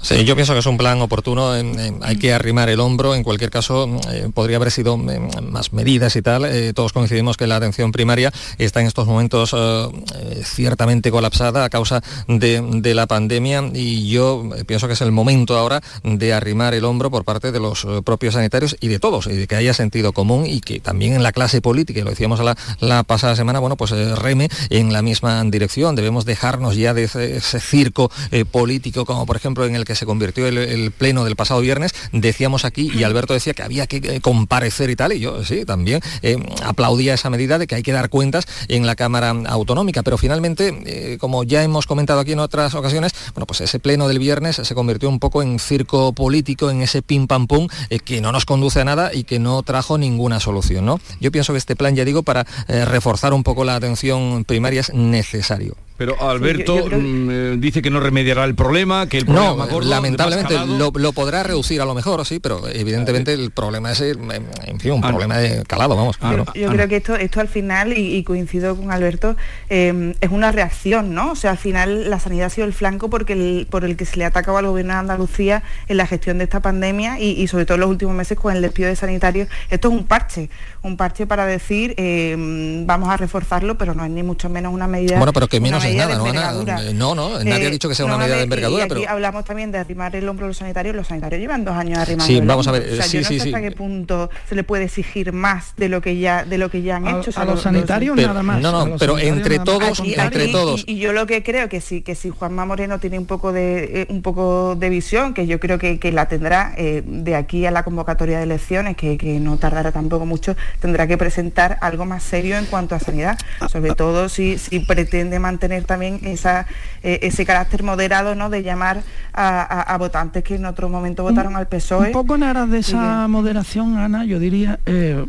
Sí, 0.00 0.24
yo 0.24 0.34
pienso 0.34 0.52
que 0.52 0.60
es 0.60 0.66
un 0.66 0.76
plan 0.76 1.00
oportuno, 1.00 1.50
hay 1.50 2.16
que 2.16 2.32
arrimar 2.32 2.68
el 2.68 2.80
hombro, 2.80 3.14
en 3.14 3.22
cualquier 3.22 3.50
caso 3.50 3.88
eh, 4.12 4.28
podría 4.32 4.56
haber 4.56 4.70
sido 4.70 4.94
eh, 5.10 5.18
más 5.42 5.72
medidas 5.72 6.14
y 6.16 6.22
tal, 6.22 6.44
eh, 6.44 6.72
todos 6.74 6.92
coincidimos 6.92 7.36
que 7.36 7.46
la 7.46 7.56
atención 7.56 7.92
primaria 7.92 8.32
está 8.58 8.80
en 8.80 8.86
estos 8.86 9.06
momentos 9.06 9.54
eh, 9.56 10.42
ciertamente 10.44 11.10
colapsada 11.10 11.64
a 11.64 11.70
causa 11.70 12.02
de, 12.28 12.94
la 12.94 13.06
pandemia. 13.06 13.64
Y 13.74 14.08
yo 14.08 14.48
pienso 14.66 14.86
que 14.86 14.94
es 14.94 15.00
el 15.00 15.12
momento 15.12 15.58
ahora 15.58 15.82
de 16.02 16.32
arrimar 16.32 16.74
el 16.74 16.84
hombro 16.84 17.10
por 17.10 17.24
parte 17.24 17.52
de 17.52 17.60
los 17.60 17.86
propios 18.04 18.34
sanitarios 18.34 18.76
y 18.80 18.88
de 18.88 18.98
todos, 18.98 19.26
y 19.26 19.34
de 19.34 19.46
que 19.46 19.56
haya 19.56 19.74
sentido 19.74 20.12
común 20.12 20.46
y 20.46 20.60
que 20.60 20.80
también 20.80 21.14
en 21.14 21.22
la 21.22 21.32
clase 21.32 21.60
política, 21.60 22.00
y 22.00 22.02
lo 22.02 22.10
decíamos 22.10 22.40
la, 22.80 23.02
pasada 23.02 23.36
semana, 23.36 23.58
bueno, 23.58 23.76
pues 23.76 23.90
reme 23.90 24.48
en 24.70 24.92
la 24.92 25.02
misma 25.02 25.42
dirección, 25.44 25.96
debemos 25.96 26.24
dejarnos 26.24 26.76
ya 26.76 26.94
de 26.94 27.04
ese, 27.04 27.36
ese 27.36 27.60
circo 27.60 28.10
político 28.50 29.04
como 29.04 29.26
por 29.26 29.36
ejemplo 29.36 29.66
en 29.66 29.74
el 29.74 29.84
que 29.86 29.94
se 29.94 30.04
convirtió 30.04 30.46
el, 30.46 30.90
pleno 30.90 31.24
del 31.24 31.36
pasado 31.36 31.60
viernes, 31.60 31.94
decíamos 32.12 32.64
aquí, 32.64 32.90
y 32.94 33.04
Alberto 33.04 33.34
decía 33.34 33.54
que 33.54 33.62
había 33.62 33.86
que 33.86 33.96
eh, 33.96 34.20
comparecer 34.20 34.90
y 34.90 34.96
tal, 34.96 35.12
y 35.12 35.20
yo 35.20 35.44
sí, 35.44 35.64
también 35.64 36.00
eh, 36.22 36.36
aplaudía 36.62 37.14
esa 37.14 37.30
medida 37.30 37.58
de 37.58 37.66
que 37.66 37.74
hay 37.74 37.82
que 37.82 37.92
dar 37.92 38.08
cuentas 38.10 38.46
en 38.68 38.86
la 38.86 38.96
Cámara 38.96 39.30
Autonómica, 39.30 40.02
pero 40.02 40.18
finalmente, 40.18 40.82
eh, 40.84 41.18
como 41.18 41.44
ya 41.44 41.62
hemos 41.62 41.86
comentado 41.86 42.20
aquí 42.20 42.32
en 42.32 42.40
otras 42.40 42.74
ocasiones, 42.74 43.12
bueno, 43.34 43.46
pues 43.46 43.60
ese 43.60 43.78
pleno 43.78 44.08
del 44.08 44.18
viernes 44.18 44.56
se 44.56 44.74
convirtió 44.74 45.08
un 45.08 45.18
poco 45.18 45.42
en 45.42 45.58
circo 45.58 46.12
político, 46.12 46.70
en 46.70 46.82
ese 46.82 47.02
pim 47.02 47.26
pam 47.26 47.46
pum, 47.46 47.68
que 48.04 48.20
no 48.20 48.32
nos 48.32 48.44
conduce 48.44 48.80
a 48.80 48.84
nada 48.84 49.14
y 49.14 49.24
que 49.24 49.38
no 49.38 49.62
trajo 49.62 49.98
ninguna 49.98 50.40
solución, 50.40 50.84
¿no? 50.84 51.00
Yo 51.20 51.30
pienso 51.30 51.52
que 51.52 51.58
este 51.58 51.76
plan, 51.76 51.94
ya 51.94 52.04
digo, 52.04 52.22
para 52.22 52.44
reforzar 52.68 53.32
un 53.32 53.42
poco 53.42 53.64
la 53.64 53.76
atención 53.76 54.44
primaria 54.44 54.80
es 54.80 54.92
necesario. 54.92 55.76
Pero 55.96 56.20
Alberto 56.20 56.76
mm, 56.76 57.30
eh, 57.30 57.54
dice 57.58 57.82
que 57.82 57.90
no 57.90 58.00
remediará 58.00 58.44
el 58.44 58.54
problema, 58.54 59.08
que 59.08 59.18
el 59.18 59.26
problema 59.26 59.66
no, 59.66 59.80
lamentablemente 59.80 60.54
lo, 60.66 61.12
podrá 61.12 61.42
reducir 61.42 61.80
a 61.80 61.84
lo 61.84 61.94
mejor, 61.94 62.24
sí, 62.26 62.38
pero 62.38 62.68
evidentemente 62.68 63.32
el 63.32 63.50
problema 63.50 63.92
es, 63.92 64.00
en 64.00 64.80
fin, 64.80 64.92
un 64.92 65.04
ah, 65.04 65.08
problema 65.08 65.38
de 65.38 65.64
calado, 65.64 65.96
vamos. 65.96 66.18
Yo, 66.54 66.68
creo 66.68 66.88
que 66.88 66.96
esto, 66.96 67.16
esto 67.16 67.40
al 67.40 67.48
final, 67.48 67.96
y, 67.96 68.22
coincido 68.24 68.76
con 68.76 68.90
Alberto, 68.90 69.36
em, 69.68 70.14
es 70.20 70.30
una 70.30 70.52
reacción, 70.52 71.14
¿no? 71.14 71.32
O 71.32 71.36
sea, 71.36 71.52
al 71.52 71.58
final 71.58 72.10
la 72.10 72.20
sanidad 72.20 72.46
ha 72.46 72.50
sido 72.50 72.66
el 72.66 72.72
flanco 72.72 73.08
porque 73.08 73.66
por 73.70 73.84
el 73.84 73.96
que 73.96 74.04
se 74.04 74.16
le 74.16 74.24
ha 74.24 74.28
atacado 74.28 74.58
al 74.58 74.66
gobierno 74.66 74.92
de 74.92 74.98
Andalucía 74.98 75.62
en 75.88 75.96
la 75.96 76.06
gestión 76.06 76.38
de 76.38 76.44
esta 76.44 76.60
pandemia 76.60 77.18
y, 77.20 77.46
sobre 77.48 77.64
todo 77.64 77.76
en 77.76 77.80
los 77.80 77.90
últimos 77.90 78.14
meses 78.14 78.38
con 78.38 78.54
el 78.54 78.62
despido 78.62 78.88
de 78.88 78.96
sanitarios. 78.96 79.48
Esto 79.70 79.88
es 79.88 79.94
un 79.94 80.04
parche, 80.04 80.50
un 80.86 80.96
parche 80.96 81.26
para 81.26 81.46
decir 81.46 81.94
em, 81.96 82.86
vamos 82.86 83.08
a 83.08 83.16
reforzarlo, 83.16 83.76
pero 83.76 83.94
no 83.94 84.04
es 84.04 84.10
ni 84.10 84.22
mucho 84.22 84.48
menos 84.48 84.72
una 84.72 84.86
medida. 84.86 85.16
Bueno, 85.18 85.32
pero 85.32 85.48
que 85.48 85.60
menos 85.60 85.84
nada, 85.84 86.16
¿no? 86.16 87.14
no, 87.14 87.14
no, 87.14 87.44
nadie 87.44 87.66
ha 87.66 87.70
dicho 87.70 87.88
que 87.88 87.94
sea 87.94 88.06
una 88.06 88.18
medida 88.18 88.36
de 88.36 88.42
envergadura, 88.42 88.86
pero... 88.88 89.02
hablamos 89.08 89.44
también 89.44 89.72
de 89.72 89.78
arrimar 89.78 90.14
el 90.16 90.28
hombro 90.28 90.46
a 90.46 90.48
los 90.48 90.56
sanitarios, 90.56 90.94
los 90.94 91.06
sanitarios 91.06 91.40
llevan 91.40 91.64
dos 91.64 91.76
años 91.76 91.98
arrimando 91.98 92.26
Sí, 92.26 92.40
vamos 92.40 92.66
a 92.68 92.72
ver, 92.72 92.92
o 92.92 92.96
sea, 92.96 93.04
sí, 93.04 93.18
yo 93.18 93.22
no 93.22 93.28
sí, 93.28 93.40
sé 93.40 93.48
hasta 93.48 93.60
qué 93.60 93.72
punto 93.72 94.30
se 94.48 94.54
le 94.54 94.64
puede 94.64 94.84
exigir 94.84 95.32
más 95.32 95.74
de 95.76 95.88
lo 95.88 96.00
que 96.00 96.18
ya 96.18 96.44
de 96.44 96.58
lo 96.58 96.70
que 96.70 96.82
ya 96.82 96.96
han 96.96 97.06
hecho. 97.06 97.30
a 97.36 97.44
los 97.44 97.62
sanitarios 97.62 98.16
nada 98.16 98.42
más. 98.42 98.60
No, 98.60 98.86
no, 98.86 98.96
pero 98.96 99.18
entre 99.18 99.58
todos, 99.58 100.00
entre 100.00 100.48
todos. 100.48 100.84
Y, 100.86 100.96
yo 100.96 101.12
lo 101.12 101.26
que 101.26 101.42
creo 101.42 101.68
que 101.68 101.80
sí, 101.80 102.00
que 102.02 102.14
si 102.14 102.30
Juanma 102.30 102.64
Moreno 102.64 102.98
tiene 102.98 103.18
un 103.18 103.26
poco 103.26 103.52
de 103.52 104.02
eh, 104.02 104.06
un 104.08 104.22
poco 104.22 104.74
de 104.76 104.88
visión, 104.88 105.34
que 105.34 105.46
yo 105.46 105.60
creo 105.60 105.78
que, 105.78 105.98
que 105.98 106.10
la 106.10 106.26
tendrá 106.26 106.72
eh, 106.76 107.02
de 107.04 107.36
aquí 107.36 107.66
a 107.66 107.70
la 107.70 107.84
convocatoria 107.84 108.38
de 108.38 108.44
elecciones, 108.44 108.96
que, 108.96 109.18
que 109.18 109.38
no 109.40 109.58
tardará 109.58 109.92
tampoco 109.92 110.26
mucho, 110.26 110.56
tendrá 110.80 111.06
que 111.06 111.16
presentar 111.16 111.78
algo 111.80 112.04
más 112.04 112.22
serio 112.22 112.56
en 112.56 112.66
cuanto 112.66 112.94
a 112.94 113.00
sanidad, 113.00 113.38
sobre 113.70 113.94
todo 113.94 114.28
si, 114.28 114.58
si 114.58 114.80
pretende 114.80 115.38
mantener 115.38 115.84
también 115.84 116.20
esa 116.24 116.66
eh, 117.06 117.20
ese 117.22 117.46
carácter 117.46 117.84
moderado 117.84 118.34
¿no? 118.34 118.50
de 118.50 118.64
llamar 118.64 119.04
a, 119.32 119.96
votantes 119.96 120.42
que 120.42 120.56
en 120.56 120.64
otro 120.64 120.88
momento 120.88 121.22
votaron 121.22 121.54
al 121.54 121.68
PSOE. 121.68 122.08
Un 122.08 122.12
poco 122.12 122.34
en 122.34 122.42
aras 122.42 122.68
de 122.68 122.78
esa 122.78 123.28
moderación, 123.28 123.96
Ana, 123.96 124.24
yo 124.24 124.40
diría, 124.40 124.80
eh, 124.86 125.24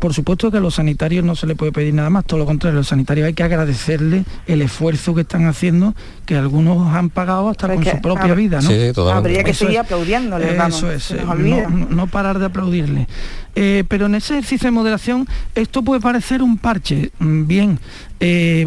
por, 0.00 0.12
supuesto 0.12 0.50
que 0.50 0.56
a 0.56 0.60
los 0.60 0.74
sanitarios 0.74 1.24
no 1.24 1.36
se 1.36 1.46
le 1.46 1.54
puede 1.54 1.70
pedir 1.70 1.94
nada 1.94 2.10
más, 2.10 2.24
todo 2.24 2.40
lo 2.40 2.46
contrario, 2.46 2.78
a 2.78 2.80
los 2.80 2.88
sanitarios 2.88 3.28
hay 3.28 3.34
que 3.34 3.44
agradecerle 3.44 4.24
el 4.48 4.60
esfuerzo 4.60 5.14
que 5.14 5.20
están 5.20 5.46
haciendo, 5.46 5.94
que 6.26 6.34
algunos 6.34 6.92
han 6.92 7.10
pagado 7.10 7.48
hasta 7.48 7.72
con 7.72 7.84
su 7.84 8.00
propia 8.00 8.34
vida. 8.34 8.60
¿no? 8.60 8.68
Sí, 8.68 8.90
Habría 9.12 9.44
que 9.44 9.54
seguir 9.54 9.78
aplaudiéndole, 9.78 10.56
eso 10.66 10.90
es, 10.90 11.12
eh, 11.12 11.66
no, 11.90 12.08
parar 12.08 12.40
de 12.40 12.46
aplaudirle. 12.46 13.06
pero 13.54 14.06
en 14.06 14.16
ese 14.16 14.34
ejercicio 14.34 14.66
de 14.66 14.72
moderación 14.72 15.28
esto 15.54 15.82
puede 15.82 16.00
parecer 16.00 16.42
un 16.42 16.58
parche, 16.58 17.12
mm, 17.20 17.46
bien, 17.46 17.78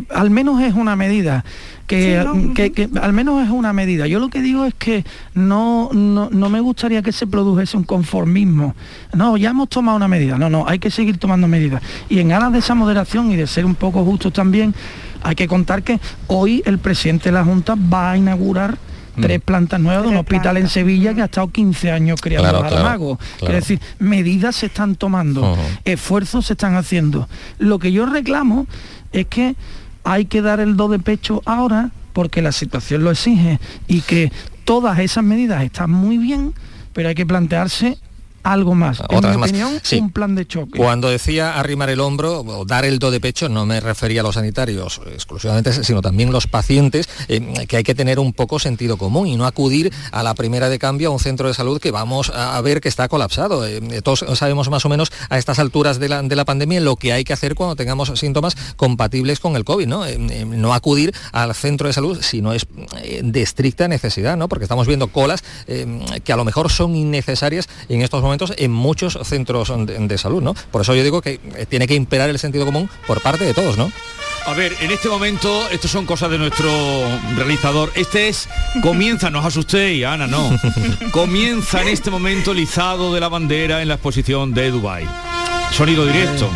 al 0.10 0.30
menos 0.30 0.62
es 0.62 0.76
una 0.76 0.96
medida 0.96 1.44
que, 1.92 2.90
al 3.02 3.14
menos 3.14 3.44
es 3.44 3.50
una 3.50 3.74
medida. 3.74 4.08
Yo 4.08 4.20
lo 4.20 4.30
que 4.30 4.42
digo 4.42 4.66
es 4.66 4.74
que 4.74 5.04
no, 5.34 5.90
no, 5.92 6.50
me 6.50 6.60
gustaría 6.60 7.02
que 7.02 7.12
se 7.12 7.28
produjese 7.28 7.78
un 7.78 7.84
conformismo. 7.84 8.76
No, 9.14 9.38
ya 9.38 9.50
hemos 9.50 9.70
tomado 9.70 9.98
una 9.98 10.08
medida. 10.08 10.38
No, 10.38 10.50
no, 10.50 10.68
hay 10.68 10.80
que 10.80 10.90
seguir 10.90 11.18
tomando 11.18 11.48
medidas. 11.48 11.82
Y 12.10 12.20
en 12.20 12.32
aras 12.32 12.54
de 12.54 12.60
esa 12.60 12.76
moderación 12.76 13.32
y 13.32 13.36
de 13.36 13.48
ser 13.48 13.66
un 13.66 13.76
poco 13.76 14.04
justos 14.06 14.34
también, 14.34 14.74
hay 15.24 15.36
que 15.36 15.48
contar 15.48 15.84
que 15.84 16.00
hoy 16.28 16.64
el 16.66 16.80
presidente 16.80 17.26
de 17.26 17.34
la 17.34 17.44
Junta 17.44 17.76
va 17.76 18.12
a 18.12 18.18
inaugurar 18.18 18.78
mm. 19.16 19.22
tres 19.22 19.42
plantas 19.42 19.80
nuevas 19.80 20.04
de 20.04 20.10
un 20.10 20.18
hospital 20.18 20.58
en 20.58 20.70
Sevilla 20.70 21.14
que 21.14 21.22
ha 21.22 21.26
estado 21.26 21.50
15 21.50 21.92
años 21.92 22.22
creando 22.22 22.66
claro, 22.68 23.20
Es 23.42 23.50
decir, 23.50 23.80
medidas 24.00 24.56
se 24.56 24.68
están 24.68 24.96
tomando, 24.96 25.58
esfuerzos 25.84 26.48
se 26.48 26.54
están 26.54 26.76
haciendo. 26.76 27.28
Lo 27.60 27.80
que 27.80 27.92
yo 27.92 28.06
reclamo 28.06 28.66
es 29.12 29.28
que 29.28 29.56
hay 30.04 30.26
que 30.26 30.42
dar 30.42 30.60
el 30.60 30.76
do 30.78 30.88
de 30.88 31.00
pecho 31.00 31.42
ahora 31.46 31.92
porque 32.14 32.42
la 32.42 32.52
situación 32.52 33.04
lo 33.04 33.12
exige 33.12 33.60
y 33.88 34.02
que 34.02 34.32
todas 34.66 35.00
esas 35.00 35.24
medidas 35.24 35.64
están 35.64 35.92
muy 35.92 36.18
bien, 36.18 36.54
pero 36.94 37.10
hay 37.10 37.16
que 37.16 37.26
plantearse 37.26 37.98
algo 38.44 38.76
más. 38.76 39.02
En 39.10 39.30
mi 39.30 39.36
opinión, 39.36 39.82
un 40.00 40.12
plan 40.12 40.36
de 40.36 40.48
choque. 40.48 40.78
Cuando 40.78 41.10
decía 41.10 41.60
arrimar 41.60 41.90
el 41.90 42.00
hombro 42.00 42.42
o 42.42 42.66
dar 42.66 42.86
el 42.86 43.00
do 43.00 43.12
de 43.12 43.20
pecho, 43.20 43.50
no 43.50 43.66
me 43.66 43.80
refería 43.80 44.22
a 44.22 44.24
los 44.24 44.36
sanitarios 44.36 45.02
exclusivamente, 45.14 45.84
sino 45.84 46.02
también 46.02 46.32
los 46.32 46.48
pacientes, 46.48 47.10
eh, 47.28 47.66
que 47.68 47.78
hay 47.78 47.84
que 47.84 47.96
tener 47.96 48.20
un 48.20 48.34
poco 48.34 48.60
sentido 48.60 48.98
común 48.98 49.28
y 49.28 49.38
no 49.38 49.46
acudir 49.46 49.94
a 50.12 50.24
la 50.24 50.34
primera 50.34 50.70
de 50.70 50.80
cambio 50.80 51.10
a 51.10 51.12
un 51.12 51.20
centro 51.20 51.48
de 51.48 51.54
salud 51.54 51.80
que 51.80 51.92
vamos 51.92 52.30
a 52.30 52.60
ver 52.62 52.82
que 52.82 52.90
está 52.90 53.08
colapsado. 53.08 53.66
Eh, 53.66 54.02
todos 54.04 54.26
sabemos 54.36 54.70
más 54.70 54.86
o 54.86 54.90
menos 54.90 55.12
a 55.30 55.38
estas 55.38 55.60
alturas 55.60 56.00
de 56.00 56.10
la, 56.10 56.22
de 56.22 56.36
la, 56.36 56.46
pandemia 56.46 56.82
lo 56.82 56.96
que 56.96 57.14
hay 57.14 57.24
que 57.24 57.34
hacer 57.34 57.56
cuando 57.56 57.76
tengamos 57.76 58.12
síntomas 58.20 58.56
compatibles 58.76 59.40
con 59.40 59.56
el 59.56 59.64
COVID, 59.64 59.88
¿no? 59.88 60.06
Eh, 60.06 60.18
no 60.46 60.74
acudir 60.74 61.14
al 61.32 61.54
centro 61.54 61.88
de 61.88 61.94
salud 61.94 62.20
si 62.22 62.42
no 62.42 62.54
es 62.54 62.66
de 63.22 63.42
estricta 63.42 63.88
necesidad, 63.88 64.38
¿no? 64.38 64.48
Porque 64.48 64.66
estamos 64.66 64.88
viendo 64.88 65.08
colas 65.08 65.44
que 66.24 66.34
a 66.34 66.36
lo 66.36 66.46
mejor 66.46 66.72
son 66.72 66.96
innecesarias 66.96 67.70
en 67.90 68.02
estos 68.02 68.22
momentos 68.22 68.31
en 68.58 68.72
muchos 68.72 69.18
centros 69.24 69.72
de, 69.86 70.18
salud, 70.18 70.42
¿no? 70.42 70.54
Por 70.72 70.82
eso 70.82 70.96
yo 70.96 71.04
digo 71.04 71.22
que 71.22 71.40
tiene 71.70 71.88
que 71.88 71.96
imperar 71.96 72.30
el 72.30 72.40
sentido 72.40 72.66
común 72.66 72.90
por 73.08 73.22
parte 73.22 73.46
de 73.46 73.54
todos, 73.54 73.78
¿no? 73.78 73.92
A 74.46 74.54
ver, 74.54 74.76
en 74.82 74.90
este 74.90 75.08
momento, 75.08 75.70
esto 75.70 75.88
son 75.88 76.06
cosas 76.06 76.32
de 76.32 76.40
nuestro 76.40 76.70
realizador. 77.36 77.92
Este 77.96 78.28
es, 78.28 78.50
comienza, 78.82 79.30
no 79.30 79.40
os 79.40 79.46
asustéis, 79.46 80.04
Ana, 80.06 80.26
no. 80.26 80.50
Comienza 81.12 81.82
en 81.82 81.90
este 81.90 82.10
momento 82.10 82.52
el 82.52 82.60
izado 82.60 83.14
de 83.14 83.20
la 83.20 83.30
bandera 83.30 83.82
en 83.82 83.88
la 83.88 83.96
exposición 83.96 84.54
de 84.54 84.72
Dubai. 84.72 85.08
Sonido 85.72 86.06
directo. 86.06 86.50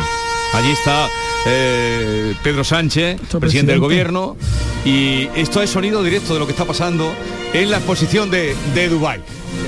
Allí 0.52 0.70
está 0.72 1.08
eh, 1.46 2.34
Pedro 2.42 2.64
Sánchez, 2.64 3.20
presidente, 3.40 3.72
del 3.72 3.80
gobierno, 3.80 4.36
y 4.84 5.28
esto 5.34 5.62
es 5.62 5.70
sonido 5.70 6.02
directo 6.02 6.34
de 6.34 6.40
lo 6.40 6.46
que 6.46 6.52
está 6.52 6.64
pasando 6.64 7.12
en 7.52 7.70
la 7.70 7.78
exposición 7.78 8.30
de, 8.30 8.54
de 8.74 8.88
Dubái. 8.88 9.20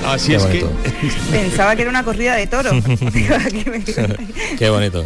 Así 0.05 0.33
es 0.33 0.45
que... 0.45 0.65
Pensaba 1.31 1.75
que 1.75 1.81
era 1.83 1.89
una 1.89 2.03
corrida 2.03 2.35
de 2.35 2.47
toros. 2.47 2.73
Qué 4.59 4.69
bonito 4.69 5.05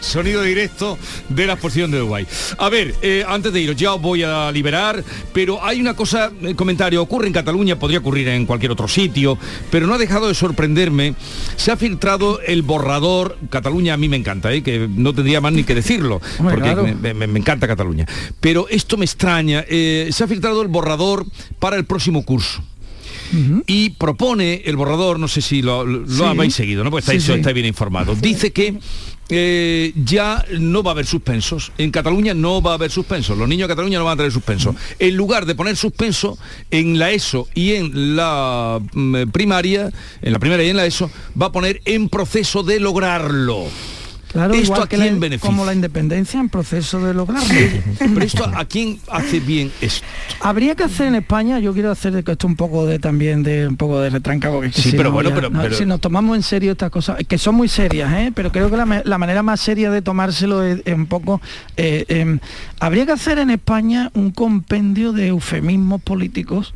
sonido 0.00 0.42
directo 0.42 0.98
de 1.28 1.46
la 1.46 1.54
exposición 1.54 1.90
de 1.90 1.98
Dubái. 1.98 2.26
A 2.58 2.68
ver, 2.68 2.94
eh, 3.02 3.24
antes 3.26 3.52
de 3.52 3.60
ir, 3.60 3.74
ya 3.76 3.94
os 3.94 4.00
voy 4.00 4.22
a 4.22 4.50
liberar, 4.52 5.02
pero 5.32 5.64
hay 5.64 5.80
una 5.80 5.94
cosa, 5.94 6.30
el 6.40 6.48
eh, 6.48 6.54
comentario, 6.54 7.02
ocurre 7.02 7.26
en 7.26 7.32
Cataluña, 7.32 7.78
podría 7.78 7.98
ocurrir 7.98 8.28
en 8.28 8.46
cualquier 8.46 8.72
otro 8.72 8.88
sitio, 8.88 9.38
pero 9.70 9.86
no 9.86 9.94
ha 9.94 9.98
dejado 9.98 10.28
de 10.28 10.34
sorprenderme. 10.34 11.14
Se 11.56 11.70
ha 11.70 11.76
filtrado 11.76 12.40
el 12.40 12.62
borrador, 12.62 13.38
Cataluña 13.50 13.94
a 13.94 13.96
mí 13.96 14.08
me 14.08 14.16
encanta, 14.16 14.52
¿eh? 14.52 14.62
que 14.62 14.88
no 14.88 15.12
tendría 15.12 15.40
más 15.40 15.52
ni 15.52 15.64
que 15.64 15.74
decirlo, 15.74 16.20
porque 16.38 16.74
me, 16.74 17.38
encanta 17.38 17.66
Cataluña. 17.66 18.06
Pero 18.40 18.68
esto 18.68 18.96
me 18.96 19.04
extraña, 19.04 19.64
se 19.68 20.24
ha 20.24 20.28
filtrado 20.28 20.62
el 20.62 20.68
borrador 20.68 21.26
para 21.58 21.76
el 21.76 21.84
próximo 21.84 22.24
curso. 22.24 22.62
y 23.66 23.90
propone 23.90 24.62
el 24.66 24.76
borrador, 24.76 25.18
no 25.18 25.26
sé 25.26 25.40
si 25.40 25.62
lo, 25.62 25.86
habéis 26.26 26.54
seguido, 26.54 26.84
¿no? 26.84 26.90
Pues 26.90 27.08
estáis, 27.08 27.54
bien 27.54 27.66
informados. 27.66 28.20
Dice 28.20 28.52
que 28.52 28.78
eh, 29.28 29.92
ya 29.96 30.44
no 30.58 30.82
va 30.82 30.90
a 30.90 30.94
haber 30.94 31.06
suspensos. 31.06 31.72
En 31.78 31.90
Cataluña 31.90 32.34
no 32.34 32.60
va 32.60 32.72
a 32.72 32.74
haber 32.74 32.90
suspensos. 32.90 33.36
Los 33.38 33.48
niños 33.48 33.68
de 33.68 33.74
Cataluña 33.74 33.98
no 33.98 34.04
van 34.04 34.14
a 34.14 34.16
tener 34.16 34.32
suspenso. 34.32 34.74
En 34.98 35.16
lugar 35.16 35.46
de 35.46 35.54
poner 35.54 35.76
suspenso 35.76 36.38
en 36.70 36.98
la 36.98 37.10
ESO 37.10 37.48
y 37.54 37.72
en 37.72 38.16
la 38.16 38.80
mm, 38.92 39.30
primaria, 39.30 39.90
en 40.20 40.32
la 40.32 40.38
primaria 40.38 40.66
y 40.66 40.70
en 40.70 40.76
la 40.76 40.86
ESO, 40.86 41.10
va 41.40 41.46
a 41.46 41.52
poner 41.52 41.80
en 41.84 42.08
proceso 42.08 42.62
de 42.62 42.80
lograrlo. 42.80 43.66
Claro, 44.32 44.54
¿Esto 44.54 44.64
igual 44.64 44.88
que 44.88 45.38
como 45.38 45.66
la 45.66 45.74
independencia 45.74 46.40
en 46.40 46.48
proceso 46.48 47.00
de 47.04 47.12
lograrlo. 47.12 47.48
Pero 47.98 48.20
esto, 48.22 48.50
¿a 48.54 48.64
quién 48.64 48.98
hace 49.10 49.40
bien 49.40 49.70
esto? 49.80 50.06
Habría 50.40 50.74
que 50.74 50.84
hacer 50.84 51.08
en 51.08 51.16
España, 51.16 51.58
yo 51.58 51.74
quiero 51.74 51.90
hacer 51.90 52.12
de 52.12 52.20
esto 52.20 52.46
un 52.46 52.56
poco 52.56 52.86
de 52.86 52.98
también 52.98 53.42
de 53.42 53.68
un 53.68 53.76
poco 53.76 54.00
de 54.00 54.08
retranca, 54.08 54.50
porque 54.50 54.72
sí, 54.72 54.92
pero 54.96 55.12
bueno, 55.12 55.30
pero, 55.34 55.74
si 55.74 55.84
nos 55.84 56.00
tomamos 56.00 56.36
en 56.36 56.42
serio 56.42 56.72
estas 56.72 56.90
cosas, 56.90 57.18
que 57.28 57.36
son 57.36 57.54
muy 57.56 57.68
serias, 57.68 58.10
¿eh? 58.14 58.32
pero 58.34 58.50
creo 58.50 58.70
que 58.70 58.76
la, 58.76 59.18
manera 59.18 59.42
más 59.42 59.60
seria 59.60 59.90
de 59.90 60.00
tomárselo 60.00 60.62
es, 60.62 60.80
un 60.86 61.06
poco. 61.06 61.40
Eh, 61.76 62.04
em, 62.08 62.38
habría 62.80 63.04
que 63.04 63.12
hacer 63.12 63.38
en 63.38 63.50
España 63.50 64.10
un 64.14 64.30
compendio 64.30 65.12
de 65.12 65.28
eufemismos 65.28 66.00
políticos 66.00 66.74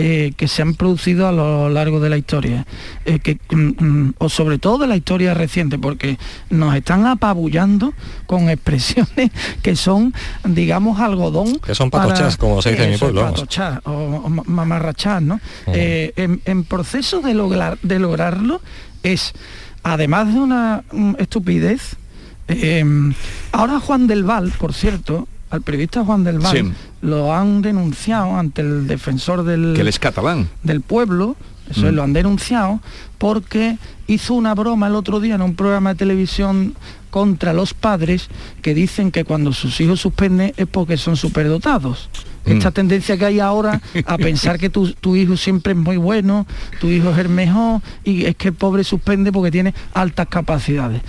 eh, 0.00 0.32
que 0.36 0.46
se 0.46 0.62
han 0.62 0.74
producido 0.74 1.26
a 1.26 1.32
lo 1.32 1.68
largo 1.68 1.98
de 1.98 2.08
la 2.08 2.16
historia, 2.16 2.64
eh, 3.04 3.18
que, 3.18 3.36
mm, 3.50 3.84
mm, 3.84 4.14
o 4.18 4.28
sobre 4.28 4.58
todo 4.58 4.78
de 4.78 4.86
la 4.86 4.94
historia 4.94 5.34
reciente, 5.34 5.76
porque 5.76 6.18
nos 6.50 6.76
están 6.76 7.04
apabullando 7.04 7.92
con 8.26 8.48
expresiones 8.48 9.32
que 9.62 9.74
son, 9.74 10.14
digamos, 10.44 11.00
algodón. 11.00 11.58
Que 11.58 11.74
son 11.74 11.90
patochas, 11.90 12.36
como 12.36 12.62
se 12.62 12.70
dice 12.70 12.84
en 12.84 12.90
mi 12.92 12.96
pueblo. 12.96 13.22
Patochas 13.22 13.80
o, 13.86 13.90
o 13.90 14.28
mamarrachas, 14.28 15.20
¿no? 15.20 15.40
Eh, 15.66 16.12
en, 16.14 16.42
en 16.44 16.62
proceso 16.62 17.20
de, 17.20 17.34
lograr, 17.34 17.76
de 17.82 17.98
lograrlo 17.98 18.60
es, 19.02 19.32
además 19.82 20.32
de 20.32 20.38
una 20.38 20.84
mm, 20.92 21.14
estupidez, 21.18 21.96
em, 22.46 23.14
ahora 23.50 23.80
Juan 23.80 24.06
del 24.06 24.22
Val, 24.22 24.52
por 24.60 24.74
cierto, 24.74 25.26
al 25.50 25.62
periodista 25.62 26.04
Juan 26.04 26.24
del 26.24 26.38
Val 26.40 26.56
Sí. 26.56 26.72
lo 27.02 27.34
han 27.34 27.62
denunciado 27.62 28.36
ante 28.36 28.62
el 28.62 28.86
defensor 28.86 29.44
del, 29.44 29.74
Que 29.74 29.88
es 29.88 29.98
catalán. 29.98 30.48
del 30.62 30.80
pueblo, 30.82 31.36
eso 31.70 31.86
es, 31.86 31.92
Mm. 31.92 31.96
lo 31.96 32.02
han 32.02 32.12
denunciado 32.12 32.80
porque 33.18 33.78
hizo 34.06 34.34
una 34.34 34.54
broma 34.54 34.86
el 34.88 34.94
otro 34.94 35.20
día 35.20 35.34
en 35.34 35.42
un 35.42 35.54
programa 35.54 35.90
de 35.90 35.96
televisión 35.96 36.74
contra 37.10 37.52
los 37.54 37.72
padres 37.74 38.28
que 38.62 38.74
dicen 38.74 39.10
que 39.10 39.24
cuando 39.24 39.52
sus 39.52 39.80
hijos 39.80 40.00
suspenden 40.00 40.52
es 40.56 40.66
porque 40.66 40.96
son 40.98 41.16
superdotados. 41.16 42.08
Mm. 42.44 42.52
Esta 42.52 42.70
tendencia 42.70 43.16
que 43.16 43.24
hay 43.26 43.40
ahora 43.40 43.80
a 44.06 44.16
pensar 44.18 44.58
que 44.58 44.70
tu, 44.70 44.92
tu 44.92 45.16
hijo 45.16 45.36
siempre 45.36 45.72
es 45.72 45.78
muy 45.78 45.96
bueno, 45.96 46.46
tu 46.80 46.88
hijo 46.88 47.10
es 47.10 47.18
el 47.18 47.28
mejor 47.30 47.80
y 48.04 48.24
es 48.26 48.36
que 48.36 48.48
el 48.48 48.54
pobre 48.54 48.84
suspende 48.84 49.32
porque 49.32 49.50
tiene 49.50 49.74
altas 49.94 50.28
capacidades. 50.28 51.00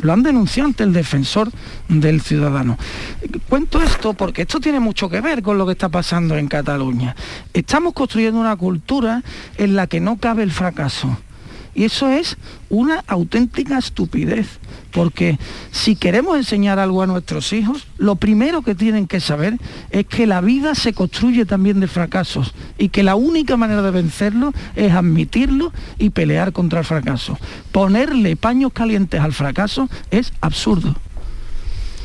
Lo 0.00 0.12
han 0.12 0.22
denunciado 0.22 0.68
ante 0.68 0.84
el 0.84 0.92
defensor 0.92 1.50
del 1.88 2.20
ciudadano. 2.20 2.78
Cuento 3.48 3.82
esto 3.82 4.14
porque 4.14 4.42
esto 4.42 4.60
tiene 4.60 4.80
mucho 4.80 5.08
que 5.08 5.20
ver 5.20 5.42
con 5.42 5.58
lo 5.58 5.66
que 5.66 5.72
está 5.72 5.88
pasando 5.88 6.36
en 6.36 6.48
Cataluña. 6.48 7.16
Estamos 7.52 7.92
construyendo 7.92 8.40
una 8.40 8.56
cultura 8.56 9.22
en 9.56 9.76
la 9.76 9.86
que 9.86 10.00
no 10.00 10.16
cabe 10.16 10.42
el 10.42 10.52
fracaso. 10.52 11.16
Y 11.76 11.84
eso 11.84 12.08
es 12.08 12.38
una 12.70 13.04
auténtica 13.06 13.76
estupidez, 13.76 14.46
porque 14.92 15.38
si 15.72 15.94
queremos 15.94 16.38
enseñar 16.38 16.78
algo 16.78 17.02
a 17.02 17.06
nuestros 17.06 17.52
hijos, 17.52 17.86
lo 17.98 18.16
primero 18.16 18.62
que 18.62 18.74
tienen 18.74 19.06
que 19.06 19.20
saber 19.20 19.58
es 19.90 20.06
que 20.06 20.26
la 20.26 20.40
vida 20.40 20.74
se 20.74 20.94
construye 20.94 21.44
también 21.44 21.78
de 21.80 21.86
fracasos 21.86 22.54
y 22.78 22.88
que 22.88 23.02
la 23.02 23.14
única 23.14 23.58
manera 23.58 23.82
de 23.82 23.90
vencerlo 23.90 24.54
es 24.74 24.90
admitirlo 24.90 25.70
y 25.98 26.08
pelear 26.08 26.54
contra 26.54 26.78
el 26.78 26.86
fracaso. 26.86 27.38
Ponerle 27.72 28.36
paños 28.36 28.72
calientes 28.72 29.20
al 29.20 29.34
fracaso 29.34 29.90
es 30.10 30.32
absurdo. 30.40 30.96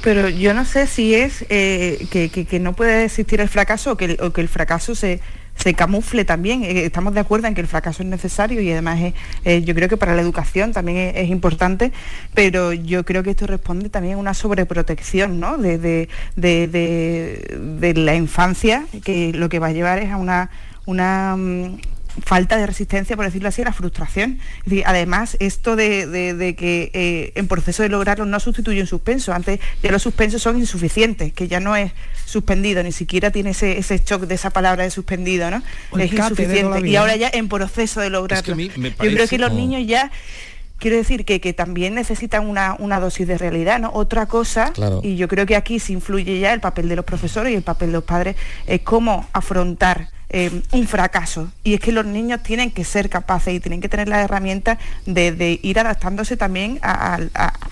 Pero 0.03 0.27
yo 0.27 0.53
no 0.53 0.65
sé 0.65 0.85
si 0.85 1.15
es 1.15 1.45
eh, 1.47 2.07
que, 2.09 2.59
no 2.59 2.73
puede 2.73 3.05
existir 3.05 3.39
el 3.39 3.47
fracaso 3.47 3.93
o 3.93 3.95
que 3.95 4.41
el 4.41 4.47
fracaso 4.49 4.95
se, 4.95 5.21
se 5.61 5.73
camufle 5.73 6.25
también. 6.25 6.63
Eh, 6.63 6.85
estamos 6.85 7.13
de 7.13 7.19
acuerdo 7.19 7.47
en 7.47 7.53
que 7.53 7.61
el 7.61 7.67
fracaso 7.67 8.03
es 8.03 8.09
necesario 8.09 8.61
y 8.61 8.71
además 8.71 8.99
es, 9.01 9.13
eh, 9.45 9.61
yo 9.63 9.75
creo 9.75 9.87
que 9.87 9.97
para 9.97 10.15
la 10.15 10.21
educación 10.21 10.71
también 10.73 11.13
es, 11.15 11.29
importante, 11.29 11.91
pero 12.33 12.73
yo 12.73 13.05
creo 13.05 13.23
que 13.23 13.31
esto 13.31 13.47
responde 13.47 13.89
también 13.89 14.15
a 14.15 14.17
una 14.17 14.33
sobreprotección 14.33 15.39
¿no? 15.39 15.57
de, 15.57 15.77
de- 15.77 16.07
de- 16.35 17.93
la 17.93 18.15
infancia, 18.15 18.85
que 19.03 19.31
lo 19.33 19.49
que 19.49 19.59
va 19.59 19.67
a 19.67 19.71
llevar 19.71 19.99
es 19.99 20.11
a 20.11 20.17
una... 20.17 20.49
una 20.85 21.35
mm, 21.37 21.77
falta 22.25 22.57
de 22.57 22.65
resistencia, 22.65 23.15
por 23.15 23.25
decirlo 23.25 23.49
así, 23.49 23.61
a 23.61 23.65
la 23.65 23.73
frustración. 23.73 24.39
Es 24.59 24.65
decir, 24.65 24.83
además, 24.85 25.37
esto 25.39 25.75
de, 25.75 26.07
de- 26.07 26.33
de 26.33 26.55
que 26.55 26.91
eh, 26.93 27.31
en 27.35 27.47
proceso 27.47 27.83
de 27.83 27.89
lograrlo 27.89 28.25
no 28.25 28.39
sustituye 28.39 28.81
un 28.81 28.87
suspenso. 28.87 29.33
Antes 29.33 29.59
ya 29.81 29.91
los 29.91 30.01
suspensos 30.01 30.41
son 30.41 30.57
insuficientes, 30.57 31.31
que 31.33 31.47
ya 31.47 31.59
no 31.59 31.75
es 31.75 31.91
suspendido, 32.25 32.83
ni 32.83 32.91
siquiera 32.91 33.31
tiene 33.31 33.51
ese, 33.51 33.77
ese 33.77 33.99
shock 34.05 34.23
de 34.23 34.35
esa 34.35 34.49
palabra 34.49 34.83
de 34.83 34.91
suspendido, 34.91 35.49
¿no? 35.51 35.61
El 35.93 36.01
Es 36.01 36.13
insuficiente. 36.13 36.87
Y 36.87 36.95
ahora 36.95 37.15
ya 37.15 37.29
en 37.33 37.47
proceso 37.49 38.01
de 38.01 38.09
lograrlo. 38.09 38.55
me 38.55 38.69
Yo 38.69 38.95
creo 38.97 39.27
que 39.27 39.37
los 39.37 39.51
niños 39.53 39.81
ya 39.85 40.11
quiero 40.79 40.97
decir 40.97 41.25
que, 41.25 41.39
que 41.39 41.53
también 41.53 41.93
necesitan 41.93 42.47
una, 42.47 42.75
una 42.79 42.99
dosis 42.99 43.27
de 43.27 43.37
realidad, 43.37 43.79
¿no? 43.79 43.91
Otra 43.93 44.25
cosa, 44.25 44.71
Claro. 44.73 44.99
y 45.03 45.15
yo 45.15 45.27
creo 45.27 45.45
que 45.45 45.55
aquí 45.55 45.79
se 45.79 45.93
influye 45.93 46.39
ya 46.39 46.53
el 46.53 46.59
papel 46.59 46.89
de 46.89 46.95
los 46.95 47.05
profesores 47.05 47.53
y 47.53 47.55
el 47.55 47.61
papel 47.61 47.89
de 47.89 47.93
los 47.93 48.03
padres, 48.03 48.35
es 48.65 48.81
cómo 48.81 49.29
afrontar 49.33 50.09
eh, 50.33 50.61
un 50.71 50.87
fracaso. 50.87 51.51
Y 51.61 51.73
es 51.73 51.81
que 51.81 51.91
los 51.91 52.05
niños 52.05 52.41
tienen 52.41 52.71
que 52.71 52.85
ser 52.85 53.09
capaces 53.09 53.53
y 53.53 53.59
tienen 53.59 53.81
que 53.81 53.89
tener 53.89 54.07
las 54.07 54.23
herramientas 54.23 54.77
de, 55.05 55.59
ir 55.61 55.77
adaptándose 55.77 56.37
también 56.37 56.79
a, 56.81 57.19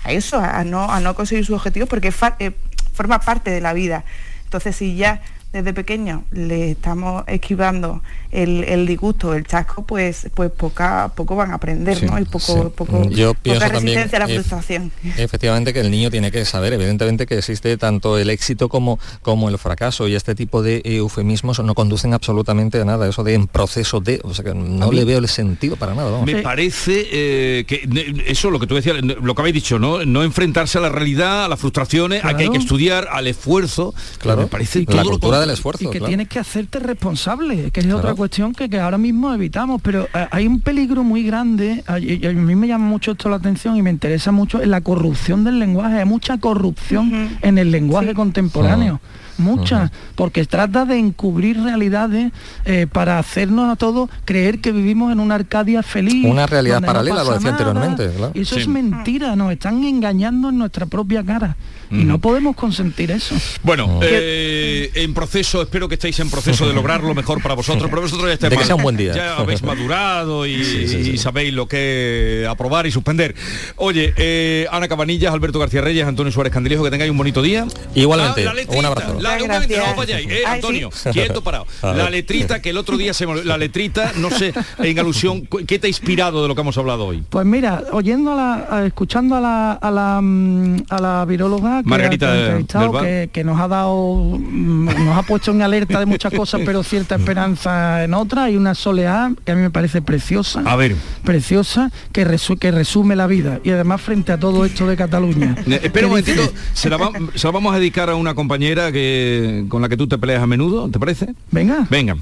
eso, 0.06 0.38
a 0.38 0.62
no, 0.64 0.92
a 0.92 1.00
no 1.00 1.14
conseguir 1.14 1.46
sus 1.46 1.56
objetivos, 1.56 1.88
porque 1.88 2.12
eh, 2.38 2.52
forma 2.92 3.20
parte 3.20 3.50
de 3.50 3.62
la 3.62 3.72
vida. 3.72 4.04
Entonces, 4.44 4.76
si 4.76 4.94
ya 4.94 5.22
desde 5.52 5.72
pequeño 5.72 6.24
le 6.30 6.72
estamos 6.72 7.24
esquivando 7.26 8.02
el, 8.30 8.64
el 8.64 8.86
disgusto, 8.86 9.34
el 9.34 9.46
chasco, 9.46 9.84
pues 9.84 10.28
pues 10.34 10.50
poca, 10.52 11.10
poco 11.14 11.34
van 11.34 11.50
a 11.50 11.54
aprender, 11.54 11.98
Sí, 11.98 12.06
¿no? 12.06 12.18
Y 12.18 12.24
poco, 12.24 12.40
sí. 12.40 12.68
poco 12.74 13.02
Yo 13.10 13.34
poca 13.34 13.40
pienso 13.42 13.60
también, 13.60 13.82
resistencia 13.84 14.18
a 14.18 14.20
la 14.20 14.28
frustración. 14.28 14.92
Efectivamente 15.16 15.72
que 15.72 15.80
el 15.80 15.90
niño 15.90 16.10
tiene 16.10 16.30
que 16.30 16.44
saber, 16.44 16.72
evidentemente 16.72 17.26
que 17.26 17.38
existe 17.38 17.76
tanto 17.76 18.18
el 18.18 18.30
éxito 18.30 18.68
como, 18.68 19.00
como 19.22 19.48
el 19.48 19.58
fracaso 19.58 20.06
y 20.06 20.14
este 20.14 20.34
tipo 20.34 20.62
de 20.62 20.82
eufemismos 20.84 21.58
no 21.60 21.74
conducen 21.74 22.14
absolutamente 22.14 22.80
a 22.80 22.84
nada, 22.84 23.08
eso 23.08 23.24
de 23.24 23.34
en 23.34 23.46
proceso 23.48 24.00
de, 24.00 24.20
o 24.22 24.32
sea 24.34 24.44
que 24.44 24.54
no 24.54 24.92
le 24.92 25.04
veo 25.04 25.18
el 25.18 25.28
sentido 25.28 25.76
para 25.76 25.94
nada. 25.94 26.10
vamos. 26.10 26.26
Me 26.26 26.42
parece 26.42 27.08
eh, 27.10 27.64
que 27.66 27.88
eso 28.26 28.50
lo 28.50 28.60
que 28.60 28.66
tú 28.66 28.76
decías, 28.76 28.96
lo 29.02 29.34
que 29.34 29.42
habéis 29.42 29.54
dicho, 29.54 29.78
¿no? 29.78 30.04
No 30.04 30.22
enfrentarse 30.22 30.78
a 30.78 30.80
la 30.80 30.88
realidad, 30.88 31.44
a 31.44 31.48
las 31.48 31.58
frustraciones, 31.58 32.24
a 32.24 32.36
que 32.36 32.44
hay 32.44 32.50
que 32.50 32.58
estudiar, 32.58 33.08
al 33.10 33.26
esfuerzo. 33.26 33.94
Claro. 34.18 34.42
me 34.42 34.46
parece 34.46 34.80
La 34.80 34.86
todo 34.86 35.02
lo 35.02 35.10
cultura 35.10 35.39
del 35.40 35.50
esfuerzo, 35.50 35.84
y 35.84 35.86
que 35.90 35.98
claro. 35.98 36.08
tienes 36.08 36.28
que 36.28 36.38
hacerte 36.38 36.78
responsable, 36.78 37.70
que 37.70 37.80
es 37.80 37.92
otra 37.92 38.14
cuestión 38.14 38.52
que, 38.54 38.68
que 38.68 38.78
ahora 38.80 38.98
mismo 38.98 39.32
evitamos, 39.32 39.80
pero 39.82 40.08
eh, 40.14 40.26
hay 40.30 40.46
un 40.46 40.60
peligro 40.60 41.02
muy 41.02 41.22
grande, 41.22 41.82
a, 41.86 41.98
y- 41.98 42.20
y 42.22 42.26
a 42.26 42.32
mí 42.32 42.54
me 42.54 42.66
llama 42.68 42.86
mucho 42.86 43.12
esto 43.12 43.28
la 43.28 43.36
atención 43.36 43.76
y 43.76 43.82
me 43.82 43.90
interesa 43.90 44.32
mucho 44.32 44.62
en 44.62 44.70
la 44.70 44.80
corrupción 44.80 45.44
del 45.44 45.58
lenguaje, 45.58 45.98
hay 45.98 46.04
mucha 46.04 46.38
corrupción 46.38 47.38
en 47.42 47.58
el 47.58 47.70
lenguaje 47.70 48.14
contemporáneo. 48.14 49.00
Mucha, 49.38 49.90
porque 50.16 50.44
trata 50.44 50.84
de 50.84 50.98
encubrir 50.98 51.58
realidades 51.62 52.30
eh, 52.66 52.86
para 52.92 53.18
hacernos 53.18 53.72
a 53.72 53.76
todos 53.76 54.10
creer 54.26 54.60
que 54.60 54.70
vivimos 54.70 55.10
en 55.12 55.18
una 55.18 55.36
Arcadia 55.36 55.82
feliz. 55.82 56.26
Una 56.26 56.46
realidad 56.46 56.82
no 56.82 56.86
paralela, 56.86 57.24
lo 57.24 57.32
decía 57.32 57.52
nada. 57.52 57.70
anteriormente, 57.70 58.10
claro. 58.18 58.32
Y 58.34 58.40
eso 58.42 58.56
Sí. 58.56 58.60
es 58.60 58.68
mentira, 58.68 59.34
nos 59.36 59.50
están 59.52 59.82
engañando 59.82 60.50
en 60.50 60.58
nuestra 60.58 60.84
propia 60.84 61.24
cara. 61.24 61.56
Y 61.90 62.04
no 62.04 62.18
podemos 62.18 62.54
consentir 62.56 63.10
eso. 63.10 63.34
Bueno, 63.62 63.98
eh, 64.02 64.90
en 64.94 65.12
proceso, 65.14 65.60
espero 65.62 65.88
que 65.88 65.94
estéis 65.94 66.18
en 66.20 66.30
proceso 66.30 66.66
de 66.68 66.72
lograr 66.74 67.02
lo 67.02 67.14
mejor 67.14 67.42
para 67.42 67.54
vosotros, 67.54 67.88
pero 67.90 68.02
vosotros 68.02 68.28
ya 68.28 68.34
estáis 68.34 68.50
De 68.50 68.56
que 68.56 68.62
ma- 68.62 68.66
sea 68.66 68.74
un 68.76 68.82
buen 68.82 68.96
día. 68.96 69.12
Ya 69.14 69.36
habéis 69.36 69.62
madurado 69.62 70.46
y, 70.46 70.64
Sí, 70.64 70.86
sí, 70.88 71.04
sí. 71.04 71.10
y 71.12 71.18
sabéis 71.18 71.52
lo 71.52 71.66
que 71.66 72.46
aprobar 72.48 72.86
y 72.86 72.90
suspender. 72.92 73.34
Oye, 73.76 74.12
eh, 74.16 74.66
Ana 74.70 74.88
Cabanillas, 74.88 75.32
Alberto 75.32 75.58
García 75.58 75.80
Reyes, 75.80 76.06
Antonio 76.06 76.30
Suárez 76.32 76.52
Candelejo, 76.52 76.84
que 76.84 76.90
tengáis 76.90 77.10
un 77.10 77.18
bonito 77.18 77.42
día. 77.42 77.66
Igualmente, 77.94 78.42
Ah, 78.42 78.44
la 78.44 78.54
letrita, 78.54 78.78
un 78.78 78.84
abrazo. 78.86 79.20
la- 79.20 79.30
un 79.42 79.48
momento, 79.48 79.76
no 79.96 80.02
eh, 80.04 80.14
Ay, 80.14 80.44
Antonio, 80.46 80.90
sí. 80.94 81.10
quieto 81.10 81.42
parado. 81.42 81.66
La 81.82 82.08
letrita 82.10 82.60
que 82.62 82.70
el 82.70 82.76
otro 82.76 82.96
día 82.96 83.12
se 83.14 83.26
la 83.26 83.56
letrita, 83.58 84.12
no 84.16 84.30
sé, 84.30 84.52
en 84.78 84.98
alusión, 84.98 85.46
¿qué 85.66 85.78
te 85.78 85.86
ha 85.86 85.88
inspirado 85.88 86.42
de 86.42 86.48
lo 86.48 86.54
que 86.54 86.60
hemos 86.60 86.76
hablado 86.78 87.06
hoy? 87.06 87.22
Pues 87.28 87.44
mira, 87.46 87.84
oyendo 87.92 88.32
a 88.32 88.36
la, 88.36 88.66
a- 88.70 88.86
escuchando 88.86 89.36
a 89.36 89.40
la, 89.40 89.72
a 89.72 89.90
la, 89.90 90.20
mm, 90.20 90.84
a 90.90 91.00
la 91.00 91.24
viróloga 91.24 91.79
que 91.82 91.88
Margarita 91.88 92.32
del 92.32 92.66
que, 92.66 93.30
que 93.32 93.44
nos 93.44 93.60
ha 93.60 93.68
dado, 93.68 94.14
mm, 94.38 94.84
nos 95.04 95.16
ha 95.18 95.22
puesto 95.22 95.50
en 95.52 95.62
alerta 95.62 95.98
de 96.00 96.06
muchas 96.06 96.32
cosas, 96.32 96.60
pero 96.64 96.82
cierta 96.82 97.16
esperanza 97.16 98.04
en 98.04 98.14
otras, 98.14 98.50
y 98.50 98.56
una 98.56 98.74
soleá 98.74 99.32
que 99.44 99.52
a 99.52 99.54
mí 99.54 99.62
me 99.62 99.70
parece 99.70 100.02
preciosa, 100.02 100.62
A 100.64 100.76
ver, 100.76 100.94
preciosa, 101.24 101.90
que, 102.12 102.26
resu- 102.26 102.58
que 102.58 102.70
resume 102.70 103.16
la 103.16 103.26
vida. 103.26 103.60
Y 103.64 103.70
además 103.70 104.00
frente 104.00 104.32
a 104.32 104.38
todo 104.38 104.64
esto 104.64 104.86
de 104.86 104.96
Cataluña. 104.96 105.54
espera 105.66 106.06
un 106.06 106.12
momentito, 106.12 106.42
se 106.72 106.88
la, 106.90 106.96
va- 106.96 107.10
se 107.34 107.46
la 107.46 107.50
vamos 107.52 107.74
a 107.74 107.78
dedicar 107.78 108.10
a 108.10 108.14
una 108.14 108.34
compañera 108.34 108.92
que 108.92 109.64
con 109.68 109.82
la 109.82 109.88
que 109.88 109.96
tú 109.96 110.06
te 110.06 110.18
peleas 110.18 110.42
a 110.42 110.46
menudo, 110.46 110.88
¿te 110.88 110.98
parece? 110.98 111.34
Venga. 111.50 111.86
Venga. 111.90 112.16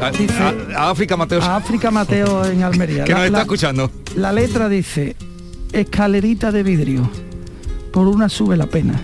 A, 0.00 0.06
a- 0.08 0.82
a 0.86 0.90
África 0.90 1.16
Mateos, 1.16 1.44
A 1.44 1.56
África 1.56 1.90
Mateo 1.90 2.44
en 2.44 2.62
Almería. 2.62 3.04
que 3.04 3.12
nos 3.12 3.22
está 3.24 3.38
la- 3.38 3.42
escuchando. 3.42 3.90
La 4.16 4.32
letra 4.32 4.68
dice, 4.68 5.16
escalerita 5.72 6.52
de 6.52 6.62
vidrio, 6.62 7.10
por 7.96 8.08
una 8.08 8.28
sube 8.28 8.58
la 8.58 8.66
pena, 8.66 9.00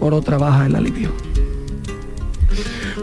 por 0.00 0.12
otra 0.12 0.36
baja 0.36 0.66
el 0.66 0.74
alivio. 0.74 1.12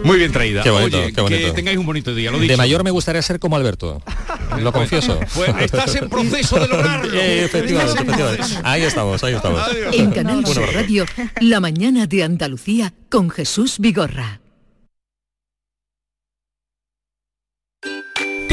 Muy 0.02 0.18
bien 0.18 0.30
traída. 0.32 0.62
Qué 0.62 0.68
bonito, 0.68 0.98
Oye, 0.98 1.12
qué 1.14 1.20
bonito. 1.22 1.46
que 1.46 1.52
tengáis 1.52 1.78
un 1.78 1.86
bonito 1.86 2.14
día, 2.14 2.30
lo 2.30 2.38
dicho. 2.38 2.52
De 2.52 2.58
mayor 2.58 2.84
me 2.84 2.90
gustaría 2.90 3.22
ser 3.22 3.38
como 3.40 3.56
Alberto, 3.56 4.02
lo 4.60 4.70
confieso. 4.70 5.18
Pues 5.34 5.48
estás 5.60 5.94
en 5.94 6.10
proceso 6.10 6.60
de 6.60 6.68
lograrlo. 6.68 7.14
Eh, 7.14 7.44
efectivamente, 7.44 8.02
efectivamente. 8.02 8.44
Ahí 8.64 8.82
estamos, 8.82 9.24
ahí 9.24 9.32
estamos. 9.32 9.62
En 9.92 10.10
Canal 10.10 10.44
Sur. 10.44 10.62
Radio, 10.74 11.06
La 11.40 11.58
mañana 11.58 12.06
de 12.06 12.22
Andalucía 12.22 12.92
con 13.08 13.30
Jesús 13.30 13.78
Vigorra. 13.78 14.42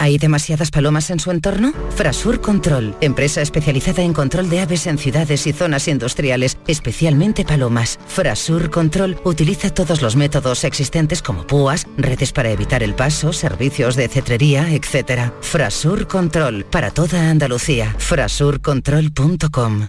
¿Hay 0.00 0.16
demasiadas 0.16 0.70
palomas 0.70 1.10
en 1.10 1.18
su 1.18 1.32
entorno? 1.32 1.72
Frasur 1.96 2.40
Control, 2.40 2.94
empresa 3.00 3.42
especializada 3.42 4.02
en 4.02 4.12
control 4.12 4.48
de 4.48 4.60
aves 4.60 4.86
en 4.86 4.96
ciudades 4.96 5.44
y 5.48 5.52
zonas 5.52 5.88
industriales, 5.88 6.56
especialmente 6.68 7.44
palomas. 7.44 7.98
Frasur 8.06 8.70
Control 8.70 9.20
utiliza 9.24 9.70
todos 9.70 10.00
los 10.00 10.14
métodos 10.14 10.62
existentes 10.62 11.20
como 11.20 11.48
púas, 11.48 11.88
redes 11.96 12.32
para 12.32 12.52
evitar 12.52 12.84
el 12.84 12.94
paso, 12.94 13.32
servicios 13.32 13.96
de 13.96 14.06
cetrería, 14.06 14.72
etc. 14.72 15.32
Frasur 15.40 16.06
Control, 16.06 16.64
para 16.64 16.92
toda 16.92 17.28
Andalucía. 17.28 17.92
Frasurcontrol.com 17.98 19.88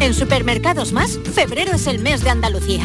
En 0.00 0.12
Supermercados 0.12 0.92
Más, 0.92 1.20
febrero 1.34 1.74
es 1.74 1.86
el 1.86 2.00
mes 2.00 2.24
de 2.24 2.30
Andalucía. 2.30 2.84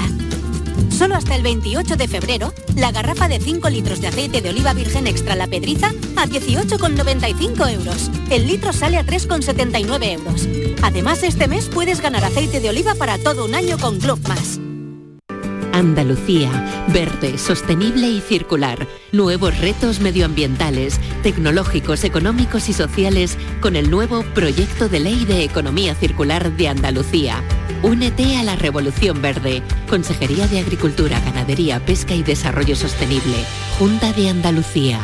Solo 1.02 1.16
hasta 1.16 1.36
el 1.36 1.42
28 1.42 1.96
de 1.96 2.08
febrero, 2.08 2.54
la 2.76 2.92
garrafa 2.92 3.28
de 3.28 3.40
5 3.40 3.72
litros 3.72 4.02
de 4.02 4.08
aceite 4.10 4.40
de 4.40 4.52
oliva 4.52 4.72
virgen 4.74 5.08
extra 5.08 5.36
La 5.36 5.48
Pedriza 5.48 5.88
a 6.16 6.28
18,95 6.28 7.74
euros. 7.74 8.12
El 8.30 8.46
litro 8.46 8.72
sale 8.72 8.98
a 8.98 9.04
3,79 9.04 10.12
euros. 10.12 10.48
Además, 10.84 11.24
este 11.24 11.48
mes 11.48 11.70
puedes 11.70 12.02
ganar 12.02 12.24
aceite 12.24 12.60
de 12.60 12.70
oliva 12.70 12.94
para 12.94 13.18
todo 13.18 13.46
un 13.46 13.56
año 13.56 13.80
con 13.80 13.98
Club. 13.98 14.20
Andalucía, 15.74 16.86
verde, 16.90 17.40
sostenible 17.40 18.08
y 18.08 18.22
circular. 18.22 18.88
Nuevos 19.12 19.58
retos 19.58 20.02
medioambientales, 20.02 21.00
tecnológicos, 21.24 22.04
económicos 22.04 22.70
y 22.70 22.74
sociales 22.74 23.40
con 23.60 23.76
el 23.76 23.90
nuevo 23.90 24.22
Proyecto 24.36 24.88
de 24.88 25.00
Ley 25.00 25.26
de 25.26 25.46
Economía 25.46 25.96
Circular 25.96 26.56
de 26.56 26.68
Andalucía. 26.68 27.44
Únete 27.84 28.38
a 28.38 28.44
la 28.44 28.56
Revolución 28.56 29.24
Verde. 29.24 29.64
Consejería 29.90 30.48
de 30.48 30.60
Agricultura, 30.60 31.20
Ganadería, 31.20 31.84
Pesca 31.84 32.14
y 32.14 32.22
Desarrollo 32.22 32.76
Sostenible. 32.76 33.36
Junta 33.80 34.14
de 34.14 34.30
Andalucía. 34.30 35.00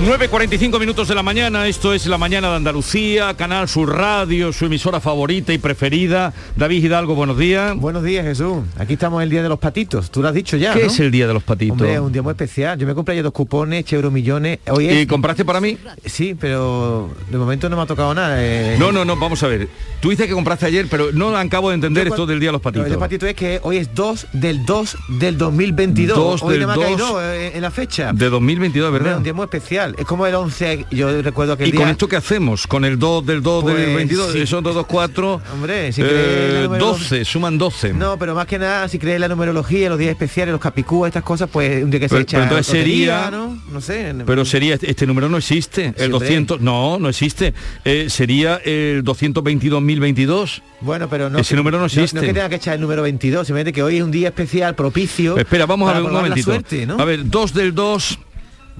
...9.45 0.00 0.80
minutos 0.80 1.08
de 1.08 1.14
la 1.14 1.22
mañana, 1.22 1.66
esto 1.68 1.92
es 1.92 2.06
La 2.06 2.16
Mañana 2.16 2.48
de 2.48 2.56
Andalucía, 2.56 3.34
Canal 3.34 3.68
Sur 3.68 3.94
Radio, 3.94 4.50
su 4.50 4.64
emisora 4.64 4.98
favorita 4.98 5.52
y 5.52 5.58
preferida. 5.58 6.32
David 6.56 6.82
Hidalgo, 6.84 7.14
buenos 7.14 7.36
días. 7.36 7.76
Buenos 7.76 8.02
días, 8.02 8.24
Jesús. 8.24 8.64
Aquí 8.78 8.94
estamos 8.94 9.22
el 9.22 9.28
Día 9.28 9.42
de 9.42 9.50
los 9.50 9.58
Patitos, 9.58 10.10
tú 10.10 10.22
lo 10.22 10.28
has 10.28 10.34
dicho 10.34 10.56
ya, 10.56 10.72
¿Qué 10.72 10.80
¿no? 10.80 10.86
es 10.86 10.98
el 11.00 11.10
Día 11.10 11.26
de 11.28 11.34
los 11.34 11.42
Patitos? 11.42 11.72
Hombre, 11.72 11.94
es 11.94 12.00
un 12.00 12.10
día 12.12 12.22
muy 12.22 12.30
especial. 12.30 12.78
Yo 12.78 12.86
me 12.86 12.94
compré 12.94 13.14
ya 13.14 13.22
dos 13.22 13.32
cupones, 13.34 13.92
euro 13.92 14.10
millones. 14.10 14.60
Hoy 14.70 14.88
es- 14.88 15.02
¿Y 15.02 15.06
compraste 15.06 15.44
para 15.44 15.60
mí? 15.60 15.76
Sí, 16.06 16.34
pero 16.38 17.10
de 17.30 17.36
momento 17.36 17.68
no 17.68 17.76
me 17.76 17.82
ha 17.82 17.86
tocado 17.86 18.14
nada. 18.14 18.36
eh. 18.38 18.76
No, 18.78 18.92
no, 18.92 19.04
no, 19.04 19.16
vamos 19.16 19.42
a 19.42 19.48
ver. 19.48 19.68
Tú 20.00 20.08
dices 20.08 20.26
que 20.26 20.32
compraste 20.32 20.64
ayer, 20.64 20.86
pero 20.90 21.12
no 21.12 21.36
acabo 21.36 21.68
de 21.68 21.74
entender 21.74 22.06
Yo 22.08 22.14
esto 22.14 22.26
del 22.26 22.40
Día 22.40 22.48
de 22.48 22.52
los 22.52 22.60
Lo 22.60 22.62
Patitos. 22.62 22.88
del 22.88 22.98
patito 22.98 23.26
es 23.26 23.34
que 23.34 23.60
hoy 23.64 23.76
es 23.76 23.94
2 23.94 24.28
del 24.32 24.64
2 24.64 24.96
del 25.08 25.36
2022. 25.36 26.16
Dos 26.16 26.42
hoy 26.42 26.52
del 26.54 26.60
nada 26.62 26.74
más 26.74 26.78
que 26.78 26.90
hay 26.90 26.96
dos 26.96 27.08
dos, 27.10 27.22
eh, 27.22 27.52
en 27.54 27.60
la 27.62 27.70
fecha. 27.70 28.12
De 28.14 28.30
2022, 28.30 28.88
Hombre, 28.88 29.02
¿verdad? 29.04 29.18
un 29.18 29.24
día 29.24 29.34
muy 29.34 29.44
especial. 29.44 29.89
Es 29.98 30.04
como 30.06 30.26
el 30.26 30.34
11, 30.34 30.86
yo 30.90 31.22
recuerdo 31.22 31.56
que 31.56 31.66
¿Y 31.66 31.70
día... 31.72 31.80
con 31.80 31.88
esto 31.90 32.08
qué 32.08 32.16
hacemos? 32.16 32.66
¿Con 32.66 32.84
el 32.84 32.98
2 32.98 33.26
del 33.26 33.42
2 33.42 33.64
del 33.66 33.74
Pues, 33.74 33.94
22? 33.96 34.32
sí. 34.32 34.46
Son 34.46 34.62
2, 34.64 34.74
2, 34.74 34.86
4. 34.86 35.40
Hombre, 35.54 35.92
si 35.92 36.02
crees 36.02 36.54
la 36.54 36.62
número 36.62 36.84
12, 36.86 37.24
suman 37.24 37.58
12. 37.58 37.92
No, 37.94 38.18
pero 38.18 38.34
más 38.34 38.46
que 38.46 38.58
nada, 38.58 38.88
si 38.88 38.98
crees 38.98 39.20
la 39.20 39.28
numerología, 39.28 39.88
los 39.88 39.98
días 39.98 40.10
especiales, 40.12 40.52
los 40.52 40.60
capicúas, 40.60 41.08
estas 41.10 41.22
cosas, 41.22 41.48
pues 41.52 41.82
un 41.84 41.90
día 41.90 42.00
que 42.00 42.08
se 42.08 42.14
Pero- 42.14 42.22
echa 42.22 42.36
pero 42.38 42.42
entonces 42.44 42.66
sería- 42.66 43.30
¿no? 43.30 43.58
No 43.72 43.80
sé. 43.80 44.14
Pero 44.26 44.44
sería, 44.44 44.76
este 44.80 45.06
número 45.06 45.28
no 45.28 45.36
existe, 45.36 45.94
el 45.96 46.12
hombre. 46.12 46.28
200, 46.28 46.60
no, 46.60 46.98
no 46.98 47.08
existe. 47.08 47.54
Eh, 47.84 48.06
sería 48.08 48.56
el 48.64 49.02
222.022. 49.04 50.62
Bueno, 50.80 51.08
pero 51.08 51.28
no. 51.30 51.38
Ese 51.38 51.56
número 51.56 51.78
no 51.78 51.86
existe. 51.86 52.16
No, 52.16 52.22
es 52.22 52.28
que 52.28 52.34
tenga 52.34 52.48
que 52.48 52.56
echar 52.56 52.74
el 52.74 52.80
número 52.80 53.02
22, 53.02 53.46
simplemente 53.46 53.72
que 53.72 53.82
hoy 53.82 53.98
es 53.98 54.02
un 54.02 54.10
día 54.10 54.28
especial, 54.28 54.74
propicio. 54.74 55.36
Espera, 55.36 55.66
vamos 55.66 55.90
a 55.90 55.94
ver 55.94 56.02
un 56.02 56.12
momentito. 56.12 56.44
suerte, 56.50 56.86
¿no? 56.86 56.98
A 56.98 57.04
ver, 57.04 57.28
2 57.28 57.52
del 57.54 57.74
2 57.74 58.18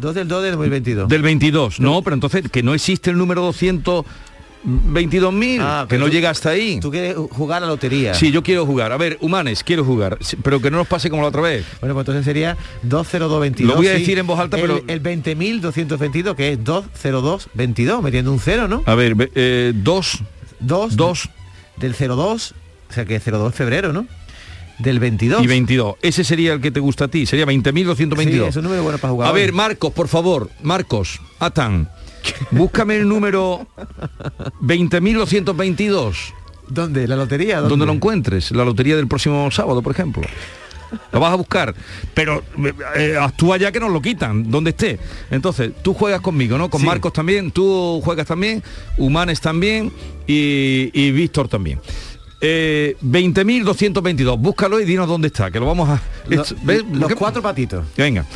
2 0.01 0.14
del 0.14 0.28
2 0.28 0.42
del 0.42 0.53
2022. 0.53 1.09
del 1.09 1.22
22. 1.22 1.80
No, 1.80 2.03
pero 2.03 2.14
entonces 2.14 2.44
que 2.51 2.62
no 2.62 2.74
existe 2.74 3.11
el 3.11 3.18
número 3.18 3.42
222.000, 4.64 5.59
Ah, 5.62 5.86
que 5.88 5.96
no 5.98 6.07
tú- 6.07 6.12
llega 6.12 6.30
hasta 6.30 6.51
ahí. 6.51 6.80
Tú 6.80 6.90
quieres 6.90 7.16
jugar 7.30 7.59
a 7.59 7.66
la 7.66 7.72
lotería. 7.72 8.14
Sí, 8.14 8.30
yo 8.30 8.42
quiero 8.42 8.66
jugar. 8.66 8.92
A 8.92 8.96
ver, 8.96 9.16
humanes, 9.20 9.64
quiero 9.64 9.84
jugar, 9.84 10.18
pero 10.42 10.61
que 10.61 10.70
no 10.70 10.76
nos 10.78 10.86
pase 10.86 11.09
como 11.11 11.22
la 11.22 11.28
otra 11.28 11.40
vez. 11.42 11.64
Bueno, 11.80 11.94
pues 11.94 12.03
entonces 12.05 12.24
sería 12.24 12.57
20222. 12.82 13.70
Lo 13.70 13.76
voy 13.76 13.88
a 13.88 13.94
sí. 13.94 14.01
decir 14.01 14.18
en 14.18 14.26
voz 14.26 14.38
alta, 14.38 14.57
el, 14.59 14.62
pero- 14.62 14.82
El 14.86 15.01
20.222, 15.01 16.34
que 16.34 16.53
es 16.53 16.64
20222, 16.64 18.03
metiendo 18.03 18.32
un 18.32 18.40
cero, 18.40 18.68
¿no? 18.68 18.82
A 18.86 18.94
ver, 18.94 19.16
2 19.82 20.22
2 20.61 20.96
2 20.96 21.28
del 21.78 21.94
02, 21.94 22.55
o 22.90 22.92
sea 22.92 23.05
que 23.07 23.18
02 23.18 23.53
de 23.53 23.57
febrero, 23.57 23.92
¿no? 23.92 24.07
Del 24.81 24.99
22. 24.99 25.43
y 25.43 25.47
22. 25.47 25.95
Ese 26.03 26.24
sería 26.24 26.53
el 26.55 26.61
que 26.61 26.70
te 26.70 26.81
gusta 26.81 27.05
a 27.05 27.09
ti, 27.09 27.26
sería 27.26 27.47
20.222. 27.47 28.24
Sí, 28.24 28.39
es 28.41 28.57
un 28.57 28.64
número 28.64 28.83
bueno 28.83 28.99
para 28.99 29.12
jugar. 29.12 29.28
A 29.28 29.33
hoy. 29.33 29.41
ver, 29.41 29.53
Marcos, 29.53 29.93
por 29.93 30.09
favor, 30.09 30.51
Marcos, 30.62 31.20
Atan, 31.39 31.89
búscame 32.51 32.97
el 32.97 33.09
número 33.09 33.66
20.222. 34.62 36.14
¿Dónde? 36.68 37.07
¿La 37.09 37.16
lotería? 37.16 37.57
¿Dónde? 37.57 37.70
Donde 37.70 37.87
lo 37.87 37.93
encuentres, 37.93 38.51
la 38.53 38.64
lotería 38.64 38.97
del 38.97 39.09
próximo 39.09 39.51
sábado, 39.51 39.83
por 39.83 39.93
ejemplo. 39.93 40.22
Lo 41.12 41.20
vas 41.20 41.33
a 41.33 41.37
buscar, 41.37 41.72
pero 42.14 42.43
eh, 42.97 43.16
actúa 43.20 43.57
ya 43.59 43.70
que 43.70 43.78
nos 43.78 43.93
lo 43.93 44.03
quitan, 44.03 44.51
donde 44.51 44.70
esté. 44.70 44.99
Entonces, 45.31 45.70
tú 45.83 45.95
juegas 45.95 46.20
conmigo, 46.20 46.59
¿no? 46.59 46.68
Con 46.68 46.81
Sí. 46.81 46.87
Marcos 46.87 47.12
también, 47.12 47.53
tú 47.53 48.01
juegas 48.05 48.26
también, 48.26 48.61
Humanes 48.99 49.41
también 49.41 49.93
y, 50.26 50.91
y 50.93 51.12
Víctor 51.12 51.47
también. 51.49 51.78
Eh, 52.41 52.97
20.222, 53.05 54.38
búscalo 54.38 54.80
y 54.80 54.84
dinos 54.84 55.07
dónde 55.07 55.28
está, 55.28 55.51
que 55.51 55.61
lo 55.61 55.66
vamos 55.66 55.88
a... 55.91 56.01
Lo- 56.26 56.43
Esto- 56.43 56.57
¿ves? 56.62 56.82
los 56.93 57.09
¿Qué- 57.09 57.14
cuatro 57.14 57.43
patitos. 57.43 57.84
Venga. 57.97 58.24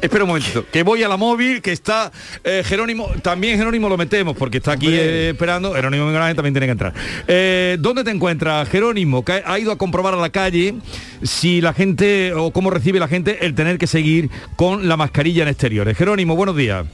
Espera 0.00 0.24
un 0.24 0.28
momentito, 0.28 0.64
que 0.72 0.82
voy 0.82 1.02
a 1.04 1.08
la 1.08 1.16
móvil, 1.16 1.62
que 1.62 1.70
está 1.70 2.10
eh, 2.42 2.62
Jerónimo, 2.64 3.08
también 3.22 3.56
Jerónimo 3.56 3.88
lo 3.88 3.96
metemos 3.96 4.36
porque 4.36 4.58
está 4.58 4.72
aquí 4.72 4.88
eh, 4.90 5.30
esperando, 5.30 5.72
Jerónimo 5.74 6.06
Miguel 6.06 6.34
también 6.34 6.52
tiene 6.54 6.66
que 6.66 6.72
entrar. 6.72 6.92
Eh, 7.28 7.76
¿Dónde 7.78 8.02
te 8.02 8.10
encuentras, 8.10 8.68
Jerónimo? 8.68 9.24
Que 9.24 9.42
ha 9.44 9.58
ido 9.60 9.70
a 9.70 9.78
comprobar 9.78 10.14
a 10.14 10.16
la 10.16 10.30
calle 10.30 10.74
si 11.22 11.60
la 11.60 11.72
gente 11.72 12.32
o 12.34 12.50
cómo 12.50 12.70
recibe 12.70 12.98
la 12.98 13.06
gente 13.06 13.46
el 13.46 13.54
tener 13.54 13.78
que 13.78 13.86
seguir 13.86 14.28
con 14.56 14.88
la 14.88 14.96
mascarilla 14.96 15.44
en 15.44 15.50
exteriores. 15.50 15.96
Jerónimo, 15.96 16.34
buenos 16.34 16.56
días. 16.56 16.84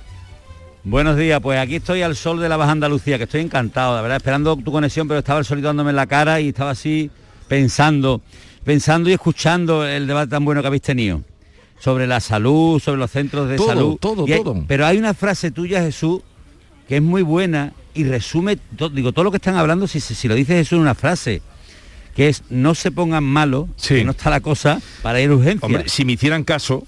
Buenos 0.88 1.18
días, 1.18 1.38
pues 1.42 1.58
aquí 1.58 1.76
estoy 1.76 2.00
al 2.00 2.16
sol 2.16 2.40
de 2.40 2.48
la 2.48 2.56
Baja 2.56 2.72
Andalucía, 2.72 3.18
que 3.18 3.24
estoy 3.24 3.42
encantado, 3.42 3.94
la 3.94 4.00
verdad, 4.00 4.16
esperando 4.16 4.56
tu 4.56 4.72
conexión, 4.72 5.06
pero 5.06 5.18
estaba 5.18 5.38
el 5.38 5.44
solito 5.44 5.66
dándome 5.68 5.90
en 5.90 5.96
la 5.96 6.06
cara 6.06 6.40
y 6.40 6.48
estaba 6.48 6.70
así 6.70 7.10
pensando, 7.46 8.22
pensando 8.64 9.10
y 9.10 9.12
escuchando 9.12 9.86
el 9.86 10.06
debate 10.06 10.30
tan 10.30 10.46
bueno 10.46 10.62
que 10.62 10.66
habéis 10.68 10.82
tenido 10.82 11.22
sobre 11.78 12.06
la 12.06 12.20
salud, 12.20 12.80
sobre 12.80 12.96
los 12.98 13.10
centros 13.10 13.50
de 13.50 13.56
Todo, 13.56 13.66
salud. 13.68 13.96
todo, 14.00 14.24
hay- 14.26 14.42
todo. 14.42 14.64
Pero 14.66 14.86
hay 14.86 14.96
una 14.96 15.12
frase 15.12 15.50
tuya, 15.50 15.82
Jesús, 15.82 16.22
que 16.88 16.96
es 16.96 17.02
muy 17.02 17.20
buena 17.20 17.74
y 17.92 18.04
resume, 18.04 18.56
to- 18.56 18.88
digo, 18.88 19.12
todo 19.12 19.24
lo 19.24 19.30
que 19.30 19.36
están 19.36 19.56
hablando, 19.56 19.86
si, 19.86 20.00
si, 20.00 20.14
si 20.14 20.26
lo 20.26 20.34
dice 20.34 20.54
Jesús 20.54 20.76
en 20.76 20.80
una 20.80 20.94
frase, 20.94 21.42
que 22.16 22.28
es 22.28 22.42
no 22.48 22.74
se 22.74 22.90
pongan 22.92 23.24
malos, 23.24 23.66
que 23.86 24.04
no 24.04 24.12
está 24.12 24.30
la 24.30 24.40
cosa 24.40 24.80
para 25.02 25.20
ir 25.20 25.28
a 25.30 25.34
urgencia. 25.34 25.66
Hombre, 25.66 25.86
si 25.88 26.06
me 26.06 26.12
hicieran 26.12 26.44
caso, 26.44 26.86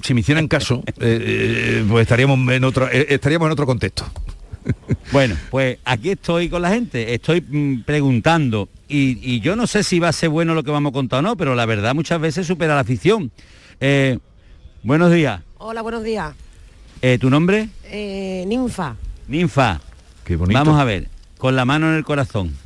si 0.00 0.14
me 0.14 0.20
hicieran 0.20 0.48
caso, 0.48 0.82
eh, 0.86 0.92
eh, 1.00 1.84
pues 1.88 2.02
estaríamos 2.02 2.38
en 2.52 2.64
otro, 2.64 2.88
eh, 2.90 3.06
estaríamos 3.10 3.46
en 3.46 3.52
otro 3.52 3.66
contexto. 3.66 4.04
Bueno, 5.10 5.36
pues 5.50 5.78
aquí 5.84 6.10
estoy 6.10 6.48
con 6.48 6.62
la 6.62 6.70
gente, 6.70 7.14
estoy 7.14 7.40
mm, 7.40 7.82
preguntando 7.82 8.68
y, 8.88 9.18
y 9.20 9.40
yo 9.40 9.56
no 9.56 9.66
sé 9.66 9.82
si 9.82 9.98
va 9.98 10.08
a 10.08 10.12
ser 10.12 10.28
bueno 10.28 10.54
lo 10.54 10.62
que 10.62 10.70
vamos 10.70 10.90
a 10.90 10.92
contar 10.92 11.18
o 11.18 11.22
no, 11.22 11.36
pero 11.36 11.54
la 11.54 11.66
verdad 11.66 11.94
muchas 11.94 12.20
veces 12.20 12.46
supera 12.46 12.74
la 12.74 12.80
afición. 12.80 13.30
Eh, 13.80 14.18
buenos 14.84 15.10
días. 15.10 15.40
Hola, 15.58 15.82
buenos 15.82 16.04
días. 16.04 16.34
Eh, 17.02 17.18
¿Tu 17.18 17.28
nombre? 17.28 17.68
Eh, 17.84 18.44
ninfa. 18.46 18.94
Ninfa. 19.26 19.80
Qué 20.24 20.36
bonito. 20.36 20.56
Vamos 20.56 20.80
a 20.80 20.84
ver, 20.84 21.08
con 21.36 21.56
la 21.56 21.64
mano 21.64 21.88
en 21.90 21.96
el 21.96 22.04
corazón. 22.04 22.56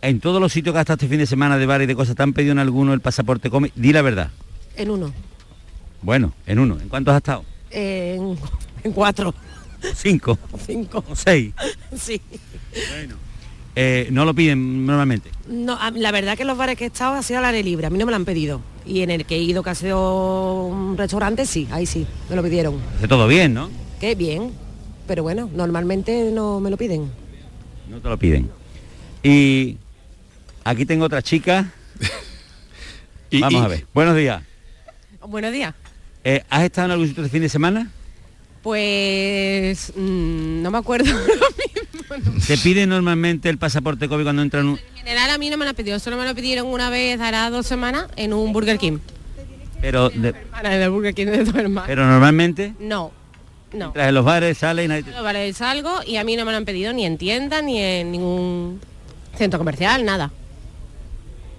En 0.00 0.18
todos 0.18 0.40
los 0.40 0.52
sitios 0.52 0.72
que 0.72 0.78
has 0.78 0.82
estado 0.82 0.96
este 0.96 1.08
fin 1.08 1.18
de 1.18 1.26
semana 1.26 1.58
de 1.58 1.66
bar 1.66 1.80
y 1.80 1.86
de 1.86 1.94
cosas, 1.94 2.16
¿te 2.16 2.24
han 2.24 2.32
pedido 2.32 2.50
en 2.50 2.58
alguno 2.58 2.92
el 2.92 3.00
pasaporte 3.00 3.50
COVID? 3.50 3.70
Di 3.76 3.92
la 3.92 4.02
verdad. 4.02 4.30
En 4.76 4.90
uno. 4.90 5.12
Bueno, 6.02 6.32
en 6.46 6.58
uno. 6.58 6.78
¿En 6.80 6.88
cuántos 6.88 7.12
has 7.12 7.18
estado? 7.18 7.44
En, 7.70 8.36
en 8.84 8.92
cuatro. 8.92 9.34
Cinco. 9.94 10.38
Cinco. 10.66 11.04
O 11.08 11.16
seis. 11.16 11.52
Sí. 11.96 12.20
Eh, 13.74 14.08
no 14.10 14.24
lo 14.24 14.34
piden 14.34 14.84
normalmente. 14.86 15.30
No, 15.48 15.78
la 15.94 16.10
verdad 16.10 16.36
que 16.36 16.44
los 16.44 16.56
bares 16.58 16.76
que 16.76 16.84
he 16.84 16.86
estado 16.88 17.14
ha 17.14 17.22
sido 17.22 17.38
al 17.38 17.46
aire 17.46 17.62
libre, 17.62 17.86
a 17.86 17.90
mí 17.90 17.98
no 17.98 18.04
me 18.06 18.10
lo 18.12 18.16
han 18.16 18.24
pedido. 18.24 18.60
Y 18.86 19.00
en 19.02 19.10
el 19.10 19.24
que 19.24 19.36
he 19.36 19.38
ido, 19.42 19.62
que 19.62 19.70
ha 19.70 19.74
sido 19.74 20.66
un 20.66 20.96
restaurante, 20.98 21.46
sí, 21.46 21.68
ahí 21.70 21.86
sí, 21.86 22.06
me 22.28 22.36
lo 22.36 22.42
pidieron. 22.42 22.78
Hace 22.96 23.08
todo 23.08 23.26
bien, 23.28 23.54
¿no? 23.54 23.70
Qué 24.00 24.14
bien. 24.14 24.52
Pero 25.06 25.22
bueno, 25.22 25.48
normalmente 25.54 26.30
no 26.32 26.60
me 26.60 26.70
lo 26.70 26.76
piden. 26.76 27.10
No 27.88 28.00
te 28.00 28.08
lo 28.08 28.18
piden. 28.18 28.50
Y 29.22 29.76
aquí 30.64 30.84
tengo 30.86 31.04
otra 31.06 31.22
chica. 31.22 31.72
Vamos 33.40 33.52
y- 33.52 33.64
a 33.64 33.68
ver. 33.68 33.86
Buenos 33.94 34.16
días. 34.16 34.42
Buenos 35.26 35.52
días. 35.52 35.74
Eh, 36.24 36.42
¿Has 36.50 36.62
estado 36.62 36.86
en 36.86 36.92
algún 36.92 37.08
sitio 37.08 37.22
este 37.24 37.32
fin 37.32 37.42
de 37.42 37.48
semana? 37.48 37.90
Pues 38.62 39.92
mm, 39.96 40.62
no 40.62 40.70
me 40.70 40.78
acuerdo. 40.78 41.12
¿Se 42.40 42.56
pide 42.58 42.86
normalmente 42.86 43.48
el 43.48 43.58
pasaporte 43.58 44.08
COVID 44.08 44.22
cuando 44.22 44.42
entran 44.42 44.66
un... 44.68 44.78
En 44.78 44.96
general 44.98 45.30
a 45.30 45.38
mí 45.38 45.50
no 45.50 45.56
me 45.56 45.64
lo 45.64 45.70
han 45.70 45.76
pedido, 45.76 45.98
solo 45.98 46.16
me 46.16 46.24
lo 46.24 46.34
pidieron 46.34 46.66
una 46.68 46.90
vez, 46.90 47.20
hará 47.20 47.50
dos 47.50 47.66
semanas, 47.66 48.06
en 48.16 48.32
un 48.32 48.52
Burger 48.52 48.78
King. 48.78 48.98
Pero, 49.80 50.10
de- 50.10 50.28
Hermana, 50.28 50.76
en 50.76 50.82
el 50.82 50.90
Burger 50.90 51.12
King 51.14 51.26
de 51.26 51.44
tu 51.44 51.58
hermana. 51.58 51.86
pero 51.88 52.06
normalmente, 52.06 52.74
No, 52.78 53.10
no. 53.72 53.86
entras 53.86 54.08
en 54.08 54.14
los 54.14 54.24
bares, 54.24 54.58
sales 54.58 54.84
y 54.84 54.88
nadie 54.88 55.02
te- 55.02 55.10
Yo, 55.12 55.22
Vale, 55.24 55.52
salgo 55.54 56.00
y 56.06 56.16
a 56.18 56.24
mí 56.24 56.36
no 56.36 56.44
me 56.44 56.52
lo 56.52 56.58
han 56.58 56.64
pedido 56.64 56.92
ni 56.92 57.04
en 57.04 57.18
tienda, 57.18 57.62
ni 57.62 57.80
en 57.80 58.12
ningún 58.12 58.80
centro 59.36 59.58
comercial, 59.58 60.04
nada. 60.04 60.30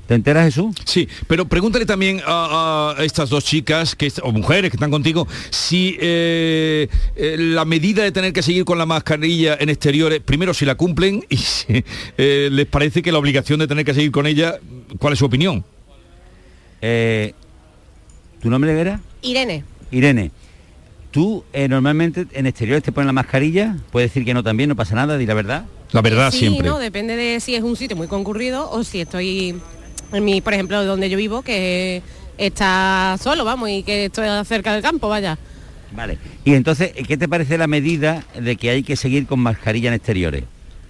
¿Te 0.08 0.16
enteras, 0.16 0.46
Jesús? 0.46 0.76
Sí, 0.84 1.08
pero 1.28 1.46
pregúntale 1.46 1.86
también 1.86 2.22
a, 2.26 2.96
a 2.98 3.04
estas 3.06 3.30
dos 3.30 3.46
chicas 3.46 3.96
que, 3.96 4.12
o 4.22 4.34
mujeres 4.34 4.70
que 4.70 4.76
están 4.76 4.92
contigo 4.92 5.28
si 5.50 5.98
eh, 6.00 6.90
eh, 7.16 7.38
la 7.40 7.64
medida 7.64 8.04
de 8.04 8.12
tener 8.12 8.34
que 8.34 8.44
seguir 8.44 8.66
con 8.66 8.78
la 8.78 8.86
mascarilla 8.86 9.56
en 9.60 9.70
exteriores, 9.70 10.20
primero 10.20 10.54
si 10.54 10.66
la 10.66 10.76
cumplen 10.76 11.26
y 11.30 11.38
si 11.38 11.86
eh, 12.18 12.50
les 12.52 12.66
parece 12.66 13.02
que 13.02 13.14
la 13.14 13.18
obligación 13.20 13.60
de 13.60 13.68
tener 13.68 13.86
que 13.86 13.94
seguir 13.94 14.12
con 14.12 14.28
ella, 14.28 14.60
¿cuál 15.00 15.14
es 15.14 15.20
su 15.20 15.26
opinión? 15.26 15.64
Eh, 16.82 17.34
¿Tu 18.42 18.50
nombre 18.50 18.78
era? 18.78 19.00
Irene, 19.22 19.64
Irene. 19.90 20.32
¿Tú 21.12 21.46
eh, 21.54 21.70
normalmente 21.70 22.26
en 22.34 22.46
exteriores 22.46 22.84
te 22.84 22.92
ponen 22.92 23.08
la 23.08 23.14
mascarilla? 23.14 23.78
¿Puedes 23.92 24.10
decir 24.10 24.26
que 24.26 24.34
no 24.34 24.44
también? 24.44 24.68
¿No 24.68 24.76
pasa 24.76 24.96
nada? 24.96 25.18
Di 25.18 25.26
la 25.26 25.34
verdad. 25.34 25.66
La 25.92 26.02
verdad 26.02 26.32
sí, 26.32 26.58
no, 26.58 26.80
depende 26.80 27.16
de 27.16 27.40
si 27.40 27.54
es 27.56 27.62
un 27.62 27.76
sitio 27.78 27.96
muy 27.96 28.08
concurrido 28.08 28.70
o 28.70 28.84
si 28.84 29.00
estoy 29.00 29.56
en 30.14 30.26
mi, 30.26 30.42
por 30.42 30.54
ejemplo, 30.54 30.86
donde 30.86 31.10
yo 31.10 31.18
vivo, 31.18 31.42
que 31.42 32.02
está 32.38 33.18
solo, 33.22 33.44
vamos, 33.46 33.70
y 33.70 33.84
que 33.84 34.06
estoy 34.06 34.28
cerca 34.46 34.74
del 34.74 34.82
campo, 34.82 35.10
vaya. 35.10 35.38
Vale. 35.92 36.18
Y 36.46 36.54
entonces, 36.54 36.92
¿qué 37.08 37.18
te 37.18 37.28
parece 37.28 37.58
la 37.58 37.68
medida 37.68 38.24
de 38.40 38.56
que 38.56 38.70
hay 38.70 38.84
que 38.84 38.96
seguir 38.96 39.28
con 39.28 39.40
mascarilla 39.40 39.90
en 39.90 39.96
exteriores? 39.96 40.44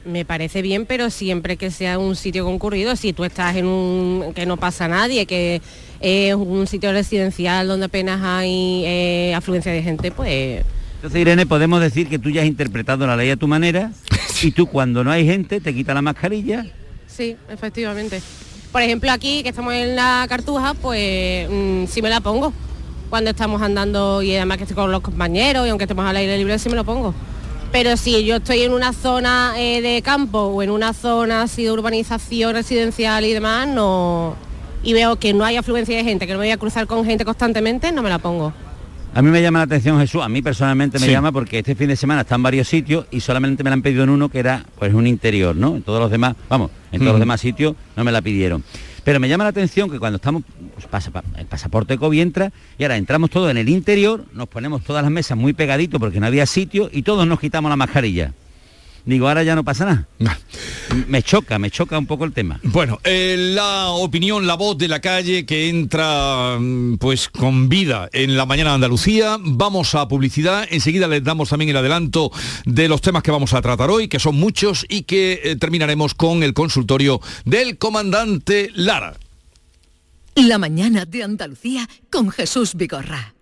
Me 0.05 0.25
parece 0.25 0.61
bien, 0.61 0.85
pero 0.85 1.09
siempre 1.09 1.55
que 1.55 1.71
sea 1.71 1.97
un 1.97 2.15
sitio 2.15 2.43
concurrido, 2.43 2.95
si 2.95 3.13
tú 3.13 3.23
estás 3.23 3.55
en 3.55 3.65
un 3.65 4.33
que 4.33 4.45
no 4.45 4.57
pasa 4.57 4.87
nadie, 4.89 5.25
que 5.25 5.61
es 6.01 6.35
un 6.35 6.67
sitio 6.67 6.91
residencial 6.91 7.67
donde 7.67 7.85
apenas 7.85 8.21
hay 8.21 8.83
eh, 8.85 9.33
afluencia 9.33 9.71
de 9.71 9.81
gente, 9.81 10.11
pues 10.11 10.63
Entonces, 10.95 11.21
Irene, 11.21 11.45
podemos 11.45 11.79
decir 11.79 12.09
que 12.09 12.19
tú 12.19 12.29
ya 12.29 12.41
has 12.41 12.47
interpretado 12.47 13.07
la 13.07 13.15
ley 13.15 13.29
a 13.29 13.37
tu 13.37 13.47
manera 13.47 13.91
y 14.43 14.51
tú 14.51 14.67
cuando 14.67 15.05
no 15.05 15.11
hay 15.11 15.25
gente 15.25 15.61
te 15.61 15.73
quitas 15.73 15.95
la 15.95 16.01
mascarilla. 16.01 16.65
sí, 17.07 17.37
efectivamente. 17.49 18.21
Por 18.73 18.81
ejemplo, 18.81 19.11
aquí 19.11 19.43
que 19.43 19.49
estamos 19.49 19.71
en 19.75 19.95
la 19.95 20.25
cartuja, 20.27 20.73
pues 20.73 21.47
mm, 21.47 21.85
sí 21.85 22.01
me 22.01 22.09
la 22.09 22.21
pongo. 22.21 22.51
Cuando 23.11 23.29
estamos 23.29 23.61
andando 23.61 24.23
y 24.23 24.35
además 24.35 24.57
que 24.57 24.63
estoy 24.63 24.75
con 24.75 24.91
los 24.91 25.01
compañeros 25.01 25.67
y 25.67 25.69
aunque 25.69 25.83
estemos 25.83 26.03
al 26.07 26.17
aire 26.17 26.35
libre 26.39 26.57
sí 26.57 26.69
me 26.69 26.75
lo 26.75 26.83
pongo. 26.83 27.13
Pero 27.71 27.95
si 27.97 28.25
yo 28.25 28.37
estoy 28.37 28.63
en 28.63 28.73
una 28.73 28.91
zona 28.91 29.53
eh, 29.57 29.79
de 29.83 30.01
campo 30.01 30.39
o 30.39 30.63
en 30.63 30.71
una 30.71 30.93
zona 30.93 31.43
así 31.43 31.63
de 31.63 31.71
urbanización 31.71 32.55
residencial 32.55 33.23
y 33.25 33.33
demás, 33.33 33.67
no 33.67 34.35
y 34.81 34.93
veo 34.93 35.17
que 35.17 35.33
no 35.33 35.45
hay 35.45 35.55
afluencia 35.55 35.95
de 35.95 36.03
gente, 36.03 36.25
que 36.25 36.33
no 36.33 36.39
me 36.39 36.45
voy 36.45 36.51
a 36.51 36.57
cruzar 36.57 36.87
con 36.87 37.05
gente 37.05 37.25
constantemente, 37.25 37.91
no 37.91 38.01
me 38.01 38.09
la 38.09 38.17
pongo. 38.17 38.53
A 39.15 39.21
mí 39.21 39.29
me 39.29 39.41
llama 39.43 39.59
la 39.59 39.65
atención 39.65 39.99
Jesús, 39.99 40.23
a 40.23 40.29
mí 40.29 40.41
personalmente 40.41 40.97
me 40.97 41.05
Sí. 41.05 41.11
llama 41.11 41.31
porque 41.31 41.59
este 41.59 41.75
fin 41.75 41.87
de 41.87 41.95
semana 41.95 42.21
está 42.21 42.33
en 42.33 42.41
varios 42.43 42.67
sitios 42.67 43.05
y 43.11 43.19
solamente 43.19 43.63
me 43.63 43.69
la 43.69 43.75
han 43.75 43.83
pedido 43.83 44.03
en 44.03 44.09
uno 44.09 44.27
que 44.29 44.39
era 44.39 44.65
pues 44.79 44.91
un 44.93 45.05
interior, 45.05 45.55
¿no? 45.55 45.75
En 45.75 45.83
todos 45.83 45.99
los 45.99 46.09
demás, 46.09 46.35
vamos, 46.49 46.71
en 46.91 46.99
todos 46.99 47.09
los 47.09 47.13
Ujú. 47.15 47.19
demás 47.19 47.39
sitios 47.41 47.75
no 47.95 48.03
me 48.03 48.11
la 48.11 48.23
pidieron. 48.23 48.63
Pero 49.03 49.19
me 49.19 49.29
llama 49.29 49.43
la 49.43 49.51
atención 49.51 49.91
que 49.91 49.99
cuando 49.99 50.15
estamos, 50.15 50.43
pues, 50.73 50.87
pasa, 50.87 51.11
pa- 51.11 51.23
el 51.37 51.45
pasaporte 51.45 51.97
COVID 51.97 52.19
entra 52.21 52.51
y 52.79 52.83
ahora 52.83 52.97
entramos 52.97 53.29
todos 53.29 53.51
en 53.51 53.57
el 53.57 53.69
interior, 53.69 54.25
nos 54.33 54.47
ponemos 54.47 54.81
todas 54.83 55.03
las 55.03 55.11
mesas 55.11 55.37
muy 55.37 55.53
pegaditos 55.53 55.99
porque 55.99 56.19
no 56.19 56.25
había 56.25 56.47
sitio 56.47 56.89
y 56.91 57.03
todos 57.03 57.27
nos 57.27 57.39
quitamos 57.39 57.69
la 57.69 57.75
mascarilla. 57.75 58.33
Digo, 59.05 59.27
ahora 59.27 59.43
ya 59.43 59.55
no 59.55 59.63
pasa 59.63 59.85
nada. 59.85 60.07
Me 61.07 61.23
choca, 61.23 61.59
me 61.59 61.69
choca 61.69 61.97
un 61.97 62.05
poco 62.05 62.23
el 62.23 62.31
tema. 62.31 62.59
Bueno, 62.63 62.99
eh, 63.03 63.35
la 63.37 63.89
opinión, 63.89 64.47
la 64.47 64.55
voz 64.55 64.77
de 64.77 64.87
la 64.87 65.01
calle 65.01 65.45
que 65.45 65.67
entra 65.67 66.57
mm, 66.59 66.97
pues 66.97 67.27
con 67.27 67.67
vida 67.67 68.09
en 68.13 68.37
la 68.37 68.45
mañana 68.45 68.69
de 68.69 68.75
Andalucía. 68.75 69.37
Vamos 69.41 69.95
a 69.95 70.07
publicidad. 70.07 70.65
Enseguida 70.69 71.07
les 71.07 71.23
damos 71.23 71.49
también 71.49 71.69
el 71.69 71.77
adelanto 71.77 72.31
de 72.65 72.87
los 72.87 73.01
temas 73.01 73.23
que 73.23 73.31
vamos 73.31 73.53
a 73.53 73.61
tratar 73.61 73.89
hoy, 73.89 74.07
que 74.07 74.19
son 74.19 74.35
muchos 74.35 74.85
y 74.87 75.03
que 75.03 75.41
eh, 75.43 75.55
terminaremos 75.57 76.13
con 76.13 76.43
el 76.43 76.53
consultorio 76.53 77.19
del 77.43 77.77
comandante 77.77 78.71
Lara. 78.73 79.15
La 80.35 80.57
mañana 80.57 81.05
de 81.05 81.23
Andalucía 81.23 81.89
con 82.09 82.29
Jesús 82.31 82.75
Vigorra. 82.75 83.33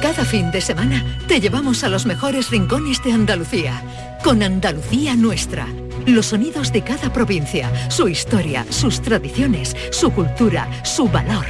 Cada 0.00 0.24
fin 0.24 0.50
de 0.50 0.60
semana 0.60 1.04
te 1.26 1.40
llevamos 1.40 1.82
a 1.82 1.88
los 1.88 2.06
mejores 2.06 2.50
rincones 2.50 3.02
de 3.02 3.12
Andalucía, 3.12 3.82
con 4.22 4.42
Andalucía 4.42 5.16
Nuestra. 5.16 5.66
Los 6.06 6.26
sonidos 6.26 6.72
de 6.72 6.82
cada 6.82 7.12
provincia, 7.12 7.70
su 7.90 8.06
historia, 8.08 8.64
sus 8.70 9.00
tradiciones, 9.00 9.74
su 9.90 10.10
cultura, 10.12 10.68
su 10.84 11.08
valor. 11.08 11.46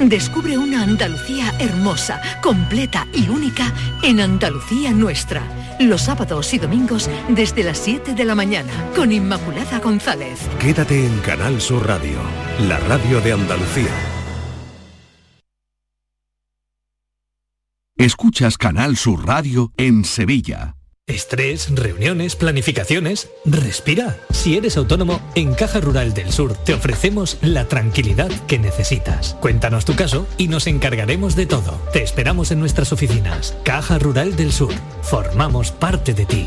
Descubre 0.00 0.56
una 0.56 0.82
Andalucía 0.82 1.52
hermosa, 1.58 2.20
completa 2.40 3.06
y 3.12 3.28
única 3.28 3.72
en 4.02 4.20
Andalucía 4.20 4.92
Nuestra. 4.92 5.42
Los 5.80 6.02
sábados 6.02 6.54
y 6.54 6.58
domingos 6.58 7.10
desde 7.28 7.64
las 7.64 7.78
7 7.78 8.14
de 8.14 8.24
la 8.24 8.34
mañana 8.34 8.72
con 8.94 9.12
Inmaculada 9.12 9.80
González. 9.80 10.38
Quédate 10.58 11.04
en 11.04 11.18
Canal 11.18 11.60
Sur 11.60 11.86
Radio, 11.86 12.18
la 12.66 12.78
radio 12.78 13.20
de 13.20 13.32
Andalucía. 13.32 14.17
Escuchas 17.98 18.58
Canal 18.58 18.96
Sur 18.96 19.26
Radio 19.26 19.72
en 19.76 20.04
Sevilla. 20.04 20.76
Estrés, 21.08 21.68
reuniones, 21.74 22.36
planificaciones. 22.36 23.28
Respira. 23.44 24.16
Si 24.30 24.56
eres 24.56 24.76
autónomo, 24.76 25.20
en 25.34 25.52
Caja 25.52 25.80
Rural 25.80 26.14
del 26.14 26.30
Sur 26.30 26.54
te 26.54 26.74
ofrecemos 26.74 27.38
la 27.42 27.66
tranquilidad 27.66 28.30
que 28.46 28.60
necesitas. 28.60 29.36
Cuéntanos 29.40 29.84
tu 29.84 29.96
caso 29.96 30.28
y 30.36 30.46
nos 30.46 30.68
encargaremos 30.68 31.34
de 31.34 31.46
todo. 31.46 31.72
Te 31.92 32.04
esperamos 32.04 32.52
en 32.52 32.60
nuestras 32.60 32.92
oficinas. 32.92 33.56
Caja 33.64 33.98
Rural 33.98 34.36
del 34.36 34.52
Sur. 34.52 34.74
Formamos 35.02 35.72
parte 35.72 36.14
de 36.14 36.24
ti. 36.24 36.46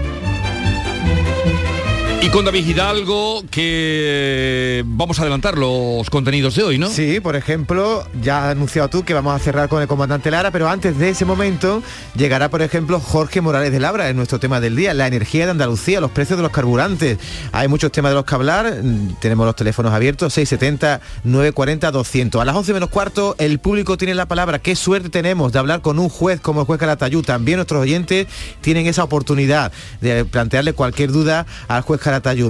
Y 2.23 2.29
con 2.29 2.45
David 2.45 2.67
Hidalgo, 2.67 3.43
que 3.49 4.83
vamos 4.85 5.17
a 5.17 5.23
adelantar 5.23 5.57
los 5.57 6.07
contenidos 6.11 6.53
de 6.53 6.61
hoy, 6.61 6.77
¿no? 6.77 6.87
Sí, 6.87 7.19
por 7.19 7.35
ejemplo, 7.35 8.07
ya 8.21 8.45
has 8.45 8.51
anunciado 8.51 8.89
tú 8.89 9.03
que 9.03 9.15
vamos 9.15 9.35
a 9.35 9.39
cerrar 9.43 9.69
con 9.69 9.81
el 9.81 9.87
comandante 9.87 10.29
Lara, 10.29 10.51
pero 10.51 10.69
antes 10.69 10.99
de 10.99 11.09
ese 11.09 11.25
momento 11.25 11.81
llegará, 12.15 12.49
por 12.49 12.61
ejemplo, 12.61 12.99
Jorge 12.99 13.41
Morales 13.41 13.71
de 13.71 13.79
Labra 13.79 14.07
en 14.07 14.17
nuestro 14.17 14.39
tema 14.39 14.59
del 14.59 14.75
día, 14.75 14.93
la 14.93 15.07
energía 15.07 15.45
de 15.45 15.51
Andalucía, 15.51 15.99
los 15.99 16.11
precios 16.11 16.37
de 16.37 16.43
los 16.43 16.51
carburantes. 16.51 17.17
Hay 17.53 17.67
muchos 17.67 17.91
temas 17.91 18.11
de 18.11 18.15
los 18.15 18.25
que 18.25 18.35
hablar, 18.35 18.71
mm, 18.83 19.15
tenemos 19.19 19.47
los 19.47 19.55
teléfonos 19.55 19.91
abiertos, 19.91 20.31
670 20.31 21.01
940 21.23 21.89
200. 21.89 22.39
A 22.39 22.45
las 22.45 22.55
11 22.55 22.73
menos 22.73 22.89
cuarto, 22.89 23.35
el 23.39 23.57
público 23.57 23.97
tiene 23.97 24.13
la 24.13 24.27
palabra. 24.27 24.59
Qué 24.59 24.75
suerte 24.75 25.09
tenemos 25.09 25.53
de 25.53 25.57
hablar 25.57 25.81
con 25.81 25.97
un 25.97 26.09
juez 26.09 26.39
como 26.39 26.61
el 26.61 26.67
juez 26.67 26.79
Calatayud. 26.79 27.25
También 27.25 27.57
nuestros 27.57 27.81
oyentes 27.81 28.27
tienen 28.61 28.85
esa 28.85 29.03
oportunidad 29.03 29.71
de 30.01 30.23
plantearle 30.23 30.73
cualquier 30.73 31.11
duda 31.11 31.47
al 31.67 31.81
juez 31.81 31.99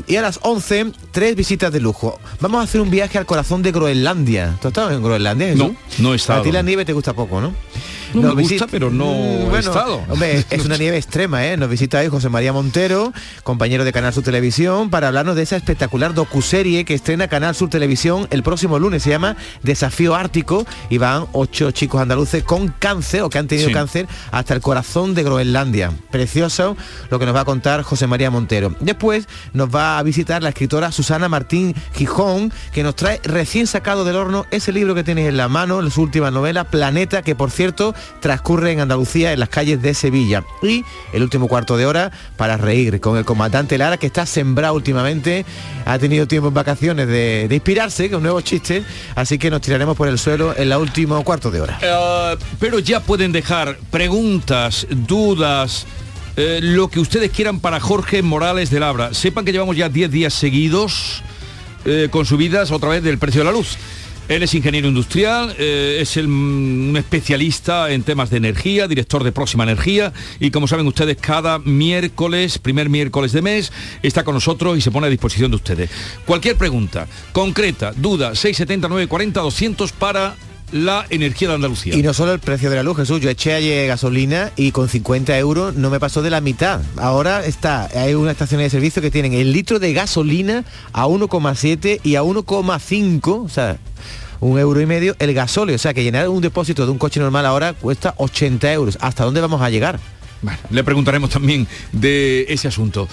Y 0.08 0.16
a 0.16 0.22
las 0.22 0.40
11, 0.42 0.92
tres 1.12 1.36
visitas 1.36 1.72
de 1.72 1.80
lujo. 1.80 2.20
Vamos 2.40 2.62
a 2.62 2.64
hacer 2.64 2.82
un 2.82 2.90
viaje 2.90 3.18
al 3.18 3.26
corazón 3.26 3.62
de 3.62 3.72
Groenlandia. 3.72 4.58
¿Tú 4.62 4.68
has 4.68 4.72
estado 4.72 4.92
en 4.92 5.04
Groenlandia? 5.04 5.48
Jesús? 5.48 5.60
No, 5.60 5.76
no 6.00 6.14
he 6.14 6.16
estado. 6.16 6.42
A 6.42 6.44
ti 6.44 6.52
la 6.52 6.62
nieve 6.62 6.86
te 6.86 6.94
gusta 6.94 7.14
poco, 7.14 7.42
¿no? 7.42 7.54
No 8.14 8.22
Nos 8.24 8.36
me 8.36 8.42
gusta, 8.44 8.68
pero 8.68 8.90
no 8.92 9.06
Mm, 9.12 9.56
he 9.56 9.60
estado. 9.60 10.02
Hombre, 10.10 10.44
es 10.50 10.66
una 10.66 10.78
nieve 10.78 10.98
extrema, 10.98 11.46
¿eh? 11.48 11.58
Nos 11.58 11.70
visita 11.70 12.00
hoy 12.00 12.08
José 12.08 12.30
María 12.30 12.52
Montero, 12.54 13.14
compañero 13.44 13.86
de 13.86 13.94
Canal 13.94 14.14
Sur 14.14 14.24
Televisión, 14.24 14.90
para 14.90 15.08
hablarnos 15.08 15.36
de 15.36 15.44
esa 15.44 15.56
espectacular 15.56 16.14
docuserie 16.14 16.84
que 16.86 16.94
estrena 16.94 17.28
Canal 17.28 17.56
Sur 17.56 17.70
Televisión 17.70 18.28
el 18.32 18.44
próximo 18.44 18.80
lunes. 18.80 19.04
Se 19.04 19.10
llama 19.10 19.36
Desafío 19.64 20.16
Ártico 20.16 20.66
y 20.90 20.98
van 20.98 21.26
ocho 21.32 21.72
chicos 21.72 22.02
andaluces 22.02 22.44
con 22.44 22.68
cáncer 22.70 23.22
o 23.22 23.30
que 23.30 23.38
han 23.38 23.48
tenido 23.48 23.68
Sí. 23.70 23.74
cáncer 23.74 24.08
hasta 24.32 24.54
el 24.54 24.62
corazón 24.62 25.14
de 25.14 25.24
Groenlandia. 25.24 25.92
Precioso 26.12 26.76
lo 27.10 27.20
que 27.20 27.26
nos 27.26 27.36
va 27.36 27.42
a 27.42 27.46
contar 27.46 27.82
José 27.84 28.08
María 28.08 28.30
Montero. 28.32 28.76
Después 28.80 29.28
nos 29.54 29.74
va 29.74 29.98
a 30.00 30.04
visitar 30.04 30.42
la 30.44 30.50
escritora 30.50 30.92
Susana 30.92 31.30
Martín 31.30 31.74
Gijón, 31.94 32.52
que 32.74 32.84
nos 32.84 32.96
trae 32.96 33.20
recién 33.24 33.68
sacado 33.68 34.04
del 34.06 34.16
horno 34.16 34.46
ese 34.52 34.72
libro 34.72 34.96
que 34.96 35.04
tienes 35.04 35.28
en 35.28 35.38
la 35.38 35.48
mano, 35.48 35.88
su 35.90 36.02
última 36.02 36.32
novela, 36.32 36.64
Planeta, 36.66 37.22
que 37.22 37.36
por 37.36 37.52
cierto 37.52 37.94
transcurre 38.20 38.72
en 38.72 38.82
Andalucía, 38.82 39.34
en 39.34 39.40
las 39.40 39.50
calles 39.50 39.82
de 39.82 39.94
Sevilla. 39.94 40.44
Y 40.62 40.84
el 41.14 41.24
último 41.24 41.48
cuarto 41.48 41.78
de 41.78 41.86
hora 41.86 42.12
para 42.38 42.58
reír 42.58 43.00
con 43.00 43.18
el 43.18 43.26
comandante 43.26 43.78
Lara, 43.78 43.98
que 43.98 44.08
está 44.08 44.26
sembrado 44.26 44.76
últimamente, 44.76 45.46
ha 45.86 46.00
tenido 46.00 46.28
tiempo 46.28 46.50
en 46.50 46.54
vacaciones 46.54 47.08
de, 47.08 47.48
inspirarse 47.50 48.10
con 48.10 48.24
nuevos 48.24 48.44
chistes, 48.44 48.84
así 49.16 49.38
que 49.38 49.50
nos 49.50 49.62
tiraremos 49.62 49.98
por 49.98 50.08
el 50.08 50.18
suelo 50.18 50.56
en 50.56 50.70
la 50.70 50.80
último 50.80 51.24
cuarto 51.24 51.52
de 51.52 51.62
hora. 51.62 51.80
Eh, 51.82 52.38
pero 52.60 52.80
ya 52.80 53.00
pueden 53.00 53.32
dejar 53.32 53.78
preguntas, 53.90 54.88
dudas, 54.90 55.86
eh, 56.38 56.60
lo 56.62 56.88
que 56.88 57.00
ustedes 57.00 57.32
quieran 57.32 57.60
para 57.60 57.80
Jorge 57.80 58.22
Morales 58.22 58.70
de 58.70 58.80
Labra. 58.80 59.14
Sepan 59.14 59.44
que 59.46 59.52
llevamos 59.52 59.76
ya 59.76 59.90
10 59.90 60.12
días 60.12 60.34
seguidos 60.34 61.22
eh, 61.84 62.08
con 62.10 62.26
subidas 62.26 62.72
otra 62.72 62.90
vez 62.90 63.04
del 63.04 63.18
precio 63.18 63.42
de 63.42 63.46
la 63.46 63.52
luz. 63.52 63.78
Él 64.32 64.44
es 64.44 64.54
ingeniero 64.54 64.88
industrial, 64.88 65.54
eh, 65.60 65.98
es 66.00 66.16
un 66.16 66.96
especialista 66.98 67.92
en 67.92 68.04
temas 68.04 68.30
de 68.30 68.38
energía, 68.38 68.88
director 68.88 69.26
de 69.26 69.34
Próxima 69.34 69.66
Energía 69.66 70.14
y 70.40 70.52
como 70.52 70.70
saben 70.70 70.88
ustedes 70.88 71.18
cada 71.18 71.60
miércoles, 71.60 72.58
primer 72.58 72.88
miércoles 72.88 73.34
de 73.34 73.42
mes, 73.42 73.74
está 74.02 74.24
con 74.24 74.34
nosotros 74.34 74.78
y 74.78 74.82
se 74.82 74.90
pone 74.90 75.08
a 75.08 75.10
disposición 75.10 75.52
de 75.52 75.58
ustedes. 75.58 75.90
Cualquier 76.26 76.56
pregunta, 76.56 77.10
concreta, 77.34 77.92
duda, 77.92 78.34
679 78.34 79.10
40 79.10 79.42
200 79.42 79.92
para 79.92 80.38
la 80.72 81.06
energía 81.10 81.50
de 81.50 81.56
Andalucía. 81.56 81.96
Y 81.96 82.02
no 82.02 82.14
solo 82.14 82.34
el 82.34 82.40
precio 82.40 82.70
de 82.70 82.76
la 82.78 82.84
luz, 82.84 82.98
Jesús. 82.98 83.22
Yo 83.22 83.30
eché 83.30 83.54
ayer 83.54 83.88
gasolina 83.88 84.52
y 84.56 84.72
con 84.72 84.88
50 84.90 85.38
euros 85.38 85.76
no 85.76 85.90
me 85.90 86.00
pasó 86.00 86.22
de 86.22 86.30
la 86.30 86.42
mitad. 86.42 86.82
Ahora 86.98 87.46
está, 87.46 87.90
hay 87.94 88.14
una 88.14 88.32
estación 88.32 88.62
de 88.62 88.70
servicio 88.70 89.02
que 89.02 89.12
tienen 89.12 89.34
el 89.34 89.52
litro 89.52 89.80
de 89.80 89.94
gasolina 89.94 90.64
a 90.94 91.08
1,7 91.08 92.00
y 92.04 92.16
a 92.16 92.24
1,5, 92.24 93.46
o 93.46 93.50
sea, 93.50 93.78
un 94.40 94.60
euro 94.60 94.82
y 94.82 94.86
medio 94.86 95.16
el 95.20 95.34
gasóleo. 95.34 95.76
O 95.76 95.80
sea, 95.80 95.94
que 95.94 96.04
llenar 96.04 96.28
un 96.30 96.42
depósito 96.42 96.86
de 96.86 96.92
un 96.92 96.98
coche 96.98 97.20
normal 97.20 97.46
ahora 97.46 97.74
cuesta 97.74 98.14
80 98.18 98.72
euros. 98.74 98.98
¿Hasta 99.02 99.24
dónde 99.24 99.42
vamos 99.42 99.62
a 99.62 99.70
llegar? 99.70 100.00
Bueno, 100.42 100.60
le 100.72 100.84
preguntaremos 100.84 101.30
también 101.30 101.68
de 101.92 102.46
ese 102.50 102.68
asunto. 102.68 103.08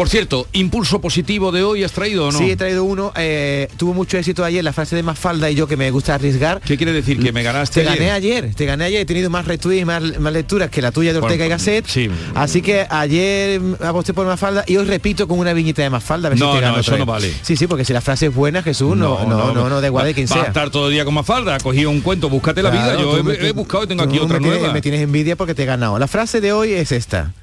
Por 0.00 0.08
cierto, 0.08 0.46
impulso 0.54 0.98
positivo 1.02 1.52
de 1.52 1.62
hoy 1.62 1.84
has 1.84 1.92
traído 1.92 2.28
o 2.28 2.32
no? 2.32 2.38
Sí, 2.38 2.50
he 2.50 2.56
traído 2.56 2.84
uno. 2.84 3.12
eh, 3.16 3.68
tuvo 3.76 3.92
mucho 3.92 4.16
éxito 4.16 4.42
ayer 4.46 4.64
la 4.64 4.72
frase 4.72 4.96
de 4.96 5.02
más 5.02 5.18
falda 5.18 5.50
y 5.50 5.54
yo 5.54 5.66
que 5.66 5.76
me 5.76 5.90
gusta 5.90 6.14
arriesgar. 6.14 6.62
¿Qué 6.62 6.78
quiere 6.78 6.94
decir? 6.94 7.20
Que 7.22 7.32
me 7.32 7.42
ganaste 7.42 7.82
Te 7.82 7.86
ayer? 7.86 7.98
gané 7.98 8.10
ayer, 8.12 8.54
te 8.54 8.64
gané 8.64 8.84
ayer. 8.84 9.02
He 9.02 9.04
tenido 9.04 9.28
más 9.28 9.44
retweets 9.44 9.84
más, 9.84 10.18
más 10.18 10.32
lecturas 10.32 10.70
que 10.70 10.80
la 10.80 10.90
tuya 10.90 11.12
de 11.12 11.18
Ortega 11.18 11.44
Bueno, 11.44 11.44
y 11.44 11.48
Gasset. 11.50 11.86
sí. 11.86 12.08
Así 12.34 12.62
que 12.62 12.86
ayer 12.88 13.60
aposté 13.84 14.14
por 14.14 14.24
más 14.24 14.40
falda 14.40 14.64
y 14.66 14.78
hoy 14.78 14.86
repito 14.86 15.28
con 15.28 15.38
una 15.38 15.52
viñeta 15.52 15.82
de 15.82 15.90
más 15.90 16.02
falda. 16.02 16.28
A 16.28 16.30
ver 16.30 16.38
No, 16.38 16.54
si 16.54 16.60
te 16.60 16.64
no, 16.66 16.78
eso 16.78 16.96
no 16.96 17.04
vale. 17.04 17.30
Sí, 17.42 17.54
sí, 17.58 17.66
porque 17.66 17.84
si 17.84 17.92
la 17.92 18.00
frase 18.00 18.28
es 18.28 18.34
buena, 18.34 18.62
Jesús, 18.62 18.96
no, 18.96 19.26
no, 19.26 19.52
no, 19.52 19.68
no, 19.68 19.80
da 19.82 19.86
igual 19.86 20.06
de 20.06 20.14
quién 20.14 20.26
Va 20.28 20.36
a 20.36 20.38
sea. 20.38 20.46
estar 20.46 20.70
todo 20.70 20.86
el 20.86 20.94
día 20.94 21.04
con 21.04 21.12
más 21.12 21.26
falda. 21.26 21.58
Cogido 21.58 21.90
un 21.90 22.00
cuento, 22.00 22.30
búscate 22.30 22.62
la 22.62 22.70
Claro, 22.70 22.96
vida. 22.96 23.02
Yo 23.02 23.22
me- 23.22 23.34
he, 23.34 23.52
buscado 23.52 23.84
y 23.84 23.86
tengo 23.88 24.02
aquí 24.04 24.18
otra 24.18 24.40
me 24.40 24.48
tienes-. 24.48 24.72
Me 24.72 24.80
tienes 24.80 25.02
envidia 25.02 25.36
porque 25.36 25.54
te 25.54 25.64
he 25.64 25.66
ganado. 25.66 25.98
La 25.98 26.08
frase 26.08 26.40
de 26.40 26.54
hoy 26.54 26.72
es 26.72 26.90
esta. 26.90 27.34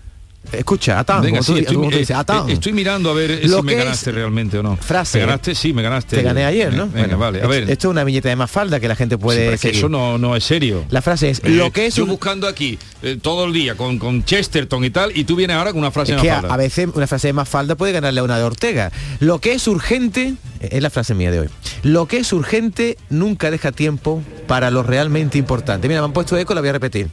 Escucha, 0.52 1.00
atán, 1.00 1.22
Venga, 1.22 1.40
tú, 1.40 1.54
sí, 1.54 1.60
estoy, 1.60 1.76
tú 1.76 1.84
eh, 1.86 1.98
dices, 2.00 2.16
atán. 2.16 2.50
eh, 2.50 2.54
estoy 2.54 2.72
mirando 2.74 3.10
a 3.12 3.14
ver 3.14 3.32
eh, 3.32 3.40
Lo 3.48 3.58
si 3.58 3.64
me 3.64 3.76
ganaste 3.76 4.12
realmente 4.12 4.58
o 4.58 4.64
no. 4.64 4.78
frase. 4.78 5.20
¿Me 5.20 5.26
ganaste? 5.26 5.56
Sí, 5.56 5.74
me 5.74 5.82
ganaste. 5.82 6.16
Te 6.18 6.22
gané 6.24 6.46
ayer, 6.46 6.74
¿no? 6.74 6.86
Venga, 6.88 7.00
Bueno, 7.00 7.18
vale. 7.18 7.42
A 7.44 7.48
ver. 7.48 7.64
Esto 7.70 7.88
es 7.90 7.92
una 7.92 8.04
viñeta 8.04 8.30
de 8.30 8.36
más 8.36 8.50
falda 8.50 8.80
que 8.80 8.88
la 8.88 8.96
gente 8.96 9.18
puede 9.18 9.54
eso 9.62 9.90
no, 9.90 10.18
no 10.18 10.36
es 10.36 10.44
serio. 10.44 10.86
La 10.90 11.02
frase 11.02 11.30
es, 11.32 11.40
Eh, 11.44 11.50
lo 11.50 11.72
que 11.72 11.88
es 11.88 11.96
yo 11.96 12.04
un- 12.04 12.10
buscando 12.12 12.48
aquí 12.48 12.80
eh, 13.04 13.18
todo 13.22 13.46
el 13.46 13.54
día 13.54 13.76
con, 13.76 14.00
con 14.00 14.24
Chesterton 14.24 14.84
y 14.86 14.90
tal, 14.90 15.12
y 15.16 15.24
tú 15.26 15.36
vienes 15.36 15.56
ahora 15.58 15.72
con 15.72 15.80
una 15.80 15.92
frase 15.92 16.14
Es 16.14 16.18
de 16.18 16.22
que 16.24 16.32
a, 16.32 16.36
Mafalda. 16.36 16.54
a 16.54 16.58
veces 16.58 16.88
una 16.94 17.08
frase 17.08 17.28
de 17.28 17.34
más 17.34 17.50
falda 17.50 17.76
puede 17.76 17.92
ganarle 17.92 18.20
a 18.22 18.24
una 18.24 18.38
de 18.38 18.44
Ortega. 18.44 18.92
Lo 19.20 19.40
que 19.40 19.54
es 19.54 19.68
urgente, 19.68 20.34
eh, 20.62 20.70
es 20.72 20.82
la 20.82 20.90
frase 20.90 21.14
mía 21.14 21.30
de 21.32 21.42
hoy, 21.42 21.50
lo 21.84 22.06
que 22.08 22.18
es 22.18 22.32
urgente 22.34 22.98
nunca 23.10 23.52
deja 23.52 23.72
tiempo 23.72 24.24
para 24.48 24.72
lo 24.72 24.82
realmente 24.84 25.38
importante. 25.38 25.88
Mira, 25.90 26.00
me 26.02 26.06
han 26.06 26.14
puesto 26.14 26.38
eco, 26.38 26.54
la 26.56 26.62
voy 26.62 26.70
a 26.70 26.74
repetir. 26.74 27.10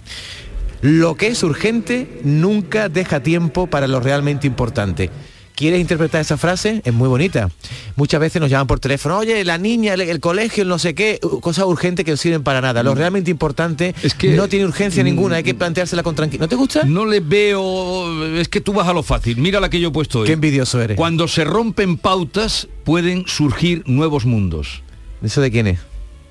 Lo 0.85 1.15
que 1.15 1.29
es 1.29 1.43
urgente 1.43 2.21
nunca 2.25 2.91
deja 2.91 3.21
tiempo 3.23 3.67
para 3.69 3.87
lo 3.89 4.01
realmente 4.01 4.47
importante. 4.47 5.09
¿Quieres 5.55 5.81
interpretar 5.81 6.21
esa 6.21 6.37
frase? 6.37 6.83
Es 6.85 6.93
muy 6.93 7.09
bonita. 7.09 7.49
Muchas 7.97 8.21
veces 8.21 8.39
nos 8.43 8.51
llaman 8.51 8.67
por 8.67 8.81
teléfono, 8.81 9.17
oye, 9.17 9.43
la 9.45 9.57
niña, 9.57 9.95
el, 9.95 10.03
el 10.03 10.21
colegio, 10.21 10.63
el 10.65 10.69
no 10.69 10.79
sé 10.79 10.95
qué, 10.95 11.19
cosas 11.41 11.65
urgentes 11.65 12.05
que 12.05 12.11
no 12.11 12.19
sirven 12.19 12.43
para 12.43 12.61
nada. 12.61 12.83
Lo 12.83 12.95
realmente 12.95 13.31
importante 13.31 13.95
Es 14.03 14.13
que- 14.13 14.33
no 14.33 14.47
tiene 14.47 14.67
urgencia 14.67 15.03
Mm. 15.03 15.07
ninguna, 15.07 15.37
hay 15.37 15.43
que 15.43 15.55
planteársela 15.55 16.03
con 16.03 16.15
tranquilidad. 16.15 16.45
¿No 16.45 16.49
te 16.51 16.57
gusta? 16.57 16.83
No 16.85 17.07
le 17.07 17.21
veo. 17.21 18.37
Es 18.37 18.49
que 18.51 18.61
tú 18.61 18.75
vas 18.75 18.87
a 18.87 18.93
lo 18.93 19.03
fácil. 19.03 19.39
Mira 19.39 19.61
la 19.61 19.71
que 19.71 19.81
yo 19.81 19.89
he 19.89 19.93
puesto 19.93 20.19
hoy. 20.21 20.27
Qué 20.27 20.35
envidioso 20.35 20.83
eres. 20.83 20.99
Cuando 20.99 21.29
se 21.29 21.45
rompen 21.45 21.97
pautas, 21.97 22.69
pueden 22.85 23.25
surgir 23.27 23.85
nuevos 23.87 24.27
mundos. 24.27 24.83
¿Eso 25.23 25.41
de 25.41 25.51
quién 25.51 25.67
es? 25.69 25.79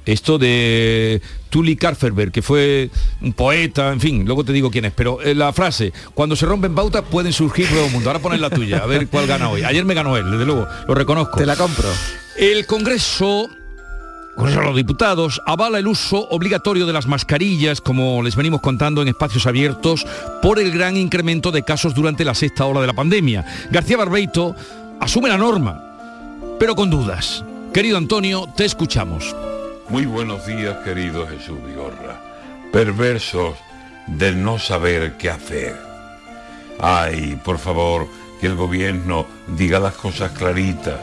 Esto 0.06 0.38
de 0.38 1.22
Tully 1.50 1.76
Karferberg, 1.76 2.32
que 2.32 2.42
fue 2.42 2.90
un 3.22 3.34
poeta, 3.34 3.92
en 3.92 4.00
fin, 4.00 4.26
luego 4.26 4.44
te 4.44 4.54
digo 4.54 4.70
quién 4.70 4.86
es, 4.86 4.94
pero 4.94 5.22
eh, 5.22 5.36
la 5.36 5.54
frase, 5.54 5.94
cuando 6.14 6.36
se 6.36 6.46
rompen 6.46 6.76
pautas 6.76 7.04
pueden 7.10 7.32
surgir 7.32 7.72
nuevos 7.72 7.92
mundos. 7.92 8.08
Ahora 8.08 8.20
pones 8.20 8.40
la 8.40 8.50
tuya, 8.50 8.80
a 8.80 8.86
ver 8.86 9.08
cuál 9.08 9.28
gana 9.28 9.50
hoy. 9.50 9.64
Ayer 9.64 9.86
me 9.86 9.94
ganó 9.94 10.18
él, 10.18 10.30
desde 10.30 10.46
luego, 10.46 10.68
lo 10.88 10.96
reconozco. 10.96 11.38
Te 11.38 11.46
la 11.46 11.56
compro. 11.56 11.90
El 12.38 12.66
Congreso 12.66 13.50
Congreso 14.36 14.62
de 14.62 14.66
los 14.66 14.76
Diputados 14.76 15.42
avala 15.46 15.78
el 15.78 15.88
uso 15.88 16.28
obligatorio 16.30 16.88
de 16.88 16.94
las 16.94 17.06
mascarillas, 17.06 17.82
como 17.82 18.24
les 18.24 18.36
venimos 18.36 18.62
contando 18.62 19.02
en 19.02 19.08
espacios 19.08 19.46
abiertos, 19.46 20.08
por 20.42 20.60
el 20.60 20.72
gran 20.72 20.98
incremento 20.98 21.52
de 21.52 21.62
casos 21.62 21.94
durante 21.94 22.26
la 22.26 22.34
sexta 22.34 22.66
ola 22.66 22.82
de 22.82 22.88
la 22.88 22.94
pandemia. 22.94 23.46
García 23.70 23.98
Barbeito 23.98 24.56
asume 25.00 25.30
la 25.30 25.38
norma, 25.38 25.84
pero 26.60 26.76
con 26.76 26.90
dudas. 26.90 27.46
Querido 27.74 27.98
Antonio, 27.98 28.48
te 28.58 28.66
escuchamos. 28.66 29.36
Muy 29.90 30.06
buenos 30.06 30.48
días, 30.48 30.78
querido 30.86 31.28
Jesús 31.28 31.58
Vigorra. 31.68 32.22
Perversos 32.72 33.58
del 34.08 34.42
no 34.42 34.58
saber 34.58 35.18
qué 35.18 35.30
hacer. 35.30 35.76
Ay, 36.80 37.40
por 37.44 37.60
favor, 37.60 38.08
que 38.40 38.48
el 38.48 38.56
gobierno 38.56 39.28
diga 39.58 39.82
las 39.82 39.96
cosas 39.96 40.32
claritas, 40.32 41.02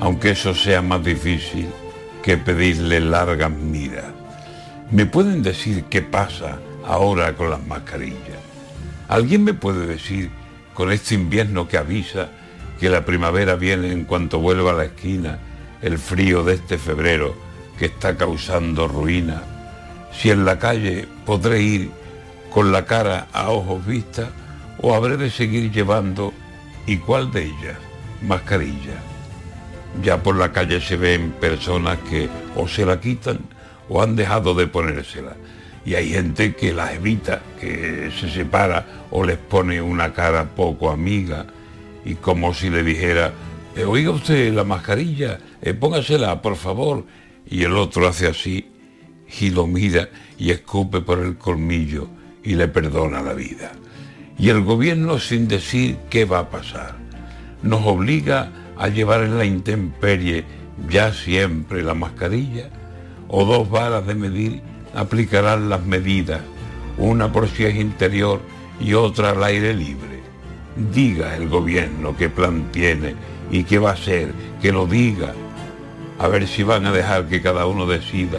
aunque 0.00 0.30
eso 0.30 0.54
sea 0.54 0.80
más 0.80 1.04
difícil 1.04 1.68
que 2.22 2.38
pedirle 2.38 3.00
largas 3.00 3.50
miras. 3.50 4.06
¿Me 4.90 5.04
pueden 5.04 5.42
decir 5.42 5.84
qué 5.84 6.00
pasa 6.00 6.58
ahora 6.86 7.34
con 7.34 7.50
las 7.50 7.64
mascarillas? 7.66 8.40
¿Alguien 9.08 9.44
me 9.44 9.52
puede 9.52 9.86
decir, 9.86 10.30
con 10.72 10.90
este 10.90 11.14
invierno 11.14 11.68
que 11.68 11.76
avisa, 11.76 12.30
que 12.80 12.88
la 12.88 13.04
primavera 13.04 13.56
viene 13.56 13.92
en 13.92 14.04
cuanto 14.04 14.38
vuelva 14.38 14.70
a 14.70 14.74
la 14.74 14.84
esquina, 14.86 15.38
el 15.82 15.98
frío 15.98 16.44
de 16.44 16.54
este 16.54 16.78
febrero 16.78 17.45
que 17.78 17.86
está 17.86 18.16
causando 18.16 18.88
ruina? 18.88 19.42
Si 20.12 20.30
en 20.30 20.44
la 20.44 20.58
calle 20.58 21.06
podré 21.24 21.60
ir 21.60 21.90
con 22.50 22.72
la 22.72 22.86
cara 22.86 23.28
a 23.32 23.50
ojos 23.50 23.84
vistas 23.84 24.28
o 24.80 24.94
habré 24.94 25.16
de 25.16 25.30
seguir 25.30 25.70
llevando, 25.70 26.32
¿y 26.86 26.98
cuál 26.98 27.30
de 27.30 27.44
ellas? 27.44 27.78
Mascarilla. 28.22 28.96
Ya 30.02 30.22
por 30.22 30.36
la 30.36 30.52
calle 30.52 30.80
se 30.80 30.96
ven 30.96 31.32
personas 31.32 31.98
que 32.08 32.28
o 32.54 32.68
se 32.68 32.84
la 32.84 33.00
quitan 33.00 33.40
o 33.88 34.02
han 34.02 34.16
dejado 34.16 34.54
de 34.54 34.66
ponérsela. 34.66 35.36
Y 35.84 35.94
hay 35.94 36.10
gente 36.10 36.54
que 36.54 36.72
la 36.72 36.92
evita, 36.92 37.42
que 37.60 38.10
se 38.18 38.28
separa 38.28 38.86
o 39.10 39.24
les 39.24 39.38
pone 39.38 39.80
una 39.80 40.12
cara 40.12 40.44
poco 40.44 40.90
amiga 40.90 41.46
y 42.04 42.14
como 42.14 42.54
si 42.54 42.70
le 42.70 42.82
dijera, 42.82 43.32
eh, 43.74 43.84
oiga 43.84 44.10
usted 44.10 44.52
la 44.54 44.64
mascarilla, 44.64 45.38
eh, 45.60 45.74
póngasela, 45.74 46.40
por 46.40 46.56
favor. 46.56 47.04
Y 47.48 47.64
el 47.64 47.76
otro 47.76 48.08
hace 48.08 48.26
así 48.28 48.68
y 49.40 49.50
lo 49.50 49.66
mira 49.66 50.08
y 50.38 50.50
escupe 50.50 51.00
por 51.00 51.20
el 51.20 51.36
colmillo 51.36 52.08
y 52.42 52.54
le 52.54 52.68
perdona 52.68 53.22
la 53.22 53.34
vida. 53.34 53.72
Y 54.38 54.50
el 54.50 54.62
gobierno 54.62 55.18
sin 55.18 55.48
decir 55.48 55.96
qué 56.10 56.24
va 56.24 56.40
a 56.40 56.50
pasar. 56.50 56.96
Nos 57.62 57.84
obliga 57.86 58.52
a 58.76 58.88
llevar 58.88 59.22
en 59.22 59.38
la 59.38 59.44
intemperie 59.44 60.44
ya 60.90 61.12
siempre 61.12 61.82
la 61.82 61.94
mascarilla 61.94 62.68
o 63.28 63.44
dos 63.44 63.70
varas 63.70 64.06
de 64.06 64.14
medir 64.14 64.60
aplicarán 64.94 65.68
las 65.68 65.84
medidas, 65.84 66.40
una 66.98 67.32
por 67.32 67.48
si 67.48 67.64
es 67.64 67.76
interior 67.76 68.40
y 68.80 68.94
otra 68.94 69.30
al 69.30 69.42
aire 69.44 69.74
libre. 69.74 70.20
Diga 70.92 71.36
el 71.36 71.48
gobierno 71.48 72.16
qué 72.16 72.28
plan 72.28 72.70
tiene 72.72 73.14
y 73.50 73.64
qué 73.64 73.78
va 73.78 73.90
a 73.90 73.94
hacer, 73.94 74.32
que 74.60 74.72
lo 74.72 74.86
diga, 74.86 75.34
a 76.18 76.28
ver 76.28 76.46
si 76.46 76.62
van 76.62 76.86
a 76.86 76.92
dejar 76.92 77.26
que 77.26 77.42
cada 77.42 77.66
uno 77.66 77.86
decida 77.86 78.38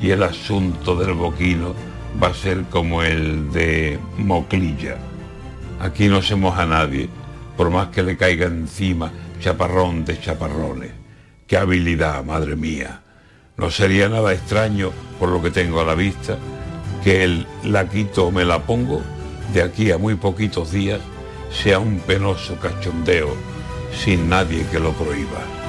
y 0.00 0.10
el 0.10 0.22
asunto 0.22 0.96
del 0.96 1.14
boquino 1.14 1.74
va 2.22 2.28
a 2.28 2.34
ser 2.34 2.64
como 2.64 3.02
el 3.02 3.52
de 3.52 3.98
Moclilla. 4.18 4.96
Aquí 5.80 6.08
no 6.08 6.22
se 6.22 6.36
moja 6.36 6.66
nadie, 6.66 7.08
por 7.56 7.70
más 7.70 7.88
que 7.88 8.02
le 8.02 8.16
caiga 8.16 8.46
encima 8.46 9.12
chaparrón 9.40 10.04
de 10.04 10.20
chaparrones. 10.20 10.90
¡Qué 11.46 11.56
habilidad, 11.56 12.24
madre 12.24 12.56
mía! 12.56 13.02
No 13.56 13.70
sería 13.70 14.08
nada 14.08 14.32
extraño, 14.32 14.90
por 15.18 15.28
lo 15.28 15.42
que 15.42 15.50
tengo 15.50 15.80
a 15.80 15.84
la 15.84 15.94
vista, 15.94 16.38
que 17.04 17.24
el 17.24 17.46
la 17.64 17.88
quito 17.88 18.26
o 18.26 18.30
me 18.30 18.44
la 18.44 18.60
pongo 18.60 19.02
de 19.52 19.62
aquí 19.62 19.90
a 19.90 19.98
muy 19.98 20.14
poquitos 20.14 20.72
días 20.72 21.00
sea 21.50 21.78
un 21.78 21.98
penoso 21.98 22.56
cachondeo 22.56 23.36
sin 23.92 24.28
nadie 24.28 24.64
que 24.70 24.80
lo 24.80 24.92
prohíba. 24.92 25.61